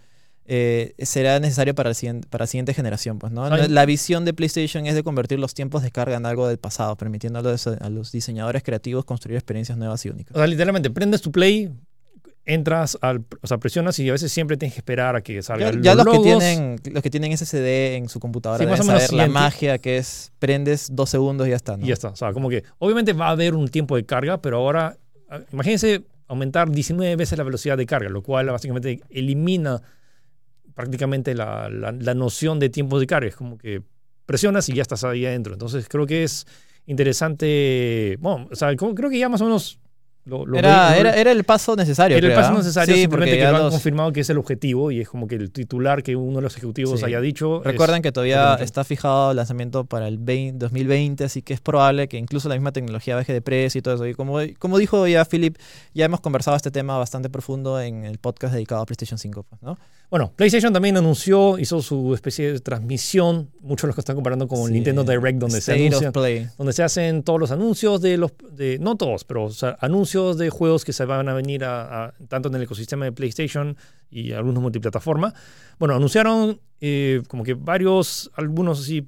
eh, 0.51 0.95
será 1.05 1.39
necesario 1.39 1.75
para, 1.75 1.89
el 1.89 1.95
siguiente, 1.95 2.27
para 2.27 2.41
la 2.43 2.47
siguiente 2.47 2.73
generación. 2.73 3.19
Pues, 3.19 3.31
¿no? 3.31 3.45
Ay. 3.45 3.67
La 3.69 3.85
visión 3.85 4.25
de 4.25 4.33
PlayStation 4.33 4.87
es 4.87 4.95
de 4.95 5.03
convertir 5.03 5.39
los 5.39 5.53
tiempos 5.53 5.83
de 5.83 5.91
carga 5.91 6.17
en 6.17 6.25
algo 6.25 6.47
del 6.47 6.57
pasado, 6.57 6.95
permitiendo 6.95 7.37
a 7.37 7.41
los, 7.43 7.67
a 7.67 7.89
los 7.89 8.11
diseñadores 8.11 8.63
creativos 8.63 9.05
construir 9.05 9.37
experiencias 9.37 9.77
nuevas 9.77 10.03
y 10.07 10.09
únicas. 10.09 10.35
O 10.35 10.39
sea, 10.39 10.47
literalmente, 10.47 10.89
prendes 10.89 11.21
tu 11.21 11.31
play, 11.31 11.71
entras 12.45 12.97
al. 13.01 13.23
O 13.41 13.47
sea, 13.47 13.59
presionas 13.59 13.99
y 13.99 14.09
a 14.09 14.11
veces 14.11 14.31
siempre 14.31 14.57
tienes 14.57 14.73
que 14.73 14.79
esperar 14.79 15.15
a 15.15 15.21
que 15.21 15.39
salga 15.43 15.71
Ya, 15.71 15.81
ya 15.81 15.93
los, 15.93 16.05
que 16.05 16.11
logos. 16.13 16.39
tienen, 16.39 16.79
los 16.93 17.03
que 17.03 17.11
tienen 17.11 17.37
SSD 17.37 17.97
en 17.97 18.09
su 18.09 18.19
computadora 18.19 18.63
Sí, 18.63 18.67
más 18.67 18.79
deben 18.79 18.89
o 18.89 18.93
menos 18.93 19.07
saber 19.07 19.27
la 19.27 19.31
magia 19.31 19.77
que 19.77 19.97
es 19.97 20.31
prendes 20.39 20.87
dos 20.91 21.11
segundos 21.11 21.45
y 21.45 21.51
ya 21.51 21.57
está. 21.57 21.77
¿no? 21.77 21.85
Y 21.85 21.89
ya 21.89 21.93
está. 21.93 22.07
O 22.09 22.15
sea, 22.15 22.33
como 22.33 22.49
que 22.49 22.63
obviamente 22.79 23.13
va 23.13 23.27
a 23.27 23.31
haber 23.31 23.53
un 23.53 23.67
tiempo 23.67 23.95
de 23.95 24.03
carga, 24.03 24.41
pero 24.41 24.57
ahora, 24.57 24.97
ah, 25.29 25.41
imagínense 25.53 26.01
aumentar 26.27 26.71
19 26.71 27.15
veces 27.17 27.37
la 27.37 27.43
velocidad 27.43 27.77
de 27.77 27.85
carga, 27.85 28.09
lo 28.09 28.23
cual 28.23 28.47
básicamente 28.47 29.01
elimina 29.11 29.83
prácticamente 30.79 31.35
la, 31.35 31.69
la- 31.69 31.91
la 31.91 32.13
noción 32.13 32.59
de 32.59 32.69
tiempos 32.69 32.99
de 32.99 33.07
carga. 33.07 33.27
Es 33.29 33.35
como 33.35 33.57
que 33.57 33.81
presionas 34.25 34.69
y 34.69 34.73
ya 34.73 34.81
estás 34.81 35.03
ahí 35.03 35.25
adentro. 35.25 35.53
Entonces 35.53 35.87
creo 35.89 36.05
que 36.05 36.23
es 36.23 36.45
interesante. 37.13 38.17
Bueno, 38.19 38.47
o 38.51 38.55
sea, 38.55 38.75
creo 38.75 39.09
que 39.09 39.19
ya 39.19 39.29
más 39.29 39.41
o 39.41 39.45
menos 39.45 39.79
lo, 40.25 40.45
lo 40.45 40.57
Era, 40.59 40.95
era, 40.97 41.15
era 41.15 41.31
el 41.31 41.43
paso 41.43 41.75
necesario. 41.75 42.15
Era 42.15 42.27
el 42.27 42.33
creo, 42.33 42.41
paso 42.43 42.53
¿ah? 42.53 42.57
necesario, 42.59 42.93
Sí, 42.93 43.01
simplemente 43.01 43.31
porque 43.35 43.45
que 43.45 43.51
lo 43.51 43.57
han 43.57 43.63
los- 43.63 43.73
confirmado 43.73 44.11
que 44.13 44.19
es 44.19 44.29
el 44.29 44.37
objetivo 44.37 44.91
y 44.91 45.01
es 45.01 45.09
como 45.09 45.27
que 45.27 45.35
el 45.35 45.49
titular 45.51 46.03
que 46.03 46.15
uno 46.15 46.35
de 46.37 46.41
los 46.43 46.55
ejecutivos 46.55 46.99
Sí. 46.99 47.05
haya 47.05 47.19
dicho. 47.19 47.59
es- 47.61 47.65
Recuerden 47.65 48.01
que 48.03 48.11
todavía 48.11 48.53
está 48.55 48.83
fijado 48.83 49.31
el 49.31 49.37
lanzamiento 49.37 49.85
para 49.85 50.07
el 50.07 50.17
20 50.19 50.59
2020, 50.59 51.23
así 51.23 51.41
que 51.41 51.53
es 51.53 51.61
probable 51.61 52.07
que 52.07 52.17
incluso 52.17 52.47
la 52.47 52.55
misma 52.55 52.71
tecnología 52.71 53.15
baje 53.15 53.33
de 53.33 53.41
precio 53.41 53.79
y 53.79 53.81
todo 53.81 53.95
eso. 53.95 54.05
Y 54.05 54.13
como, 54.13 54.37
como 54.59 54.77
dijo 54.77 55.07
ya 55.07 55.25
Philip, 55.25 55.57
ya 55.95 56.05
hemos 56.05 56.19
conversado 56.21 56.55
este 56.57 56.69
tema 56.69 56.97
bastante 56.97 57.29
profundo 57.29 57.81
en 57.81 58.03
el 58.05 58.19
podcast 58.19 58.53
dedicado 58.53 58.81
a 58.81 58.85
PlayStation 58.85 59.17
5. 59.17 59.43
Pues, 59.43 59.61
¿no? 59.63 59.77
Bueno, 60.09 60.33
PlayStation 60.35 60.73
también 60.73 60.97
anunció, 60.97 61.59
hizo 61.59 61.83
su 61.83 62.15
especie 62.15 62.53
de 62.53 62.59
transmisión. 62.61 63.51
Muchos 63.61 63.87
los 63.87 63.95
que 63.95 64.01
están 64.01 64.15
comparando 64.15 64.47
con 64.47 64.65
Sí, 64.67 64.73
Nintendo 64.73 65.03
Direct, 65.03 65.37
donde 65.37 65.61
se 65.61 65.71
State 65.71 65.81
of 65.81 65.87
anuncian, 65.89 66.11
Play. 66.13 66.47
donde 66.57 66.73
se 66.73 66.81
hacen 66.81 67.21
todos 67.21 67.39
los 67.39 67.51
anuncios 67.51 68.01
de 68.01 68.17
los, 68.17 68.31
de, 68.51 68.79
no 68.79 68.95
todos, 68.97 69.23
pero 69.23 69.45
o 69.45 69.51
sea, 69.51 69.77
anuncios 69.81 70.39
de 70.39 70.49
juegos 70.49 70.83
que 70.83 70.93
se 70.93 71.05
van 71.05 71.29
a 71.29 71.33
venir 71.35 71.63
a, 71.63 72.05
a- 72.05 72.13
tanto 72.27 72.49
en 72.49 72.55
el 72.55 72.63
ecosistema 72.63 73.05
de 73.05 73.11
PlayStation 73.11 73.77
y 74.09 74.31
algunos 74.31 74.63
multiplataforma. 74.63 75.35
Bueno, 75.77 75.93
anunciaron 75.95 76.59
eh, 76.81 77.21
como 77.27 77.43
que 77.43 77.53
varios, 77.53 78.31
algunos 78.33 78.79
así 78.81 79.07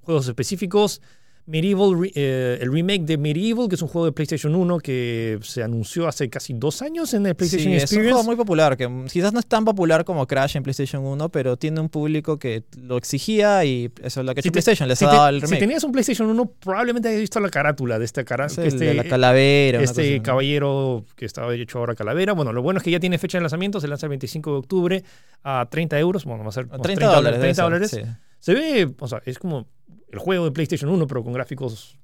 juegos 0.00 0.26
específicos. 0.26 1.02
Medieval, 1.50 2.10
eh, 2.14 2.58
el 2.60 2.72
remake 2.72 3.02
de 3.02 3.18
Medieval, 3.18 3.68
que 3.68 3.74
es 3.74 3.82
un 3.82 3.88
juego 3.88 4.06
de 4.06 4.12
PlayStation 4.12 4.54
1 4.54 4.78
que 4.78 5.38
se 5.42 5.62
anunció 5.62 6.06
hace 6.06 6.30
casi 6.30 6.52
dos 6.54 6.80
años 6.80 7.12
en 7.12 7.26
el 7.26 7.34
PlayStation 7.34 7.70
Sí, 7.72 7.76
es 7.76 7.92
un 7.92 8.02
juego 8.04 8.22
muy 8.24 8.36
popular, 8.36 8.76
que 8.76 8.88
quizás 9.10 9.32
no 9.32 9.40
es 9.40 9.46
tan 9.46 9.64
popular 9.64 10.04
como 10.04 10.26
Crash 10.26 10.56
en 10.56 10.62
PlayStation 10.62 11.04
1, 11.04 11.28
pero 11.30 11.56
tiene 11.56 11.80
un 11.80 11.88
público 11.88 12.38
que 12.38 12.62
lo 12.80 12.96
exigía 12.96 13.64
y 13.64 13.90
eso 14.02 14.20
es 14.20 14.26
lo 14.26 14.32
que 14.34 14.40
ha 14.40 14.42
Si 14.42 14.48
te- 14.48 14.52
PlayStation, 14.52 14.88
les 14.88 14.98
si, 14.98 15.04
ha 15.04 15.10
te- 15.10 15.16
dado 15.16 15.28
el 15.28 15.36
si 15.40 15.46
remake. 15.46 15.60
tenías 15.60 15.84
un 15.84 15.92
PlayStation 15.92 16.28
1, 16.28 16.52
probablemente 16.60 17.08
hayas 17.08 17.20
visto 17.20 17.40
la 17.40 17.48
carátula 17.50 17.98
de 17.98 18.04
esta 18.04 18.22
cara, 18.24 18.46
Es 18.46 18.56
el 18.58 18.66
este, 18.66 18.84
de 18.84 18.94
la 18.94 19.04
calavera. 19.04 19.80
cosa 19.80 19.90
este 20.02 20.22
caballero 20.22 21.04
que 21.16 21.24
estaba 21.26 21.54
hecho 21.54 21.78
ahora 21.80 21.94
calavera. 21.94 22.32
Bueno, 22.32 22.52
lo 22.52 22.62
bueno 22.62 22.78
es 22.78 22.84
que 22.84 22.90
ya 22.92 23.00
tiene 23.00 23.18
fecha 23.18 23.38
de 23.38 23.42
lanzamiento, 23.42 23.80
se 23.80 23.88
lanza 23.88 24.06
el 24.06 24.10
25 24.10 24.52
de 24.52 24.56
octubre 24.58 25.04
a 25.42 25.66
30 25.70 25.98
euros. 25.98 26.24
Bueno, 26.24 26.44
va 26.44 26.50
a 26.50 26.52
ser 26.52 26.64
A 26.70 26.74
unos 26.76 26.82
30 26.82 27.06
dólares. 27.06 27.40
debe 27.40 27.52
30 27.52 27.54
ser, 27.54 27.64
dólares. 27.64 27.90
sí. 27.90 28.00
Se 28.38 28.54
ve, 28.54 28.90
o 28.98 29.08
sea, 29.08 29.20
es 29.26 29.38
como 29.38 29.66
el 30.10 30.18
juego 30.18 30.44
de 30.44 30.50
PlayStation 30.52 30.90
1, 30.90 31.06
pero 31.06 31.22
con 31.24 31.32
gráficos 31.32 31.98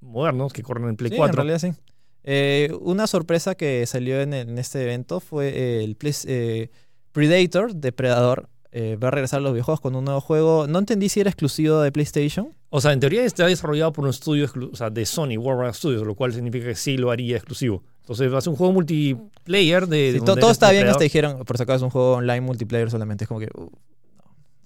modernos 0.00 0.52
que 0.52 0.62
corren 0.62 0.88
en 0.88 0.96
Play 0.96 1.10
Sí, 1.10 1.16
4. 1.16 1.32
en 1.32 1.36
realidad 1.48 1.58
sí. 1.58 1.80
Eh, 2.24 2.70
una 2.80 3.06
sorpresa 3.06 3.54
que 3.54 3.86
salió 3.86 4.20
en, 4.20 4.34
en 4.34 4.58
este 4.58 4.82
evento 4.82 5.20
fue 5.20 5.82
el 5.84 5.96
Play- 5.96 6.14
eh, 6.26 6.70
Predator, 7.12 7.74
Depredador. 7.74 8.48
eh, 8.72 8.96
va 9.02 9.08
a 9.08 9.10
regresar 9.10 9.38
a 9.38 9.42
los 9.42 9.52
videojuegos 9.52 9.80
con 9.80 9.96
un 9.96 10.04
nuevo 10.04 10.20
juego. 10.20 10.66
No 10.68 10.78
entendí 10.78 11.08
si 11.08 11.20
era 11.20 11.28
exclusivo 11.30 11.80
de 11.80 11.90
PlayStation. 11.90 12.54
O 12.68 12.80
sea, 12.80 12.92
en 12.92 13.00
teoría 13.00 13.24
está 13.24 13.46
desarrollado 13.46 13.92
por 13.92 14.04
un 14.04 14.10
estudio 14.10 14.48
o 14.72 14.76
sea, 14.76 14.90
de 14.90 15.04
Sony, 15.06 15.36
Warner 15.38 15.74
Studios, 15.74 16.06
lo 16.06 16.14
cual 16.14 16.32
significa 16.32 16.66
que 16.66 16.74
sí 16.76 16.96
lo 16.96 17.10
haría 17.10 17.36
exclusivo. 17.36 17.82
Entonces 18.02 18.32
va 18.32 18.38
a 18.38 18.40
ser 18.40 18.50
un 18.50 18.56
juego 18.56 18.72
multiplayer 18.72 19.86
de... 19.88 20.12
Sí, 20.12 20.18
to- 20.20 20.24
todo 20.26 20.36
eres 20.38 20.50
está 20.52 20.70
bien 20.70 20.86
hasta 20.86 21.02
dijeron, 21.02 21.44
por 21.44 21.56
si 21.56 21.62
acaso 21.64 21.76
es 21.78 21.82
un 21.82 21.90
juego 21.90 22.12
online 22.12 22.42
multiplayer 22.42 22.90
solamente. 22.90 23.24
Es 23.24 23.28
como 23.28 23.40
que... 23.40 23.48
uh, 23.54 23.70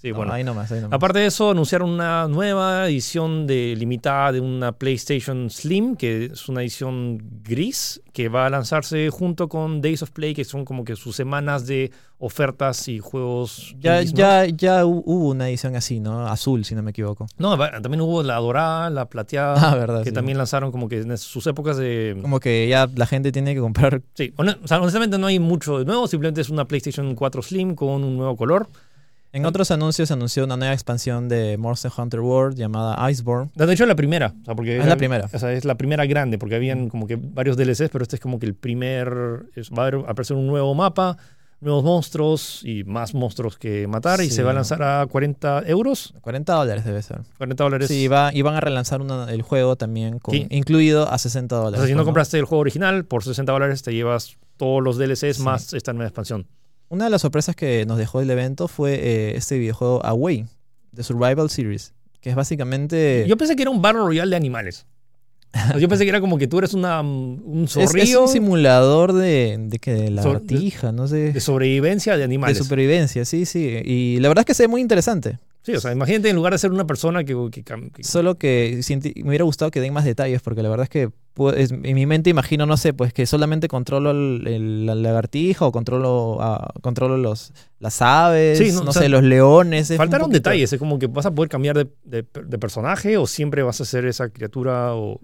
Sí, 0.05 0.11
no, 0.11 0.17
bueno. 0.19 0.33
ahí 0.35 0.45
nomás, 0.45 0.71
ahí 0.71 0.81
nomás. 0.83 0.95
Aparte 0.97 1.21
de 1.21 1.27
eso, 1.27 1.51
anunciaron 1.53 1.89
una 1.89 2.29
nueva 2.29 2.87
edición 2.87 3.47
de 3.47 3.75
limitada 3.77 4.33
de 4.33 4.41
una 4.41 4.73
PlayStation 4.73 5.49
Slim, 5.49 5.97
que 5.97 6.27
es 6.27 6.47
una 6.49 6.61
edición 6.61 7.19
gris, 7.43 8.03
que 8.13 8.29
va 8.29 8.45
a 8.47 8.51
lanzarse 8.51 9.09
junto 9.11 9.49
con 9.49 9.81
Days 9.81 10.03
of 10.03 10.11
Play, 10.11 10.35
que 10.35 10.45
son 10.45 10.65
como 10.67 10.85
que 10.85 10.95
sus 10.95 11.17
semanas 11.17 11.67
de 11.67 11.91
ofertas 12.19 12.87
y 12.89 12.99
juegos. 13.01 13.75
ya, 13.81 13.97
indies, 14.03 14.13
¿no? 14.13 14.19
ya, 14.19 14.47
ya 14.47 14.85
hu- 14.85 15.03
hubo 15.05 15.29
una 15.31 15.49
edición 15.49 15.75
así, 15.77 16.01
¿no? 16.01 16.27
Azul, 16.27 16.65
si 16.65 16.75
no 16.75 16.83
me 16.83 16.91
equivoco. 16.91 17.27
No, 17.39 17.57
también 17.59 18.01
hubo 18.01 18.23
la 18.23 18.37
dorada, 18.37 18.89
la 18.91 19.07
plateada, 19.09 19.55
Ah, 19.73 19.75
verdad. 19.75 20.03
que 20.03 20.11
sí. 20.11 20.15
también 20.15 20.39
lanzaron 20.39 20.71
como 20.71 20.89
que 20.89 21.01
en 21.01 21.19
sus 21.19 21.47
épocas 21.47 21.77
de... 21.77 22.17
Como 22.23 22.41
que 22.41 22.69
ya 22.69 22.89
la 22.95 23.07
gente 23.07 23.33
tiene 23.33 23.55
que 23.55 23.61
comprar 23.61 24.01
Sí, 24.15 24.33
hone- 24.37 24.57
o 24.63 24.69
sea, 24.69 24.81
honestamente 24.81 25.19
no 25.19 25.27
hay 25.27 25.39
mucho 25.39 25.79
de 25.79 25.85
nuevo, 25.85 26.07
simplemente 26.07 26.41
es 26.41 26.49
una 26.51 26.67
PlayStation 26.67 27.15
4 27.15 27.43
Slim 27.43 27.75
con 27.75 28.05
un 28.05 28.17
nuevo 28.17 28.37
color. 28.37 28.69
En 29.35 29.47
otros 29.47 29.71
anuncios 29.73 30.07
se 30.09 30.15
anunció 30.15 30.45
una 30.45 30.57
nueva 30.57 30.73
expansión 30.73 31.29
de 31.29 31.59
Monster 31.59 31.91
Hunter 31.97 32.21
World 32.21 32.57
llamada 32.57 33.11
Iceborne. 33.11 33.51
De 33.57 33.73
hecho, 33.73 33.85
la 33.85 33.97
primera. 33.97 34.33
O 34.43 34.45
sea, 34.45 34.55
porque 34.55 34.79
es 34.79 34.87
la 34.87 34.97
primera. 34.97 35.29
O 35.33 35.39
sea, 35.41 35.53
es 35.53 35.65
la 35.65 35.75
primera 35.75 36.07
grande, 36.07 36.39
porque 36.39 36.55
habían 36.55 36.89
como 36.89 37.09
que 37.09 37.17
varios 37.17 37.57
DLCs, 37.57 37.91
pero 37.91 38.05
este 38.05 38.15
es 38.17 38.21
como 38.21 38.39
que 38.39 38.47
el 38.47 38.55
primer. 38.55 39.47
es- 39.57 39.71
va 39.71 39.83
a 39.85 39.87
haber- 39.89 40.09
aparecer 40.09 40.37
un 40.37 40.47
nuevo 40.47 40.73
mapa, 40.77 41.17
nuevos 41.61 41.83
monstruos 41.83 42.61
y 42.65 42.85
más 42.85 43.13
monstruos 43.13 43.59
que 43.59 43.89
matar, 43.89 44.21
y 44.21 44.31
se 44.31 44.45
va 44.45 44.53
a 44.53 44.55
lanzar 44.55 44.83
a 44.85 45.05
40 45.07 45.63
euros, 45.67 46.15
40 46.21 46.53
dólares 46.55 46.85
debe 46.85 47.03
ser. 47.03 47.23
40 47.39 47.65
dólares. 47.65 47.89
Sí, 47.89 48.07
va, 48.07 48.31
y 48.33 48.43
van 48.43 48.55
a 48.55 48.61
relanzar 48.61 49.01
una- 49.01 49.31
el 49.33 49.43
juego 49.43 49.75
también, 49.75 50.21
con, 50.21 50.35
Sí. 50.35 50.47
incluido 50.51 51.11
a 51.11 51.19
60 51.19 51.57
o 51.57 51.65
dólares. 51.65 51.81
sea, 51.81 51.89
si 51.89 51.95
no 51.97 52.05
compraste 52.05 52.39
el 52.39 52.45
juego 52.45 52.61
original, 52.61 53.05
por 53.05 53.25
60 53.25 53.51
dólares 53.53 53.83
te 53.83 53.93
llevas 53.93 54.37
todos 54.59 54.81
los 54.83 54.97
DLCs 54.97 55.39
Sí. 55.39 55.43
más 55.43 55.73
esta 55.73 55.93
nueva 55.93 56.07
expansión. 56.09 56.47
Una 56.89 57.05
de 57.05 57.11
las 57.11 57.23
sorpresas 57.23 57.57
que 57.57 57.87
nos 57.87 57.99
dejó 57.99 58.21
el 58.21 58.31
evento 58.31 58.69
fue 58.69 58.95
eh, 58.95 59.37
este 59.37 59.59
videojuego 59.59 60.05
Away, 60.05 60.47
de 60.93 61.03
Survival 61.03 61.51
Series, 61.51 61.93
que 62.21 62.31
es 62.31 62.37
básicamente... 62.37 63.25
Yo 63.27 63.37
pensé 63.37 63.57
que 63.57 63.63
era 63.63 63.71
un 63.71 63.83
Battle 63.83 64.03
Royale 64.03 64.31
de 64.31 64.37
animales. 64.37 64.87
Yo 65.79 65.89
pensé 65.89 66.05
que 66.05 66.11
era 66.11 66.21
como 66.21 66.37
que 66.37 66.47
tú 66.47 66.59
eres 66.59 66.75
una, 66.75 67.01
un 67.01 67.65
es, 67.69 67.77
es 67.77 67.91
zorrillo 67.91 68.23
un 68.23 68.29
simulador 68.29 69.13
de, 69.13 69.57
de 69.59 69.79
que 69.79 69.95
de 69.95 70.11
lagartija, 70.11 70.93
no 70.93 71.07
sé, 71.07 71.33
de 71.33 71.41
sobrevivencia 71.41 72.13
de 72.15 72.19
de 72.19 72.25
animales. 72.25 72.59
supervivencia, 72.59 73.25
sí, 73.25 73.47
sí. 73.47 73.81
Y 73.85 74.19
la 74.21 74.29
verdad 74.29 74.43
es 74.43 74.47
que 74.47 74.55
se 74.55 74.65
ve 74.65 74.69
muy 74.69 74.81
interesante. 74.81 75.39
Sí, 75.65 75.73
o 75.73 75.81
sea, 75.81 75.93
imagínate 75.93 76.29
en 76.29 76.37
lugar 76.37 76.53
de 76.53 76.59
ser 76.59 76.71
una 76.73 76.87
persona 76.87 77.25
que, 77.25 77.35
que 77.51 78.05
Solo 78.05 78.37
que 78.37 78.81
me 79.17 79.29
hubiera 79.31 79.45
gustado 79.45 79.71
que 79.71 79.81
den 79.81 79.95
más 79.95 80.05
detalles, 80.05 80.43
porque 80.43 80.63
la 80.63 80.69
verdad 80.69 80.85
es 80.85 80.91
que 80.91 81.09
en 81.37 81.95
mi 81.95 82.05
mente 82.05 82.29
imagino, 82.29 82.67
no 82.67 82.77
sé, 82.77 82.93
pues 82.93 83.15
que 83.15 83.25
solamente 83.25 83.67
controlo 83.67 84.11
el- 84.11 84.47
el- 84.47 84.87
la 84.87 84.95
lagartija 84.95 85.65
o 85.65 85.73
controlo, 85.73 86.39
controlo 86.83 87.17
los, 87.17 87.53
las 87.81 88.03
aves, 88.03 88.59
Sí, 88.59 88.73
no, 88.73 88.85
no, 88.85 88.91
o 88.91 88.93
sea, 88.93 89.03
sé, 89.03 89.09
los 89.09 89.23
leones. 89.23 89.89
Faltaron 89.97 90.27
poquito- 90.27 90.51
detalles, 90.51 90.71
es 90.75 90.79
como 90.79 90.99
que 90.99 91.07
vas 91.07 91.25
a 91.25 91.31
poder 91.35 91.49
cambiar 91.49 91.77
de, 91.79 91.87
de- 92.05 92.27
de 92.45 92.59
personaje 92.59 93.17
o 93.17 93.27
siempre 93.27 93.63
vas 93.63 93.81
a 93.81 93.87
ser 93.87 94.05
esa 94.05 94.29
criatura 94.29 94.95
o 94.95 95.19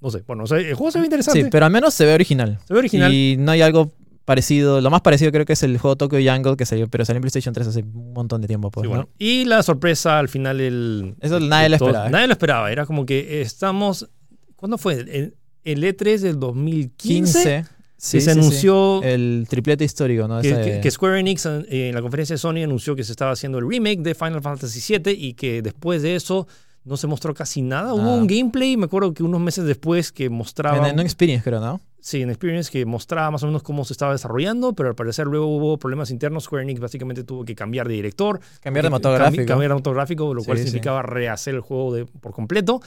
no 0.00 0.10
sé. 0.10 0.22
Bueno, 0.26 0.44
o 0.44 0.46
sea, 0.48 0.58
el 0.58 0.74
juego 0.74 0.90
se 0.90 0.98
ve 0.98 1.04
interesante. 1.06 1.42
Sí, 1.44 1.48
pero 1.50 1.64
al 1.64 1.72
menos 1.72 1.94
se 1.94 2.04
ve 2.04 2.12
original. 2.12 2.58
se 2.66 2.74
ve 2.74 2.80
original. 2.80 3.12
Y 3.14 3.36
no 3.38 3.52
hay 3.52 3.62
algo 3.62 3.92
parecido. 4.26 4.82
Lo 4.82 4.90
más 4.90 5.00
parecido 5.00 5.32
creo 5.32 5.46
que 5.46 5.54
es 5.54 5.62
el 5.62 5.78
juego 5.78 5.96
Tokyo 5.96 6.18
Jungle 6.18 6.56
que 6.58 6.66
salió, 6.66 6.86
pero 6.88 7.06
salió 7.06 7.16
en 7.16 7.22
PlayStation 7.22 7.54
3 7.54 7.66
hace 7.68 7.80
un 7.80 8.12
montón 8.12 8.42
de 8.42 8.46
tiempo. 8.48 8.70
Pues, 8.70 8.86
Sí. 8.90 9.06
Y 9.18 9.44
la 9.46 9.62
sorpresa 9.62 10.18
al 10.18 10.28
final 10.28 10.60
el 10.60 11.14
Eso 11.22 11.40
nadie 11.40 11.70
lo 11.70 11.76
esperaba. 11.76 12.10
Nadie 12.10 12.26
lo 12.26 12.32
esperaba, 12.34 12.70
era 12.70 12.84
como 12.84 13.06
que 13.06 13.40
estamos 13.40 14.10
¿Cuándo 14.56 14.76
fue? 14.78 14.94
El, 14.94 15.34
el 15.64 15.82
E3 15.84 16.18
del 16.20 16.38
2015 16.40 16.94
15. 16.96 17.64
Sí, 17.98 18.18
que 18.18 18.20
se 18.20 18.20
sí, 18.20 18.20
sí. 18.20 18.30
anunció 18.38 19.02
El 19.02 19.46
triplete 19.48 19.84
histórico, 19.84 20.28
¿no? 20.28 20.40
que, 20.42 20.50
Ese- 20.50 20.62
que- 20.62 20.80
que 20.80 20.90
Square 20.90 21.18
Enix 21.20 21.46
en 21.46 21.94
la 21.94 22.02
conferencia 22.02 22.34
de 22.34 22.38
Sony 22.38 22.62
anunció 22.64 22.94
que 22.94 23.04
se 23.04 23.12
estaba 23.12 23.30
haciendo 23.32 23.58
el 23.58 23.68
remake 23.68 24.00
de 24.00 24.14
Final 24.14 24.42
Fantasy 24.42 24.98
VII 24.98 25.12
y 25.12 25.32
que 25.34 25.62
después 25.62 26.02
de 26.02 26.14
eso 26.16 26.46
no 26.84 26.96
se 26.96 27.06
mostró 27.06 27.34
casi 27.34 27.62
nada. 27.62 27.94
Hubo 27.94 28.14
un 28.14 28.26
gameplay, 28.26 28.76
me 28.76 28.84
acuerdo 28.84 29.12
que 29.12 29.22
unos 29.22 29.40
meses 29.40 29.64
después 29.64 30.12
que 30.12 30.30
mostraba... 30.30 30.88
En, 30.88 31.00
en 31.00 31.04
Experience, 31.06 31.42
creo, 31.42 31.58
¿no? 31.60 31.80
Sí, 32.06 32.22
en 32.22 32.30
Experience 32.30 32.70
que 32.70 32.86
mostraba 32.86 33.32
más 33.32 33.42
o 33.42 33.46
menos 33.46 33.64
cómo 33.64 33.84
se 33.84 33.92
estaba 33.92 34.12
desarrollando, 34.12 34.74
pero 34.74 34.90
al 34.90 34.94
parecer 34.94 35.26
luego 35.26 35.46
hubo 35.56 35.76
problemas 35.76 36.12
internos. 36.12 36.44
Square 36.44 36.62
Enix 36.62 36.78
básicamente 36.78 37.24
tuvo 37.24 37.44
que 37.44 37.56
cambiar 37.56 37.88
de 37.88 37.94
director, 37.94 38.38
Cambiar 38.60 38.84
de 38.84 38.90
cambi- 38.90 38.92
motográfico. 38.92 39.44
Cambiar 39.44 39.70
de 39.70 39.74
motográfico, 39.74 40.32
lo 40.32 40.44
cual 40.44 40.56
Sí, 40.58 40.62
sí. 40.62 40.68
significaba 40.68 41.02
rehacer 41.02 41.56
el 41.56 41.62
juego 41.62 41.92
de, 41.92 42.06
por 42.06 42.30
completo. 42.30 42.80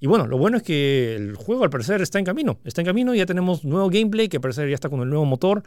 Y 0.00 0.06
bueno, 0.06 0.26
lo 0.26 0.38
bueno 0.38 0.56
es 0.56 0.62
que 0.62 1.14
el 1.16 1.36
juego 1.36 1.64
al 1.64 1.68
parecer 1.70 2.00
está 2.00 2.18
en 2.18 2.24
camino. 2.24 2.56
Está 2.64 2.80
en 2.80 2.86
camino, 2.86 3.14
ya 3.14 3.26
tenemos 3.26 3.62
nuevo 3.62 3.90
gameplay 3.90 4.30
que 4.30 4.38
al 4.38 4.40
parecer 4.40 4.66
ya 4.70 4.74
está 4.74 4.88
con 4.88 5.00
el 5.02 5.08
nuevo 5.10 5.26
motor. 5.26 5.62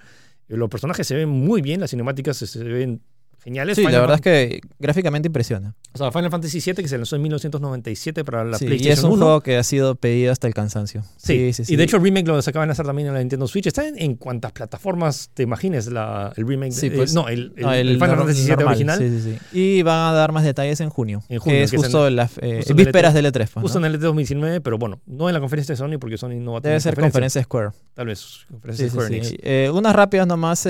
Eh, 0.50 0.58
Los 0.58 0.68
personajes 0.70 1.06
se 1.06 1.14
ven 1.14 1.30
muy 1.30 1.62
bien, 1.62 1.82
las 1.82 1.92
cinemáticas 1.92 2.38
se 2.38 2.64
ven 2.64 3.02
geniales. 3.46 3.76
Sí, 3.78 3.84
la 3.84 4.02
verdad 4.02 4.16
es 4.16 4.22
que 4.22 4.60
gráficamente 4.80 5.28
impresiona. 5.28 5.74
O 5.94 5.98
sea, 5.98 6.12
Final 6.12 6.30
Fantasy 6.30 6.60
VII 6.60 6.74
que 6.84 6.88
se 6.90 6.98
lanzó 6.98 7.16
en 7.16 7.22
1997 7.22 8.26
para 8.26 8.44
la 8.44 8.58
Sí, 8.58 8.66
y 8.66 8.68
PlayStation 8.68 8.98
es 8.98 9.04
un 9.06 9.12
1. 9.14 9.24
juego 9.26 9.42
que 9.42 9.56
ha 9.56 9.64
sido 9.64 9.96
pedido 9.96 10.34
hasta 10.34 10.48
el 10.48 10.54
cansancio. 10.54 11.04
Sí, 11.16 11.54
sí, 11.54 11.64
sí. 11.64 11.74
y 11.74 11.78
de 11.78 11.84
hecho 11.86 11.96
el 11.98 12.04
remake 12.04 12.28
lo 12.28 12.38
acaban 12.38 12.68
de 12.68 12.74
hacer 12.74 12.86
también 12.86 13.08
en 13.08 13.14
la 13.14 13.20
Nintendo 13.20 13.48
Switch. 13.48 13.68
Está 13.68 13.88
en, 13.88 13.98
en 13.98 14.16
cuantas 14.16 14.52
plataformas 14.52 15.30
te 15.34 15.44
imagines 15.44 15.88
la, 15.88 16.34
el 16.36 16.46
remake. 16.46 16.74
Sí, 16.74 16.90
de- 16.90 16.98
pues. 16.98 17.14
no, 17.14 17.30
el, 17.30 17.54
el- 17.56 17.64
No, 17.64 17.72
el 17.74 17.94
Final 17.94 18.18
Fantasy 18.18 18.42
VII 18.42 18.50
normal, 18.50 18.68
original. 18.68 18.98
Sí, 19.00 19.10
sí, 19.22 19.38
sí. 19.54 19.58
Y 19.58 19.82
van 19.84 20.10
a 20.10 20.12
dar 20.14 20.34
más 20.34 20.44
detalles 20.44 20.82
en 20.82 20.90
junio. 20.90 21.24
En 21.30 21.40
junio, 21.40 21.60
que 21.60 21.64
es 21.64 21.72
que 21.72 21.78
justo 21.78 22.08
en 22.08 22.16
las 22.18 22.38
eh, 22.40 22.64
el 22.68 22.74
vísperas 22.76 23.14
del 23.14 23.26
E3. 23.28 23.32
pues, 23.34 23.52
Justo 23.62 23.80
¿no? 23.80 23.86
en 23.86 23.94
el 23.94 24.00
E3 24.00 24.04
2019, 24.04 24.60
pero 24.62 24.78
bueno, 24.78 25.00
no 25.06 25.30
en 25.30 25.34
la 25.34 25.40
conferencia 25.40 25.74
de 25.74 25.78
Sony 25.78 25.98
porque 26.00 26.18
Sony 26.18 26.40
no 26.42 26.54
va 26.54 26.58
a 26.58 26.62
tener 26.62 26.74
Debe 26.74 26.82
ser 26.82 27.00
conferencia 27.00 27.42
Square. 27.44 27.70
Tal 27.94 28.08
vez 28.08 28.46
conferencia 28.52 28.90
Square 28.90 29.08
sí. 29.08 29.14
Enix. 29.16 29.34
Eh, 29.44 29.72
unas 29.74 29.96
rápidas 29.96 30.28
nomás. 30.28 30.66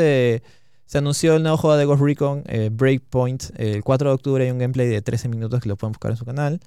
Se 0.85 0.97
anunció 0.99 1.35
el 1.35 1.41
nuevo 1.43 1.57
juego 1.57 1.77
de 1.77 1.85
Ghost 1.85 2.01
Recon, 2.01 2.43
eh, 2.47 2.69
Breakpoint. 2.71 3.45
el 3.57 3.83
4 3.83 4.09
de 4.09 4.15
octubre 4.15 4.43
hay 4.45 4.51
un 4.51 4.59
gameplay 4.59 4.87
de 4.87 5.01
13 5.01 5.29
minutos 5.29 5.59
que 5.61 5.69
lo 5.69 5.75
pueden 5.77 5.93
buscar 5.93 6.11
en 6.11 6.17
su 6.17 6.25
canal. 6.25 6.59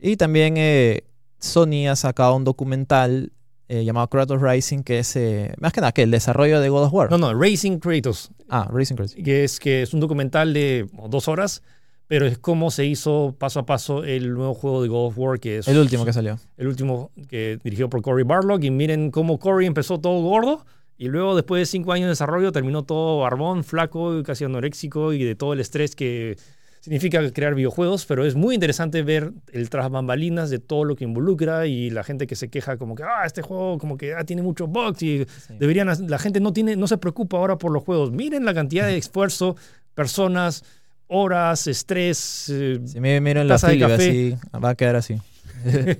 Y 0.00 0.16
también 0.16 0.54
eh, 0.56 1.04
Sony 1.38 1.88
ha 1.90 1.96
sacado 1.96 2.34
un 2.36 2.44
documental 2.44 3.32
eh, 3.68 3.84
llamado 3.84 4.08
Kratos 4.08 4.40
Rising, 4.40 4.82
que 4.82 5.00
es 5.00 5.14
eh, 5.16 5.52
más 5.60 5.72
que 5.72 5.80
nada 5.82 5.92
que 5.92 6.02
el 6.02 6.10
desarrollo 6.10 6.60
de 6.60 6.68
God 6.70 6.84
of 6.84 6.92
War. 6.94 7.10
No, 7.10 7.18
no, 7.18 7.34
Racing 7.38 7.78
Kratos, 7.78 8.30
Ah, 8.48 8.66
Racing 8.72 8.94
Kratos. 8.96 9.14
que 9.22 9.44
es, 9.44 9.60
que 9.60 9.82
es 9.82 9.92
un 9.92 10.00
documental 10.00 10.54
de 10.54 10.88
dos 11.10 11.28
horas, 11.28 11.62
pero 12.06 12.24
es 12.26 12.38
cómo 12.38 12.70
se 12.70 12.86
hizo 12.86 13.34
paso 13.38 13.60
a 13.60 13.66
paso 13.66 14.04
el 14.04 14.32
nuevo 14.32 14.54
juego 14.54 14.82
de 14.82 14.88
God 14.88 15.08
of 15.08 15.18
War, 15.18 15.38
que 15.38 15.58
es 15.58 15.68
El 15.68 15.76
último 15.76 16.06
que 16.06 16.14
salió. 16.14 16.38
el 16.56 16.68
último 16.68 17.10
que 17.28 17.58
dirigió 17.62 17.90
por 17.90 18.00
Cory 18.00 18.22
Barlog. 18.22 18.64
Y 18.64 18.70
miren 18.70 19.10
cómo 19.10 19.38
Cory 19.38 19.66
empezó 19.66 20.00
todo 20.00 20.22
gordo. 20.22 20.64
Y 21.00 21.06
luego, 21.08 21.36
después 21.36 21.60
de 21.60 21.66
cinco 21.66 21.92
años 21.92 22.06
de 22.06 22.10
desarrollo, 22.10 22.50
terminó 22.50 22.82
todo 22.82 23.20
barbón, 23.20 23.62
flaco, 23.62 24.20
casi 24.24 24.44
anoréxico 24.44 25.12
y 25.12 25.22
de 25.22 25.36
todo 25.36 25.52
el 25.52 25.60
estrés 25.60 25.94
que 25.94 26.36
significa 26.80 27.30
crear 27.30 27.54
videojuegos. 27.54 28.04
Pero 28.04 28.24
es 28.26 28.34
muy 28.34 28.54
interesante 28.56 29.02
ver 29.02 29.32
el 29.52 29.70
tras 29.70 29.88
bambalinas 29.90 30.50
de 30.50 30.58
todo 30.58 30.82
lo 30.84 30.96
que 30.96 31.04
involucra 31.04 31.66
y 31.66 31.90
la 31.90 32.02
gente 32.02 32.26
que 32.26 32.34
se 32.34 32.48
queja 32.48 32.76
como 32.78 32.96
que, 32.96 33.04
ah, 33.04 33.24
este 33.24 33.42
juego 33.42 33.78
como 33.78 33.96
que 33.96 34.14
ah, 34.14 34.24
tiene 34.24 34.42
muchos 34.42 34.68
bugs 34.68 35.00
y 35.02 35.24
deberían, 35.58 35.88
la 36.08 36.18
gente 36.18 36.40
no, 36.40 36.52
tiene, 36.52 36.74
no 36.74 36.88
se 36.88 36.98
preocupa 36.98 37.36
ahora 37.36 37.58
por 37.58 37.70
los 37.70 37.84
juegos. 37.84 38.10
Miren 38.10 38.44
la 38.44 38.52
cantidad 38.52 38.86
de 38.86 38.96
esfuerzo, 38.96 39.54
personas, 39.94 40.64
horas, 41.06 41.66
estrés. 41.68 42.48
eh, 42.52 42.80
Si 42.84 43.00
me 43.00 43.20
miren 43.20 43.46
la 43.46 43.54
café. 43.78 43.84
así, 43.94 44.36
va 44.64 44.70
a 44.70 44.74
quedar 44.74 44.96
así. 44.96 45.16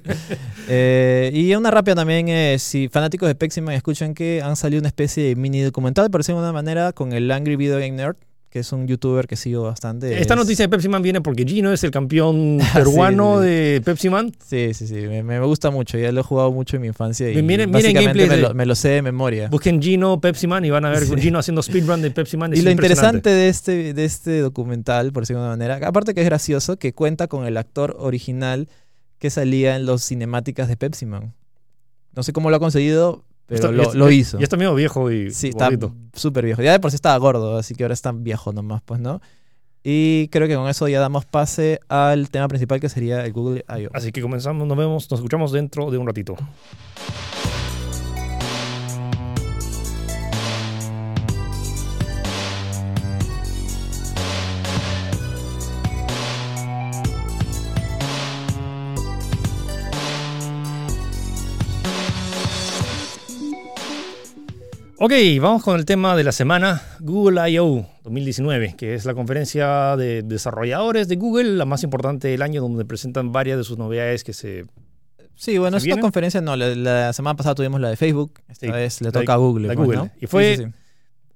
Eh, 0.71 1.31
y 1.33 1.55
una 1.55 1.71
rápida 1.71 1.95
también, 1.95 2.29
eh, 2.29 2.57
si 2.59 2.89
fanáticos 2.89 3.27
de 3.29 3.35
Peximan 3.35 3.75
escuchan 3.75 4.13
que 4.15 4.43
han 4.43 4.55
salido 4.57 4.81
una 4.81 4.89
especie 4.89 5.25
de 5.25 5.37
mini 5.37 5.63
documental, 5.63 6.11
por 6.11 6.21
decirlo 6.21 6.41
de 6.43 6.47
alguna 6.49 6.59
manera, 6.63 6.93
con 6.93 7.13
el 7.15 7.31
Angry 7.31 7.57
Video 7.57 7.77
Game 7.79 7.93
Nerd, 7.93 8.17
que 8.51 8.59
es 8.61 8.71
un 8.73 8.87
youtuber 8.87 9.27
que 9.27 9.37
sigo 9.37 9.63
bastante. 9.63 10.21
Esta 10.21 10.35
Es- 10.35 10.41
noticia 10.41 10.65
de 10.67 10.69
Pepsi 10.69 10.89
Man 10.91 11.01
viene 11.03 11.21
porque 11.23 11.45
Gino 11.47 11.73
es 11.73 11.83
el 11.85 11.91
campeón 11.91 12.59
peruano 12.75 13.41
sí, 13.41 13.47
de 13.47 13.83
Pepsi 13.85 14.11
Man. 14.11 14.33
Sí, 14.47 14.75
sí, 14.75 14.87
sí, 14.87 14.95
me, 14.95 15.23
me 15.23 15.41
gusta 15.41 15.71
mucho, 15.71 15.97
ya 15.99 16.13
lo 16.13 16.21
he 16.21 16.25
jugado 16.25 16.53
mucho 16.53 16.77
en 16.77 16.83
mi 16.83 16.89
infancia 16.89 17.31
y 17.31 17.35
Miren- 17.37 17.47
miren 17.47 17.73
básicamente 17.73 18.27
me, 18.27 18.37
de- 18.37 18.43
lo, 18.43 18.55
me 18.55 18.67
lo 18.67 18.75
sé 18.75 18.89
de 18.91 19.03
memoria. 19.03 19.49
Busquen 19.49 19.81
Gino 19.81 20.21
Pepsi 20.21 20.47
Man 20.47 20.65
y 20.67 20.71
van 20.71 20.85
a 20.85 20.91
ver 20.91 21.05
Sí. 21.07 21.15
Gino 21.19 21.39
haciendo 21.39 21.63
speedrun 21.63 22.03
de 22.03 22.11
Pepsi 22.11 22.37
Man. 22.37 22.53
Es 22.55 22.59
Y 22.59 22.63
lo 22.63 22.71
interesante 22.71 23.31
de 23.31 23.49
este, 23.49 23.95
de 23.95 24.05
este 24.05 24.41
documental, 24.41 25.13
por 25.13 25.23
decirlo 25.23 25.41
de 25.41 25.49
una 25.49 25.57
manera, 25.57 25.79
aparte 25.89 26.13
que 26.15 26.21
es 26.21 26.27
gracioso, 26.27 26.79
que 26.79 26.93
cuenta 26.93 27.27
con 27.29 27.47
el 27.47 27.57
actor 27.57 27.97
original 27.99 28.69
que 29.19 29.31
salía 29.31 29.77
en 29.77 29.87
los 29.87 30.03
cinemáticas 30.05 30.69
de 30.69 30.77
Pepsi 30.77 31.07
Man. 31.07 31.35
No 32.15 32.23
sé 32.23 32.33
cómo 32.33 32.51
lo 32.51 32.57
ha 32.57 32.61
conseguido, 32.61 33.25
pero 33.47 33.73
lo, 33.73 33.95
lo 33.95 34.11
hizo. 34.11 34.39
Ya 34.39 34.45
está 34.45 34.57
medio 34.57 34.75
viejo 34.75 35.11
y 35.11 35.31
sí, 35.31 35.49
está 35.49 35.71
súper 36.15 36.45
viejo. 36.45 36.63
Ya 36.63 36.73
de 36.73 36.81
por 36.81 36.91
sí 36.91 36.97
estaba 36.97 37.17
gordo, 37.19 37.57
así 37.57 37.75
que 37.75 37.85
ahora 37.85 37.95
está 37.95 38.13
viejo 38.13 38.53
nomás, 38.53 38.83
pues, 38.85 39.01
¿no? 39.01 39.21
Y 39.83 40.29
creo 40.29 40.49
que 40.49 40.55
con 40.55 40.69
eso 40.69 40.89
ya 40.89 41.01
damos 41.01 41.25
pase 41.25 41.81
al 41.89 42.31
tema 42.31 42.49
principal 42.49 42.81
que 42.81 42.89
sería 42.89 43.25
el 43.25 43.33
Google 43.33 43.65
I.O. 43.69 43.91
Así 43.95 44.13
que 44.13 44.21
comenzamos, 44.21 44.67
nos 44.67 44.77
vemos, 44.77 45.11
nos 45.11 45.21
escuchamos 45.21 45.53
dentro 45.53 45.91
de 45.91 45.99
un 45.99 46.07
ratito. 46.07 46.37
Ok, 65.01 65.13
vamos 65.41 65.63
con 65.63 65.79
el 65.79 65.85
tema 65.85 66.17
de 66.17 66.25
la 66.25 66.33
semana, 66.33 66.83
Google 67.01 67.49
I.O. 67.53 67.87
2019, 68.03 68.75
que 68.77 68.95
es 68.95 69.05
la 69.05 69.15
conferencia 69.15 69.97
de 69.97 70.23
desarrolladores 70.23 71.07
de 71.07 71.15
Google, 71.17 71.53
la 71.57 71.65
más 71.65 71.85
importante 71.85 72.27
del 72.29 72.43
año, 72.43 72.61
donde 72.61 72.85
presentan 72.85 73.31
varias 73.31 73.59
de 73.59 73.65
sus 73.65 73.79
novedades 73.79 74.25
que 74.25 74.33
se... 74.33 74.65
Sí, 75.37 75.57
bueno, 75.57 75.79
¿Se 75.79 75.87
es 75.89 75.93
una 75.95 76.03
conferencia, 76.03 76.41
no, 76.41 76.57
la, 76.57 76.75
la 76.75 77.13
semana 77.13 77.37
pasada 77.37 77.55
tuvimos 77.55 77.81
la 77.81 77.91
de 77.91 77.97
Facebook, 77.97 78.41
esta 78.49 78.67
Sí, 78.67 78.73
vez 78.73 79.01
le 79.01 79.09
de- 79.09 79.13
toca 79.13 79.35
a 79.35 79.37
Google. 79.37 79.69
la 79.69 79.75
pues, 79.75 79.87
Google. 79.87 79.99
¿no? 79.99 80.11
Y 80.21 80.27
fue- 80.27 80.57
sí. 80.57 80.65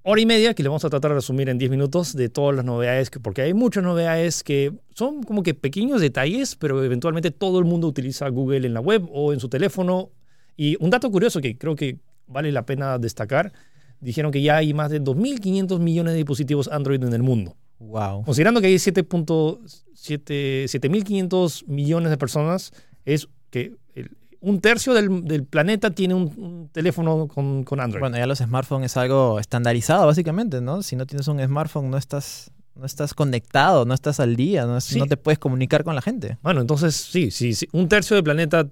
hora 0.03 0.20
y 0.20 0.27
media 0.27 0.55
que 0.55 0.64
le 0.64 0.68
vamos 0.68 0.85
a 0.85 0.90
tratar 0.90 1.12
de 1.12 1.16
resumir 1.16 1.48
en 1.48 1.59
10 1.59 1.70
minutos 1.70 2.16
de 2.16 2.29
todas 2.29 2.57
las 2.57 2.64
novedades, 2.64 3.11
que- 3.11 3.20
porque 3.20 3.42
hay 3.42 3.55
muchas 3.55 3.85
novedades 3.85 4.42
que 4.42 4.72
son 4.96 5.22
como 5.22 5.44
que 5.44 5.55
pequeños 5.55 6.01
detalles, 6.01 6.57
pero 6.57 6.83
eventualmente 6.83 7.31
todo 7.31 7.61
el 7.61 7.64
mundo 7.64 7.87
utiliza 7.87 8.29
Google 8.29 8.66
en 8.66 8.75
la 8.75 8.81
web 8.81 9.09
o 9.12 9.33
en 9.33 9.38
su 9.38 9.48
teléfono. 9.48 10.11
Y 10.57 10.77
un 10.81 10.90
dato 10.90 11.09
curioso 11.12 11.40
que 11.40 11.57
creo 11.57 11.77
que 11.77 11.98
vale 12.33 12.51
la 12.53 12.64
pena 12.66 12.99
destacar, 12.99 13.53
dijeron 14.01 14.33
que 14.33 14.42
ya 14.42 14.57
hay 14.57 14.75
más 14.75 14.90
de 14.90 15.01
2.500 15.03 15.79
millones 15.79 16.12
de 16.14 16.18
dispositivos 16.18 16.68
Android 16.68 17.03
en 17.05 17.12
el 17.12 17.23
mundo. 17.23 17.57
Wow. 17.79 18.25
Considerando 18.25 18.61
que 18.61 18.68
hay 18.68 18.75
7.7 18.77 20.64
7.500 20.68 21.66
millones 21.66 22.11
de 22.11 22.16
personas, 22.18 22.73
es 23.05 23.29
que 23.51 23.75
el- 23.95 24.11
un 24.40 24.61
tercio 24.61 24.92
del, 24.95 25.25
del 25.25 25.45
planeta 25.45 25.90
tiene 25.90 26.14
un, 26.14 26.25
un 26.37 26.68
teléfono 26.73 27.29
con, 27.29 27.62
con 27.64 27.81
Android. 27.81 28.01
Bueno, 28.01 28.16
ya 28.16 28.27
los 28.27 28.38
smartphones 28.38 28.90
es 28.92 28.97
algo 28.97 29.38
estandarizado, 29.38 30.07
básicamente, 30.07 30.61
¿no? 30.61 30.83
Si 30.83 30.97
no 30.97 31.07
tienes 31.07 31.29
un 31.29 31.40
smartphone, 31.40 31.90
no 31.90 31.97
estás, 31.97 32.51
no 32.75 32.85
estás 32.87 33.14
conectado, 33.14 33.85
no 33.85 33.95
estás 33.95 34.18
al 34.21 34.35
día, 34.35 34.66
no, 34.66 34.77
es- 34.79 34.85
Sí. 34.85 34.99
no 34.99 35.07
te 35.07 35.16
puedes 35.16 35.38
comunicar 35.38 35.85
con 35.85 35.95
la 35.95 36.03
gente. 36.03 36.38
Bueno, 36.42 36.61
entonces 36.61 36.95
sí, 36.97 37.31
sí, 37.31 37.55
sí, 37.55 37.68
un 37.73 37.88
tercio 37.88 38.14
del 38.16 38.25
planeta 38.25 38.66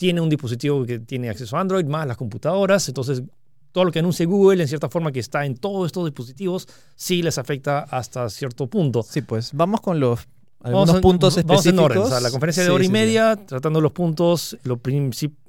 tiene 0.00 0.22
un 0.22 0.30
dispositivo 0.30 0.86
que 0.86 0.98
tiene 0.98 1.28
acceso 1.28 1.58
a 1.58 1.60
Android, 1.60 1.84
más 1.84 2.06
las 2.06 2.16
computadoras, 2.16 2.88
entonces 2.88 3.22
todo 3.70 3.84
lo 3.84 3.92
que 3.92 3.98
anuncie 3.98 4.24
Google, 4.24 4.62
en 4.62 4.66
cierta 4.68 4.88
forma 4.88 5.12
que 5.12 5.20
está 5.20 5.44
en 5.44 5.56
todos 5.58 5.84
estos 5.86 6.06
dispositivos, 6.06 6.66
sí 6.96 7.20
les 7.20 7.36
afecta 7.36 7.80
hasta 7.80 8.30
cierto 8.30 8.66
punto. 8.66 9.02
Sí, 9.02 9.20
pues 9.20 9.50
vamos 9.52 9.82
con 9.82 10.00
los 10.00 10.20
Vamos 10.62 10.90
algunos 10.90 10.94
en- 10.96 11.00
puntos 11.02 11.34
vamos 11.36 11.66
en 11.66 11.74
específicos. 11.74 11.84
orden, 11.84 12.02
o 12.02 12.06
sea, 12.08 12.20
la 12.20 12.30
conferencia 12.30 12.62
de 12.62 12.68
Sí, 12.70 12.74
hora 12.74 12.82
y 12.82 12.86
sí, 12.86 12.88
sí. 12.88 12.92
media, 12.92 13.36
tratando 13.46 13.80
los 13.82 13.92
puntos. 13.92 14.56
Lo, 14.64 14.80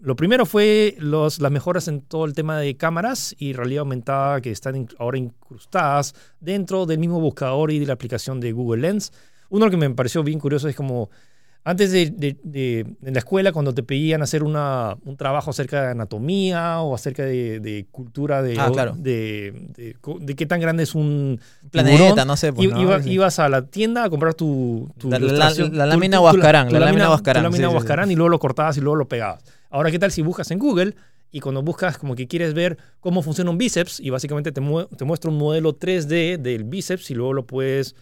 lo 0.01 0.15
primero 0.17 0.45
fue 0.45 0.95
los, 0.99 1.39
las 1.39 1.51
mejoras 1.51 1.87
en 1.87 2.01
todo 2.01 2.25
el 2.25 2.33
tema 2.33 2.59
de 2.59 2.75
cámaras 2.75 3.33
y 3.39 3.53
realidad 3.53 3.79
aumentada 3.81 4.41
que 4.41 4.51
están 4.51 4.75
in- 4.75 4.89
ahora 4.99 5.17
incrustadas 5.17 6.13
dentro 6.41 6.85
del 6.85 6.99
mismo 6.99 7.19
buscador 7.21 7.71
y 7.71 7.79
de 7.79 7.85
la 7.85 7.93
aplicación 7.93 8.39
de 8.41 8.51
Google 8.51 8.81
Lens. 8.81 9.11
Uno 9.49 9.69
que 9.69 9.77
me 9.77 9.89
pareció 9.91 10.23
bien 10.23 10.39
curioso 10.39 10.67
es 10.69 10.75
como 10.75 11.09
antes 11.63 11.91
de, 11.91 12.09
de- 12.09 12.37
de- 12.43 12.79
en 13.03 13.13
la 13.13 13.19
escuela, 13.19 13.51
cuando 13.51 13.73
te 13.73 13.83
pedían 13.83 14.21
hacer 14.23 14.41
una, 14.43 14.97
un 15.05 15.15
trabajo 15.15 15.51
acerca 15.51 15.83
de 15.83 15.91
anatomía 15.91 16.81
o 16.81 16.95
acerca 16.95 17.23
de, 17.23 17.59
de 17.59 17.85
cultura 17.91 18.41
de, 18.41 18.59
Ah, 18.59 18.69
claro. 18.73 18.93
de, 18.97 19.95
qué 20.35 20.45
tan 20.45 20.59
grande 20.59 20.83
es 20.83 20.95
un 20.95 21.39
Planeta, 21.69 21.97
tiburón, 21.97 22.27
no 22.27 22.35
sé. 22.37 22.51
Pues, 22.53 22.67
iba- 22.67 23.01
Sí. 23.03 23.11
ibas 23.11 23.39
a 23.39 23.47
la 23.49 23.61
tienda 23.67 24.03
a 24.05 24.09
comprar 24.09 24.33
tu, 24.33 24.91
tu 24.97 25.09
La- 25.09 25.19
la- 25.19 25.51
la 25.71 25.85
lámina 25.85 26.19
Huascarán, 26.19 26.71
la 26.73 26.79
lámina 26.79 27.09
Huascarán, 27.09 27.43
tu 27.43 27.45
lámina 27.51 27.57
sí, 27.57 27.63
sí, 27.63 27.69
sí. 27.69 27.75
Huascarán 27.75 28.11
y 28.11 28.15
luego 28.15 28.29
lo 28.29 28.39
cortabas 28.39 28.77
y 28.77 28.81
luego 28.81 28.95
lo 28.95 29.07
pegabas. 29.07 29.43
Ahora, 29.69 29.91
¿qué 29.91 29.99
tal 29.99 30.11
si 30.11 30.21
buscas 30.21 30.49
en 30.51 30.59
Google 30.59 30.95
y 31.31 31.39
cuando 31.39 31.61
buscas 31.61 31.97
como 31.97 32.15
que 32.15 32.27
quieres 32.27 32.53
ver 32.53 32.77
cómo 32.99 33.21
funciona 33.21 33.51
un 33.51 33.57
bíceps 33.57 33.99
y 33.99 34.09
básicamente 34.09 34.51
te, 34.51 34.61
mue- 34.61 34.87
te 34.97 35.05
muestra 35.05 35.29
un 35.31 35.37
modelo 35.37 35.73
3D 35.77 36.37
del 36.37 36.63
bíceps 36.65 37.09
y 37.11 37.13
luego 37.13 37.33
lo 37.33 37.45
puedes, 37.45 37.95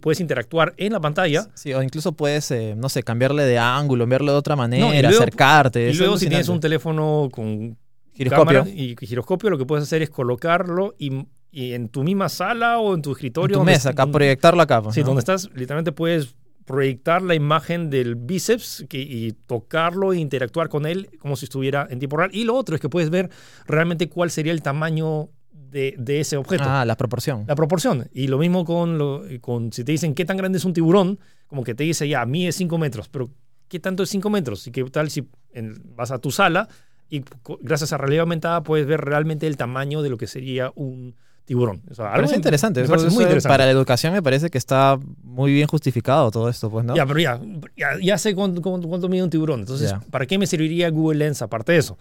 puedes 0.00 0.20
interactuar 0.20 0.74
en 0.76 0.92
la 0.92 1.00
pantalla? 1.00 1.46
Sí, 1.54 1.72
o 1.72 1.82
incluso 1.82 2.12
puedes, 2.12 2.50
eh, 2.50 2.74
no 2.76 2.88
sé, 2.88 3.02
cambiarle 3.02 3.44
de 3.44 3.58
ángulo, 3.58 4.04
enviarlo 4.04 4.32
de 4.32 4.38
otra 4.38 4.56
manera, 4.56 4.86
luego- 4.90 5.08
acercarte. 5.22 5.90
Y 5.90 5.94
luego 5.94 6.18
si 6.18 6.28
tienes 6.28 6.48
un 6.48 6.60
teléfono 6.60 7.28
con 7.32 7.76
giroscopio. 8.14 8.60
cámara 8.60 8.68
y 8.74 8.96
giroscopio, 9.00 9.50
lo 9.50 9.58
que 9.58 9.66
puedes 9.66 9.82
hacer 9.84 10.02
es 10.02 10.10
colocarlo 10.10 10.94
y, 10.98 11.26
y 11.50 11.72
en 11.74 11.88
tu 11.88 12.02
misma 12.02 12.28
sala 12.28 12.78
o 12.78 12.94
en 12.94 13.02
tu 13.02 13.10
en 13.10 13.16
escritorio. 13.16 13.54
tu 13.54 13.58
donde- 13.60 13.72
mesa, 13.72 13.90
acá, 13.90 14.06
proyectarlo 14.06 14.62
acá. 14.62 14.82
pues, 14.82 14.94
Sí, 14.94 15.00
¿no? 15.02 15.08
donde 15.08 15.20
estás, 15.20 15.50
literalmente 15.54 15.92
puedes 15.92 16.34
proyectar 16.64 17.22
la 17.22 17.34
imagen 17.36 17.90
del 17.90 18.16
bíceps 18.16 18.84
que- 18.88 19.00
y 19.00 19.32
tocarlo 19.46 20.12
e 20.12 20.18
interactuar 20.18 20.68
con 20.68 20.84
él 20.84 21.08
como 21.20 21.36
si 21.36 21.44
estuviera 21.44 21.86
en 21.90 22.00
tiempo 22.00 22.16
real. 22.16 22.30
Y 22.32 22.42
lo 22.44 22.56
otro 22.56 22.74
es 22.74 22.80
que 22.80 22.88
puedes 22.88 23.08
ver 23.10 23.30
realmente 23.66 24.08
cuál 24.08 24.30
sería 24.32 24.52
el 24.52 24.62
tamaño 24.62 25.28
de, 25.76 25.94
de 25.98 26.20
ese 26.20 26.36
objeto. 26.38 26.64
Ah, 26.66 26.84
la 26.84 26.96
proporción. 26.96 27.44
La 27.46 27.54
proporción. 27.54 28.08
Y 28.14 28.28
lo 28.28 28.38
mismo 28.38 28.64
con, 28.64 28.96
lo- 28.98 29.24
con 29.40 29.72
si 29.72 29.84
te 29.84 29.92
dicen 29.92 30.14
qué 30.14 30.24
tan 30.24 30.36
grande 30.36 30.56
es 30.58 30.64
un 30.64 30.72
tiburón, 30.72 31.18
como 31.46 31.62
que 31.64 31.74
te 31.74 31.84
dice 31.84 32.08
ya, 32.08 32.24
mide 32.24 32.50
5 32.52 32.78
metros, 32.78 33.08
pero 33.08 33.28
¿qué 33.68 33.78
tanto 33.78 34.02
es 34.02 34.08
5 34.10 34.30
metros? 34.30 34.66
Y 34.66 34.70
qué 34.70 34.82
tal 34.84 35.10
si 35.10 35.28
en- 35.52 35.80
vas 35.94 36.10
a 36.10 36.18
tu 36.18 36.30
sala 36.30 36.68
y 37.10 37.22
gracias 37.60 37.92
a 37.92 37.98
realidad 37.98 38.22
aumentada 38.22 38.62
puedes 38.62 38.86
ver 38.86 39.00
realmente 39.02 39.46
el 39.46 39.56
tamaño 39.56 40.02
de 40.02 40.08
lo 40.10 40.16
que 40.16 40.26
sería 40.26 40.72
un 40.74 41.14
tiburón. 41.44 41.82
O 41.90 41.94
sea, 41.94 42.06
algo 42.06 42.16
Parece 42.22 42.36
interesante. 42.36 42.80
Eso- 42.80 42.90
parece 42.90 43.10
muy 43.14 43.22
interesante. 43.22 43.52
Para 43.52 43.66
la 43.66 43.70
educación 43.70 44.12
me 44.12 44.22
parece 44.22 44.50
que 44.50 44.58
está 44.58 44.98
muy 45.22 45.52
bien 45.52 45.68
justificado 45.68 46.30
todo 46.32 46.48
esto, 46.48 46.68
pues, 46.70 46.84
¿no? 46.84 46.96
Ya, 46.96 47.06
pero 47.06 47.20
ya, 47.20 47.40
ya, 47.76 47.90
ya 48.02 48.18
sé 48.18 48.34
cuánto, 48.34 48.60
cuánto- 48.62 48.88
cuánto 48.88 49.08
mide 49.08 49.22
un 49.22 49.30
tiburón. 49.30 49.60
Entonces. 49.60 49.94
¿para 50.10 50.26
qué 50.26 50.38
me 50.38 50.46
serviría 50.46 50.90
Google 50.90 51.18
Lens 51.18 51.42
aparte 51.42 51.72
de 51.72 51.78
eso? 51.78 51.96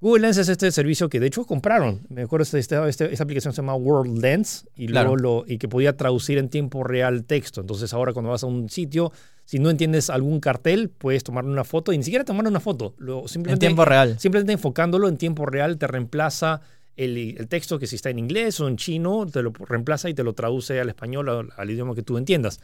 Google 0.00 0.22
Lens 0.22 0.36
es 0.36 0.48
este 0.48 0.70
servicio 0.70 1.08
que 1.08 1.18
de 1.20 1.26
hecho 1.26 1.44
compraron. 1.44 2.00
Me 2.10 2.22
acuerdo, 2.22 2.42
este, 2.42 2.58
este- 2.58 2.88
este- 2.88 3.12
esta 3.12 3.24
aplicación 3.24 3.52
se 3.54 3.62
llama 3.62 3.74
World 3.74 4.18
Lens 4.18 4.66
y, 4.76 4.86
Claro. 4.88 5.16
luego 5.16 5.44
lo, 5.44 5.52
y 5.52 5.58
que 5.58 5.68
podía 5.68 5.96
traducir 5.96 6.36
en 6.38 6.48
tiempo 6.50 6.84
real 6.84 7.24
texto. 7.24 7.62
Entonces, 7.62 7.92
ahora 7.94 8.12
cuando 8.12 8.30
vas 8.30 8.42
a 8.42 8.46
un 8.46 8.68
sitio, 8.68 9.10
si 9.46 9.58
no 9.58 9.70
entiendes 9.70 10.10
algún 10.10 10.40
cartel, 10.40 10.90
puedes 10.90 11.24
tomar 11.24 11.44
una 11.46 11.64
foto 11.64 11.92
y 11.92 11.98
ni 11.98 12.04
siquiera 12.04 12.24
tomar 12.24 12.46
una 12.46 12.60
foto. 12.60 12.94
Lo, 12.98 13.22
En 13.22 13.28
simplemente, 13.28 13.66
tiempo 13.66 13.84
real. 13.86 14.18
Simplemente 14.18 14.52
enfocándolo 14.52 15.08
en 15.08 15.16
tiempo 15.16 15.46
real 15.46 15.78
te 15.78 15.86
reemplaza 15.86 16.60
el, 16.96 17.16
el 17.38 17.48
texto 17.48 17.78
que 17.78 17.86
si 17.86 17.96
está 17.96 18.10
en 18.10 18.18
inglés 18.18 18.60
o 18.60 18.68
en 18.68 18.76
chino, 18.76 19.26
te 19.26 19.42
lo 19.42 19.52
reemplaza 19.52 20.10
y 20.10 20.14
te 20.14 20.24
lo 20.24 20.34
traduce 20.34 20.78
al 20.80 20.88
español, 20.90 21.28
al, 21.28 21.48
al 21.56 21.70
idioma 21.70 21.94
que 21.94 22.02
tú 22.02 22.18
entiendas. 22.18 22.60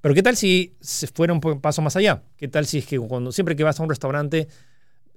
Pero 0.00 0.14
¿qué 0.14 0.22
tal 0.22 0.36
si 0.36 0.74
se 0.80 1.06
fuera 1.06 1.32
un 1.32 1.40
paso 1.60 1.82
más 1.82 1.94
allá? 1.96 2.22
¿Qué 2.36 2.48
tal 2.48 2.66
si 2.66 2.78
es 2.78 2.86
que 2.86 2.98
cuando 2.98 3.30
siempre 3.32 3.54
que 3.56 3.64
vas 3.64 3.78
a 3.80 3.82
un 3.82 3.88
restaurante 3.88 4.48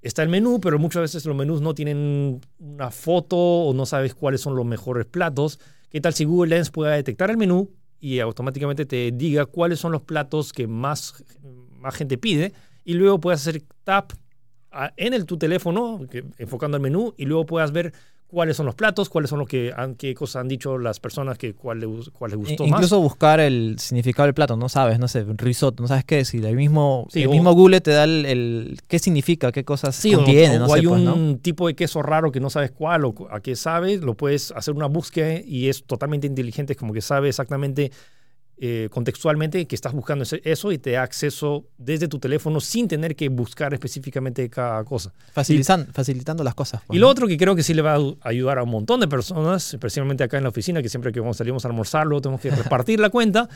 está 0.01 0.23
el 0.23 0.29
menú, 0.29 0.59
pero 0.59 0.79
muchas 0.79 1.01
veces 1.01 1.25
los 1.25 1.35
menús 1.35 1.61
no 1.61 1.73
tienen 1.73 2.41
una 2.59 2.91
foto 2.91 3.37
o 3.37 3.73
no 3.73 3.85
sabes 3.85 4.13
cuáles 4.13 4.41
son 4.41 4.55
los 4.55 4.65
mejores 4.65 5.05
platos? 5.05 5.59
¿Qué 5.89 6.01
tal 6.01 6.13
si 6.13 6.25
Google 6.25 6.55
Lens 6.55 6.69
pueda 6.69 6.93
detectar 6.93 7.29
el 7.29 7.37
menú 7.37 7.69
y 7.99 8.19
automáticamente 8.19 8.85
te 8.85 9.11
diga 9.11 9.45
cuáles 9.45 9.79
son 9.79 9.91
los 9.91 10.01
platos 10.01 10.53
que 10.53 10.67
más, 10.67 11.23
más 11.79 11.95
gente 11.95 12.17
pide 12.17 12.53
y 12.83 12.93
luego 12.93 13.19
puedes 13.19 13.41
hacer 13.41 13.63
tap 13.83 14.13
en 14.95 15.13
el, 15.13 15.25
tu 15.25 15.37
teléfono, 15.37 15.99
enfocando 16.37 16.77
el 16.77 16.83
menú, 16.83 17.13
y 17.17 17.25
luego 17.25 17.45
puedas 17.45 17.71
ver 17.71 17.93
cuáles 18.27 18.57
son 18.57 18.65
los 18.65 18.75
platos, 18.75 19.09
cuáles 19.09 19.29
son 19.29 19.39
los 19.39 19.47
que 19.47 19.73
han, 19.75 19.95
qué 19.95 20.13
cosas 20.13 20.41
han 20.41 20.47
dicho 20.47 20.77
las 20.77 20.99
personas, 20.99 21.37
que 21.37 21.53
cuál, 21.53 21.79
le, 21.79 21.87
cuál 22.11 22.31
les 22.31 22.37
gustó 22.39 22.65
más. 22.67 22.79
Incluso 22.79 22.99
buscar 22.99 23.39
el 23.39 23.77
significado 23.79 24.25
del 24.25 24.33
plato, 24.33 24.57
no 24.57 24.67
sabes, 24.69 24.99
no 24.99 25.07
sé, 25.07 25.25
risotto, 25.37 25.81
no 25.81 25.87
sabes 25.87 26.03
qué. 26.03 26.23
Y 26.33 26.37
el 26.45 26.55
mismo, 26.55 27.07
Sí, 27.09 27.21
el 27.21 27.27
o- 27.29 27.31
mismo 27.31 27.53
Google 27.53 27.81
te 27.81 27.91
da 27.91 28.03
el, 28.03 28.25
el- 28.25 28.77
qué 28.87 28.99
significa, 28.99 29.51
qué 29.51 29.63
cosas 29.63 29.95
Sí, 29.95 30.13
contiene, 30.13 30.57
o, 30.57 30.59
no 30.59 30.65
o 30.65 30.69
sé, 30.69 30.79
hay 30.79 30.85
pues, 30.85 30.99
un 31.01 31.31
¿no? 31.31 31.37
tipo 31.39 31.67
de 31.67 31.75
queso 31.75 32.01
raro 32.01 32.31
que 32.31 32.39
no 32.39 32.49
sabes 32.49 32.71
cuál 32.71 33.05
o 33.05 33.15
a 33.31 33.39
qué 33.39 33.55
sabe, 33.55 33.97
lo 33.97 34.15
puedes 34.15 34.51
hacer 34.51 34.73
una 34.73 34.87
búsqueda 34.87 35.39
y 35.45 35.69
es 35.69 35.83
totalmente 35.85 36.27
inteligente, 36.27 36.73
es 36.73 36.79
como 36.79 36.93
que 36.93 37.01
sabe 37.01 37.29
exactamente 37.29 37.91
eh, 38.59 38.89
contextualmente 38.91 39.65
que 39.67 39.75
estás 39.75 39.93
buscando 39.93 40.25
eso 40.43 40.71
y 40.71 40.77
te 40.79 40.91
da 40.91 41.03
acceso 41.03 41.65
desde 41.77 42.07
tu 42.07 42.17
teléfono 42.19 42.59
sin 42.59 42.87
tener 42.87 43.15
que 43.15 43.29
buscar 43.29 43.73
específicamente 43.73 44.49
cada 44.49 44.83
cosa. 44.83 45.13
Facilitan- 45.35 45.87
facilitando 45.93 46.43
las 46.43 46.55
cosas. 46.55 46.81
pues, 46.87 46.97
Y 46.97 46.99
lo 46.99 47.05
¿no? 47.07 47.11
otro 47.11 47.27
que 47.27 47.37
creo 47.37 47.55
que 47.55 47.61
sí 47.63 47.73
le 47.73 47.81
va 47.83 47.95
a 47.95 47.99
ayudar 48.21 48.57
a 48.57 48.63
un 48.63 48.69
montón 48.71 48.99
de 48.99 49.07
personas, 49.07 49.73
especialmente 49.73 50.23
acá 50.23 50.37
en 50.37 50.43
la 50.43 50.49
oficina, 50.49 50.81
que 50.81 50.89
siempre 50.89 51.11
que 51.11 51.19
vamos, 51.19 51.37
salimos 51.37 51.65
a 51.65 51.67
almorzar, 51.67 52.07
luego 52.07 52.21
tenemos 52.21 52.41
que 52.41 52.49
repartir 52.51 52.99
la 52.99 53.09
cuenta. 53.09 53.47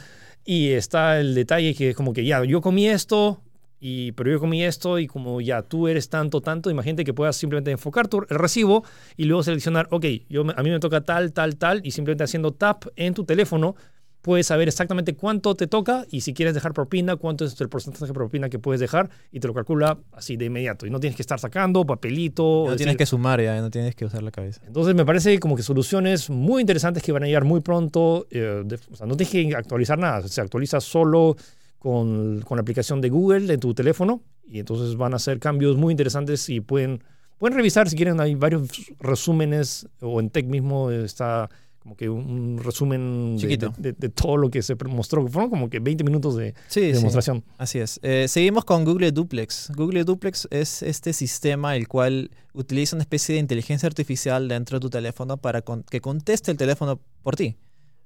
Y 0.45 0.69
está 0.69 1.19
el 1.19 1.35
detalle 1.35 1.73
que 1.75 1.89
es 1.91 1.95
como 1.95 2.13
que 2.13 2.23
ya, 2.25 2.43
yo 2.45 2.61
comí 2.61 2.87
esto, 2.87 3.41
y, 3.79 4.11
pero 4.11 4.29
yo 4.31 4.39
comí 4.39 4.63
esto, 4.63 4.99
y 4.99 5.07
como 5.07 5.41
ya 5.41 5.63
tú 5.63 5.87
eres 5.87 6.09
tanto, 6.09 6.41
tanto, 6.41 6.69
imagínate 6.69 7.03
que 7.03 7.13
puedas 7.15 7.35
simplemente 7.35 7.71
enfocar 7.71 8.07
tu, 8.07 8.21
el 8.29 8.37
recibo 8.37 8.83
y 9.17 9.23
luego 9.25 9.41
seleccionar, 9.41 9.87
ok, 9.89 10.05
yo, 10.29 10.41
a 10.55 10.61
mí 10.63 10.69
me 10.69 10.79
toca 10.79 11.01
tal, 11.01 11.33
tal, 11.33 11.55
tal, 11.57 11.81
y 11.83 11.89
simplemente 11.91 12.23
haciendo 12.23 12.51
tap 12.53 12.85
en 12.95 13.15
tu 13.15 13.23
teléfono. 13.25 13.75
Puedes 14.21 14.45
saber 14.47 14.67
exactamente 14.67 15.15
cuánto 15.15 15.55
te 15.55 15.65
toca 15.65 16.05
y 16.11 16.21
si 16.21 16.33
quieres 16.33 16.53
dejar 16.53 16.73
propina, 16.73 17.15
cuánto 17.15 17.43
es 17.45 17.59
el 17.59 17.69
porcentaje 17.69 18.05
de 18.05 18.13
propina 18.13 18.49
que 18.49 18.59
puedes 18.59 18.79
dejar 18.79 19.09
y 19.31 19.39
te 19.39 19.47
lo 19.47 19.53
calcula 19.55 19.97
así 20.11 20.37
de 20.37 20.45
inmediato. 20.45 20.85
Y 20.85 20.91
no 20.91 20.99
tienes 20.99 21.15
que 21.15 21.23
estar 21.23 21.39
sacando 21.39 21.85
papelito. 21.85 22.43
No 22.65 22.71
decir- 22.71 22.77
tienes 22.77 22.97
que 22.97 23.05
sumar 23.07 23.41
ya, 23.41 23.59
no 23.61 23.71
tienes 23.71 23.95
que 23.95 24.05
usar 24.05 24.21
la 24.21 24.29
cabeza. 24.31 24.61
entonces 24.67 24.93
me 24.93 25.05
parece 25.05 25.39
como 25.39 25.55
que 25.55 25.63
soluciones 25.63 26.29
muy 26.29 26.61
interesantes 26.61 27.01
que 27.01 27.11
van 27.11 27.23
a 27.23 27.25
llegar 27.25 27.45
muy 27.45 27.61
pronto. 27.61 28.27
eh, 28.29 28.61
de- 28.63 28.79
o 28.91 28.95
sea, 28.95 29.07
no 29.07 29.17
tienes 29.17 29.31
que 29.31 29.55
actualizar 29.55 29.97
nada, 29.97 30.27
se 30.27 30.39
actualiza 30.41 30.79
solo 30.81 31.35
con, 31.79 32.41
con 32.41 32.57
la 32.57 32.61
aplicación 32.61 33.01
de 33.01 33.09
Google 33.09 33.47
de 33.47 33.57
tu 33.57 33.73
teléfono 33.73 34.21
y 34.47 34.59
entonces 34.59 34.95
van 34.97 35.13
a 35.15 35.19
ser 35.19 35.39
cambios 35.39 35.77
muy 35.77 35.91
interesantes 35.91 36.47
y 36.49 36.59
pueden, 36.61 37.03
pueden 37.39 37.57
revisar 37.57 37.89
si 37.89 37.95
quieren. 37.95 38.19
Hay 38.19 38.35
varios 38.35 38.69
resúmenes 38.99 39.87
o 39.99 40.19
en 40.19 40.29
Tech 40.29 40.45
mismo 40.45 40.91
está 40.91 41.49
como 41.81 41.95
que 41.95 42.09
un, 42.09 42.29
un 42.29 42.59
resumen 42.63 43.35
de, 43.37 43.41
Chiquito. 43.41 43.73
de- 43.77 43.93
de 43.93 44.09
todo 44.09 44.37
lo 44.37 44.49
que 44.51 44.61
se 44.61 44.75
mostró. 44.87 45.27
Fueron 45.27 45.49
como 45.49 45.67
que 45.69 45.79
20 45.79 46.03
minutos 46.03 46.35
de, 46.35 46.53
Sí, 46.67 46.81
de 46.81 46.87
sí. 46.89 46.93
demostración. 46.93 47.43
Así 47.57 47.79
es. 47.79 47.99
Eh, 48.03 48.27
seguimos 48.27 48.65
con 48.65 48.85
Google 48.85 49.11
Duplex. 49.11 49.71
Google 49.75 50.03
Duplex 50.03 50.47
es 50.51 50.83
este 50.83 51.11
sistema 51.11 51.75
el 51.75 51.87
cual 51.87 52.29
utiliza 52.53 52.95
una 52.95 53.01
especie 53.03 53.33
de 53.33 53.39
inteligencia 53.41 53.87
artificial 53.87 54.47
dentro 54.47 54.77
de 54.77 54.81
tu 54.81 54.89
teléfono 54.91 55.37
para 55.37 55.63
con- 55.63 55.81
que 55.83 56.01
conteste 56.01 56.51
el 56.51 56.57
teléfono 56.57 56.99
por 57.23 57.35
ti. 57.35 57.57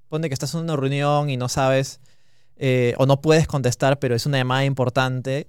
Pone 0.08 0.30
que 0.30 0.34
estás 0.34 0.54
en 0.54 0.62
una 0.62 0.76
reunión 0.78 1.30
y 1.30 1.36
no 1.36 1.50
sabes 1.50 2.00
eh, 2.58 2.94
o 2.98 3.06
no 3.06 3.20
puedes 3.22 3.46
contestar, 3.48 4.00
pero 4.00 4.16
es 4.16 4.26
una 4.26 4.38
llamada 4.38 4.64
importante 4.64 5.48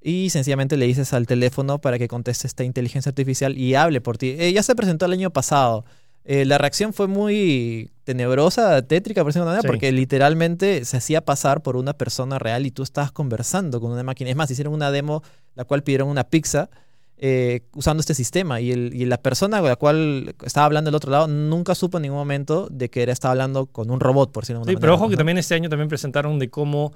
y 0.00 0.30
sencillamente 0.30 0.76
le 0.76 0.86
dices 0.86 1.12
al 1.12 1.26
teléfono 1.26 1.80
para 1.80 1.98
que 1.98 2.06
conteste 2.06 2.46
esta 2.46 2.62
inteligencia 2.62 3.08
artificial 3.10 3.58
y 3.58 3.74
hable 3.74 4.00
por 4.00 4.16
ti. 4.18 4.36
Eh, 4.38 4.52
ya 4.52 4.62
se 4.62 4.76
presentó 4.76 5.06
el 5.06 5.12
año 5.14 5.30
pasado. 5.30 5.84
Eh, 6.26 6.44
la 6.46 6.56
reacción 6.58 6.92
fue 6.94 7.06
muy 7.06 7.90
tenebrosa, 8.04 8.80
tétrica, 8.82 9.22
por 9.22 9.28
decirlo 9.30 9.44
de 9.44 9.50
manera, 9.50 9.62
Sí. 9.62 9.66
porque 9.68 9.92
literalmente 9.92 10.84
se 10.86 10.96
hacía 10.96 11.22
pasar 11.22 11.62
por 11.62 11.76
una 11.76 11.92
persona 11.92 12.38
real 12.38 12.64
y 12.66 12.70
tú 12.70 12.82
estabas 12.82 13.12
conversando 13.12 13.80
con 13.80 13.92
una 13.92 14.02
máquina. 14.02 14.30
Es 14.30 14.36
más, 14.36 14.50
hicieron 14.50 14.72
una 14.72 14.90
demo, 14.90 15.22
la 15.54 15.64
cual 15.64 15.82
pidieron 15.82 16.08
una 16.08 16.24
pizza 16.24 16.70
eh, 17.16 17.60
usando 17.74 18.00
este 18.00 18.12
sistema. 18.12 18.60
Y, 18.60 18.72
el- 18.72 18.92
y 18.92 19.04
la 19.04 19.18
persona 19.18 19.60
con 19.60 19.68
la 19.68 19.76
cual 19.76 20.34
estaba 20.44 20.66
hablando 20.66 20.88
del 20.90 20.96
otro 20.96 21.10
lado 21.12 21.28
nunca 21.28 21.74
supo 21.76 21.98
en 21.98 22.02
ningún 22.02 22.18
momento 22.18 22.66
de 22.70 22.90
que 22.90 23.02
era, 23.02 23.12
estaba 23.12 23.32
hablando 23.32 23.66
con 23.66 23.90
un 23.90 24.00
robot, 24.00 24.32
por 24.32 24.42
decirlo 24.42 24.60
de 24.60 24.64
Sí, 24.64 24.70
alguna 24.70 24.80
pero 24.80 24.92
manera, 24.94 25.04
ojo 25.04 25.10
que 25.10 25.16
también 25.16 25.38
este 25.38 25.54
año 25.54 25.68
también 25.70 25.88
presentaron 25.88 26.38
de 26.40 26.50
cómo 26.50 26.92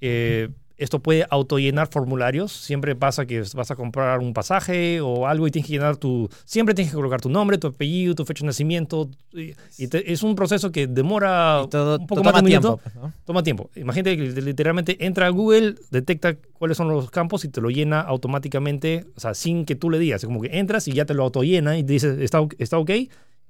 eh, 0.00 0.48
esto 0.80 0.98
puede 0.98 1.26
autollenar 1.30 1.88
formularios. 1.90 2.50
Siempre 2.52 2.96
pasa 2.96 3.26
que 3.26 3.42
vas 3.54 3.70
a 3.70 3.76
comprar 3.76 4.18
un 4.20 4.32
pasaje 4.32 5.00
o 5.00 5.26
algo 5.28 5.46
y 5.46 5.50
tienes 5.50 5.66
que 5.68 5.74
llenar 5.74 5.96
tu... 5.96 6.28
Siempre 6.44 6.74
tienes 6.74 6.90
que 6.90 6.96
colocar 6.96 7.20
tu 7.20 7.28
nombre, 7.28 7.58
tu 7.58 7.68
apellido, 7.68 8.14
tu 8.14 8.24
fecha 8.24 8.42
de 8.42 8.46
nacimiento. 8.46 9.08
Y, 9.32 9.52
y 9.78 9.88
te- 9.88 10.12
es 10.12 10.22
un 10.22 10.34
proceso 10.34 10.72
que 10.72 10.86
demora 10.86 11.64
todo, 11.70 11.98
un 11.98 12.06
poco 12.06 12.24
más 12.24 12.34
de 12.34 12.40
un 12.40 12.46
tiempo. 12.46 12.80
pues, 12.82 12.94
¿no? 12.96 13.12
Toma 13.24 13.42
tiempo. 13.42 13.70
Imagínate 13.76 14.16
que 14.16 14.40
literalmente 14.42 15.04
entra 15.04 15.26
a 15.26 15.30
Google, 15.30 15.76
detecta 15.90 16.34
cuáles 16.54 16.76
son 16.76 16.88
los 16.88 17.10
campos 17.10 17.44
y 17.44 17.48
te 17.48 17.60
lo 17.60 17.70
llena 17.70 18.00
automáticamente, 18.00 19.04
o 19.16 19.20
sea, 19.20 19.34
sin 19.34 19.64
que 19.64 19.74
tú 19.76 19.90
le 19.90 19.98
digas. 19.98 20.22
Es 20.22 20.26
como 20.26 20.40
que 20.40 20.58
entras 20.58 20.88
y 20.88 20.92
ya 20.92 21.04
te 21.04 21.14
lo 21.14 21.22
autollena 21.24 21.76
y 21.78 21.84
te 21.84 21.92
dice, 21.92 22.24
está, 22.24 22.40
está 22.58 22.78
ok, 22.78 22.90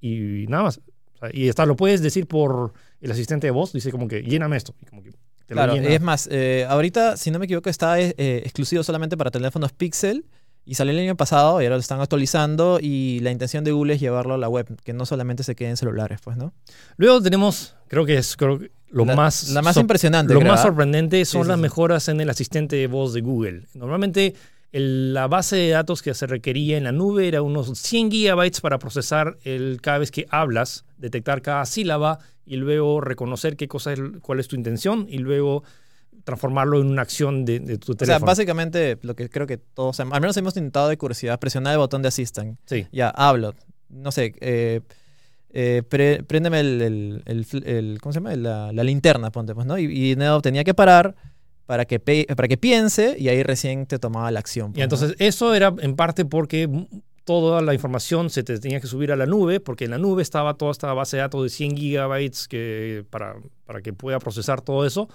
y 0.00 0.46
nada 0.48 0.64
más. 0.64 0.80
O 1.14 1.18
sea, 1.20 1.30
y 1.32 1.48
está, 1.48 1.66
lo 1.66 1.76
puedes 1.76 2.02
decir 2.02 2.26
por 2.26 2.72
el 3.00 3.10
asistente 3.10 3.46
de 3.46 3.50
voz, 3.50 3.72
dice 3.72 3.90
como 3.90 4.08
que 4.08 4.22
lléname 4.22 4.56
esto. 4.56 4.74
Y 4.82 4.86
como 4.86 5.02
que 5.02 5.10
te 5.50 5.54
Claro, 5.54 5.74
llena. 5.74 5.88
es 5.88 6.00
más, 6.00 6.28
eh, 6.30 6.66
ahorita, 6.68 7.16
si 7.16 7.30
no 7.30 7.38
me 7.38 7.44
equivoco, 7.46 7.68
está 7.70 8.00
eh, 8.00 8.14
exclusivo 8.44 8.82
solamente 8.82 9.16
para 9.16 9.30
teléfonos 9.30 9.72
Pixel 9.72 10.24
y 10.64 10.74
salió 10.74 10.92
el 10.92 10.98
año 11.00 11.16
pasado 11.16 11.60
y 11.60 11.64
ahora 11.64 11.76
lo 11.76 11.80
están 11.80 12.00
actualizando 12.00 12.78
y 12.80 13.18
la 13.20 13.30
intención 13.30 13.64
de 13.64 13.72
Google 13.72 13.94
es 13.94 14.00
llevarlo 14.00 14.34
a 14.34 14.38
la 14.38 14.48
web, 14.48 14.66
que 14.84 14.92
no 14.92 15.06
solamente 15.06 15.42
se 15.42 15.54
quede 15.56 15.70
en 15.70 15.76
celulares, 15.76 16.20
pues, 16.22 16.36
¿no? 16.36 16.52
Luego 16.96 17.20
tenemos, 17.20 17.74
creo 17.88 18.04
que 18.06 18.16
es 18.18 18.36
creo 18.36 18.58
que 18.58 18.70
lo 18.90 19.04
La- 19.04 19.16
más... 19.16 19.48
La 19.50 19.62
más 19.62 19.76
impresionante, 19.76 20.34
Lo 20.34 20.40
creo, 20.40 20.52
más 20.52 20.60
¿ah? 20.60 20.64
sorprendente 20.64 21.24
son 21.24 21.42
Sí, 21.42 21.44
sí, 21.44 21.48
las 21.48 21.56
sí. 21.58 21.62
mejoras 21.62 22.08
en 22.08 22.20
el 22.20 22.30
asistente 22.30 22.76
de 22.76 22.86
voz 22.86 23.12
de 23.12 23.20
Google. 23.20 23.66
Normalmente 23.74 24.34
el- 24.72 25.14
la 25.14 25.26
base 25.26 25.56
de 25.56 25.70
datos 25.70 26.02
que 26.02 26.14
se 26.14 26.26
requería 26.28 26.76
en 26.76 26.84
la 26.84 26.92
nube 26.92 27.26
era 27.26 27.42
unos 27.42 27.76
100 27.78 28.10
gigabytes 28.10 28.60
para 28.60 28.78
procesar 28.78 29.36
el, 29.44 29.80
cada 29.82 29.98
vez 29.98 30.10
que 30.12 30.26
hablas, 30.30 30.84
detectar 30.98 31.42
cada 31.42 31.64
sílaba 31.66 32.18
y 32.50 32.56
luego 32.56 33.00
reconocer 33.00 33.56
qué 33.56 33.68
cosa 33.68 33.92
es, 33.92 34.00
cuál 34.22 34.40
es 34.40 34.48
tu 34.48 34.56
intención 34.56 35.06
y 35.08 35.18
luego 35.18 35.62
transformarlo 36.24 36.80
en 36.80 36.88
una 36.88 37.02
acción 37.02 37.44
de, 37.44 37.60
de 37.60 37.78
tu 37.78 37.92
O 37.92 37.94
sea, 37.94 38.06
teléfono. 38.06 38.26
básicamente 38.26 38.98
lo 39.02 39.14
que 39.14 39.28
creo 39.30 39.46
que 39.46 39.56
todos, 39.58 40.00
al 40.00 40.08
menos 40.08 40.36
hemos 40.36 40.56
intentado 40.56 40.88
de 40.88 40.96
curiosidad, 40.98 41.38
presionar 41.38 41.72
el 41.72 41.78
botón 41.78 42.02
de 42.02 42.08
Assistant. 42.08 42.58
sí. 42.66 42.86
Ya, 42.92 43.08
hablo. 43.10 43.54
No 43.88 44.12
sé, 44.12 44.34
eh, 44.40 44.80
eh, 45.52 45.82
pre- 45.88 46.22
préndeme 46.24 46.60
el, 46.60 46.80
el- 46.82 47.22
el 47.26 47.46
fl- 47.46 47.66
el- 47.66 47.98
¿cómo 48.00 48.12
se 48.12 48.18
llama? 48.20 48.34
La, 48.36 48.72
la 48.72 48.84
linterna, 48.84 49.30
ponte, 49.30 49.54
pues, 49.54 49.66
¿no? 49.66 49.78
Y, 49.78 49.84
y 50.12 50.16
tenía 50.42 50.62
que 50.64 50.74
parar 50.74 51.14
para 51.66 51.84
que, 51.84 51.98
para 52.36 52.48
que 52.48 52.56
piense 52.56 53.16
y 53.18 53.28
ahí 53.28 53.42
recién 53.42 53.86
te 53.86 53.98
tomaba 53.98 54.30
la 54.30 54.40
acción. 54.40 54.70
Y 54.70 54.72
pues, 54.74 54.78
¿no? 54.78 54.84
entonces 54.84 55.14
eso 55.18 55.54
era 55.54 55.74
en 55.80 55.96
parte 55.96 56.24
porque 56.24 56.68
toda 57.30 57.62
la 57.62 57.74
información 57.74 58.28
se 58.28 58.42
te 58.42 58.58
tenía 58.58 58.80
que 58.80 58.88
subir 58.88 59.12
a 59.12 59.16
la 59.16 59.24
nube, 59.24 59.60
porque 59.60 59.84
en 59.84 59.92
la 59.92 59.98
nube 59.98 60.20
estaba 60.20 60.54
toda 60.54 60.72
esta 60.72 60.92
base 60.94 61.16
de 61.16 61.20
datos 61.20 61.44
de 61.44 61.48
100 61.48 61.76
gigabytes 61.76 62.48
que, 62.48 63.04
para, 63.08 63.36
para 63.66 63.82
que 63.82 63.92
pueda 63.92 64.18
procesar 64.18 64.60
todo 64.62 64.84
eso. 64.84 65.08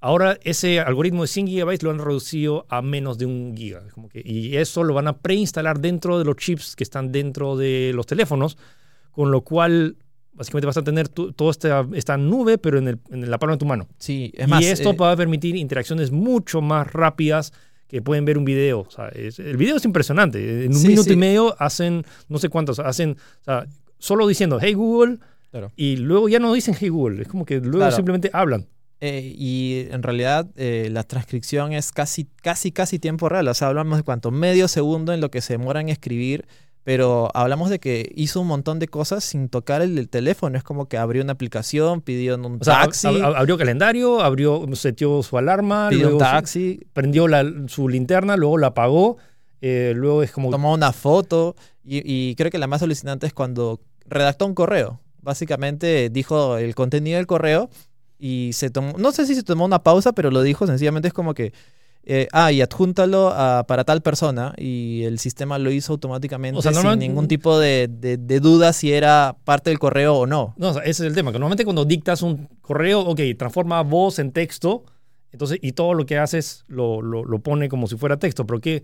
Ahora 0.00 0.38
ese 0.44 0.80
algoritmo 0.80 1.20
de 1.22 1.28
100 1.28 1.46
gigabytes 1.48 1.82
lo 1.82 1.90
han 1.90 1.98
reducido 1.98 2.64
a 2.70 2.80
menos 2.80 3.18
de 3.18 3.26
un 3.26 3.54
giga. 3.54 3.82
Como 3.94 4.08
que, 4.08 4.22
y 4.24 4.56
eso 4.56 4.82
lo 4.82 4.94
van 4.94 5.08
a 5.08 5.18
preinstalar 5.18 5.78
dentro 5.78 6.18
de 6.18 6.24
los 6.24 6.36
chips 6.36 6.74
que 6.74 6.84
están 6.84 7.12
dentro 7.12 7.54
de 7.54 7.92
los 7.94 8.06
teléfonos, 8.06 8.56
con 9.10 9.30
lo 9.30 9.42
cual 9.42 9.96
básicamente 10.32 10.66
vas 10.66 10.78
a 10.78 10.82
tener 10.84 11.10
tu- 11.10 11.32
toda 11.34 11.50
esta, 11.50 11.86
esta 11.92 12.16
nube, 12.16 12.56
pero 12.56 12.78
en, 12.78 12.88
el- 12.88 12.98
en 13.10 13.30
la 13.30 13.38
palma 13.38 13.56
de 13.56 13.58
tu 13.58 13.66
mano. 13.66 13.86
Sí, 13.98 14.32
es 14.34 14.48
más, 14.48 14.62
y 14.62 14.68
esto 14.68 14.92
eh, 14.92 14.96
va 14.98 15.12
a 15.12 15.16
permitir 15.16 15.54
interacciones 15.56 16.10
mucho 16.12 16.62
más 16.62 16.90
rápidas 16.90 17.52
que 17.92 18.02
pueden 18.02 18.24
ver 18.24 18.38
un 18.38 18.44
video. 18.44 18.80
O 18.80 18.90
sea, 18.90 19.08
es- 19.10 19.38
el 19.38 19.56
video 19.58 19.76
es 19.76 19.84
impresionante. 19.84 20.64
En 20.64 20.72
un 20.72 20.78
Sí, 20.80 20.88
minuto 20.88 21.04
sí. 21.08 21.12
y 21.12 21.16
medio 21.16 21.54
hacen, 21.60 22.04
no 22.28 22.38
sé 22.38 22.48
cuántos, 22.48 22.78
hacen, 22.80 23.16
o 23.42 23.44
sea, 23.44 23.66
solo 23.98 24.26
diciendo, 24.26 24.58
hey 24.60 24.72
Google, 24.74 25.18
Claro. 25.50 25.70
y 25.76 25.96
luego 25.98 26.28
ya 26.30 26.38
no 26.38 26.52
dicen 26.54 26.74
hey 26.80 26.88
Google. 26.88 27.22
Es 27.22 27.28
como 27.28 27.44
que 27.44 27.60
luego 27.60 27.76
Claro. 27.78 27.94
simplemente 27.94 28.30
hablan. 28.32 28.66
Eh, 29.00 29.34
y 29.36 29.88
en 29.90 30.02
realidad 30.02 30.46
eh, 30.56 30.88
la 30.90 31.02
transcripción 31.02 31.72
es 31.72 31.92
casi, 31.92 32.28
casi, 32.40 32.72
casi 32.72 32.98
tiempo 32.98 33.28
real. 33.28 33.46
O 33.48 33.54
sea, 33.54 33.68
hablamos 33.68 33.98
de 33.98 34.04
cuánto, 34.04 34.30
medio 34.30 34.68
segundo 34.68 35.12
en 35.12 35.20
lo 35.20 35.30
que 35.30 35.40
se 35.42 35.52
demora 35.58 35.80
en 35.80 35.88
escribir, 35.90 36.46
pero 36.84 37.30
hablamos 37.34 37.70
de 37.70 37.78
que 37.78 38.10
hizo 38.16 38.40
un 38.40 38.48
montón 38.48 38.78
de 38.78 38.88
cosas 38.88 39.22
sin 39.24 39.48
tocar 39.48 39.82
el, 39.82 39.96
el 39.98 40.08
teléfono. 40.08 40.56
Es 40.58 40.64
como 40.64 40.86
que 40.88 40.96
abrió 40.98 41.22
una 41.22 41.32
aplicación, 41.32 42.00
pidió 42.00 42.34
un 42.36 42.58
O 42.60 42.64
sea, 42.64 42.80
ab- 42.80 42.84
taxi, 42.86 43.06
ab- 43.08 43.34
abrió 43.36 43.56
calendario, 43.56 44.20
abrió, 44.20 44.64
setió 44.74 45.22
su 45.22 45.38
alarma, 45.38 45.88
pidió 45.90 46.06
un 46.08 46.12
su- 46.14 46.18
taxi, 46.18 46.80
prendió 46.92 47.28
la- 47.28 47.44
su 47.68 47.88
linterna, 47.88 48.36
luego 48.36 48.58
la 48.58 48.68
apagó, 48.68 49.16
eh, 49.60 49.92
luego 49.94 50.22
es 50.24 50.32
como... 50.32 50.50
tomó 50.50 50.74
una 50.74 50.92
foto 50.92 51.54
y, 51.84 52.02
y 52.04 52.34
creo 52.34 52.50
que 52.50 52.58
la 52.58 52.66
más 52.66 52.82
alucinante 52.82 53.26
es 53.28 53.32
cuando 53.32 53.80
redactó 54.06 54.46
un 54.46 54.54
correo. 54.54 55.00
Básicamente 55.20 56.10
dijo 56.10 56.58
el 56.58 56.74
contenido 56.74 57.16
del 57.16 57.26
correo 57.28 57.70
y 58.18 58.50
se 58.54 58.70
tomó, 58.70 58.94
no 58.98 59.12
sé 59.12 59.24
si 59.26 59.34
se 59.36 59.42
tomó 59.44 59.64
una 59.64 59.82
pausa, 59.84 60.12
pero 60.12 60.30
lo 60.32 60.42
dijo 60.42 60.66
sencillamente 60.66 61.06
es 61.08 61.14
como 61.14 61.32
que, 61.34 61.52
eh, 62.04 62.26
ah, 62.32 62.50
y 62.50 62.60
adjúntalo 62.60 63.28
a- 63.28 63.64
para 63.66 63.84
tal 63.84 64.02
persona 64.02 64.54
y 64.58 65.02
el 65.04 65.18
sistema 65.20 65.58
lo 65.58 65.70
hizo 65.70 65.92
automáticamente 65.92 66.58
O 66.58 66.62
sea, 66.62 66.72
sin 66.72 66.98
ningún 66.98 67.28
tipo 67.28 67.58
de, 67.58 67.88
de- 67.88 68.16
de 68.16 68.40
duda 68.40 68.72
si 68.72 68.92
era 68.92 69.36
parte 69.44 69.70
del 69.70 69.78
correo 69.78 70.16
o 70.16 70.26
no. 70.26 70.54
No, 70.56 70.70
o 70.70 70.72
sea, 70.74 70.82
ese 70.82 71.04
es 71.04 71.08
el 71.08 71.14
tema, 71.14 71.30
que 71.30 71.38
normalmente 71.38 71.64
cuando 71.64 71.84
dictas 71.84 72.22
un 72.22 72.48
correo, 72.60 73.00
ok, 73.00 73.20
transforma 73.38 73.80
voz 73.82 74.18
en 74.18 74.32
texto, 74.32 74.84
entonces, 75.30 75.58
y 75.62 75.72
todo 75.72 75.94
lo 75.94 76.04
que 76.04 76.18
haces 76.18 76.64
lo, 76.66 77.00
lo, 77.02 77.24
lo 77.24 77.38
pone 77.38 77.68
como 77.68 77.86
si 77.86 77.96
fuera 77.96 78.18
texto, 78.18 78.46
pero 78.46 78.60
¿qué, 78.60 78.82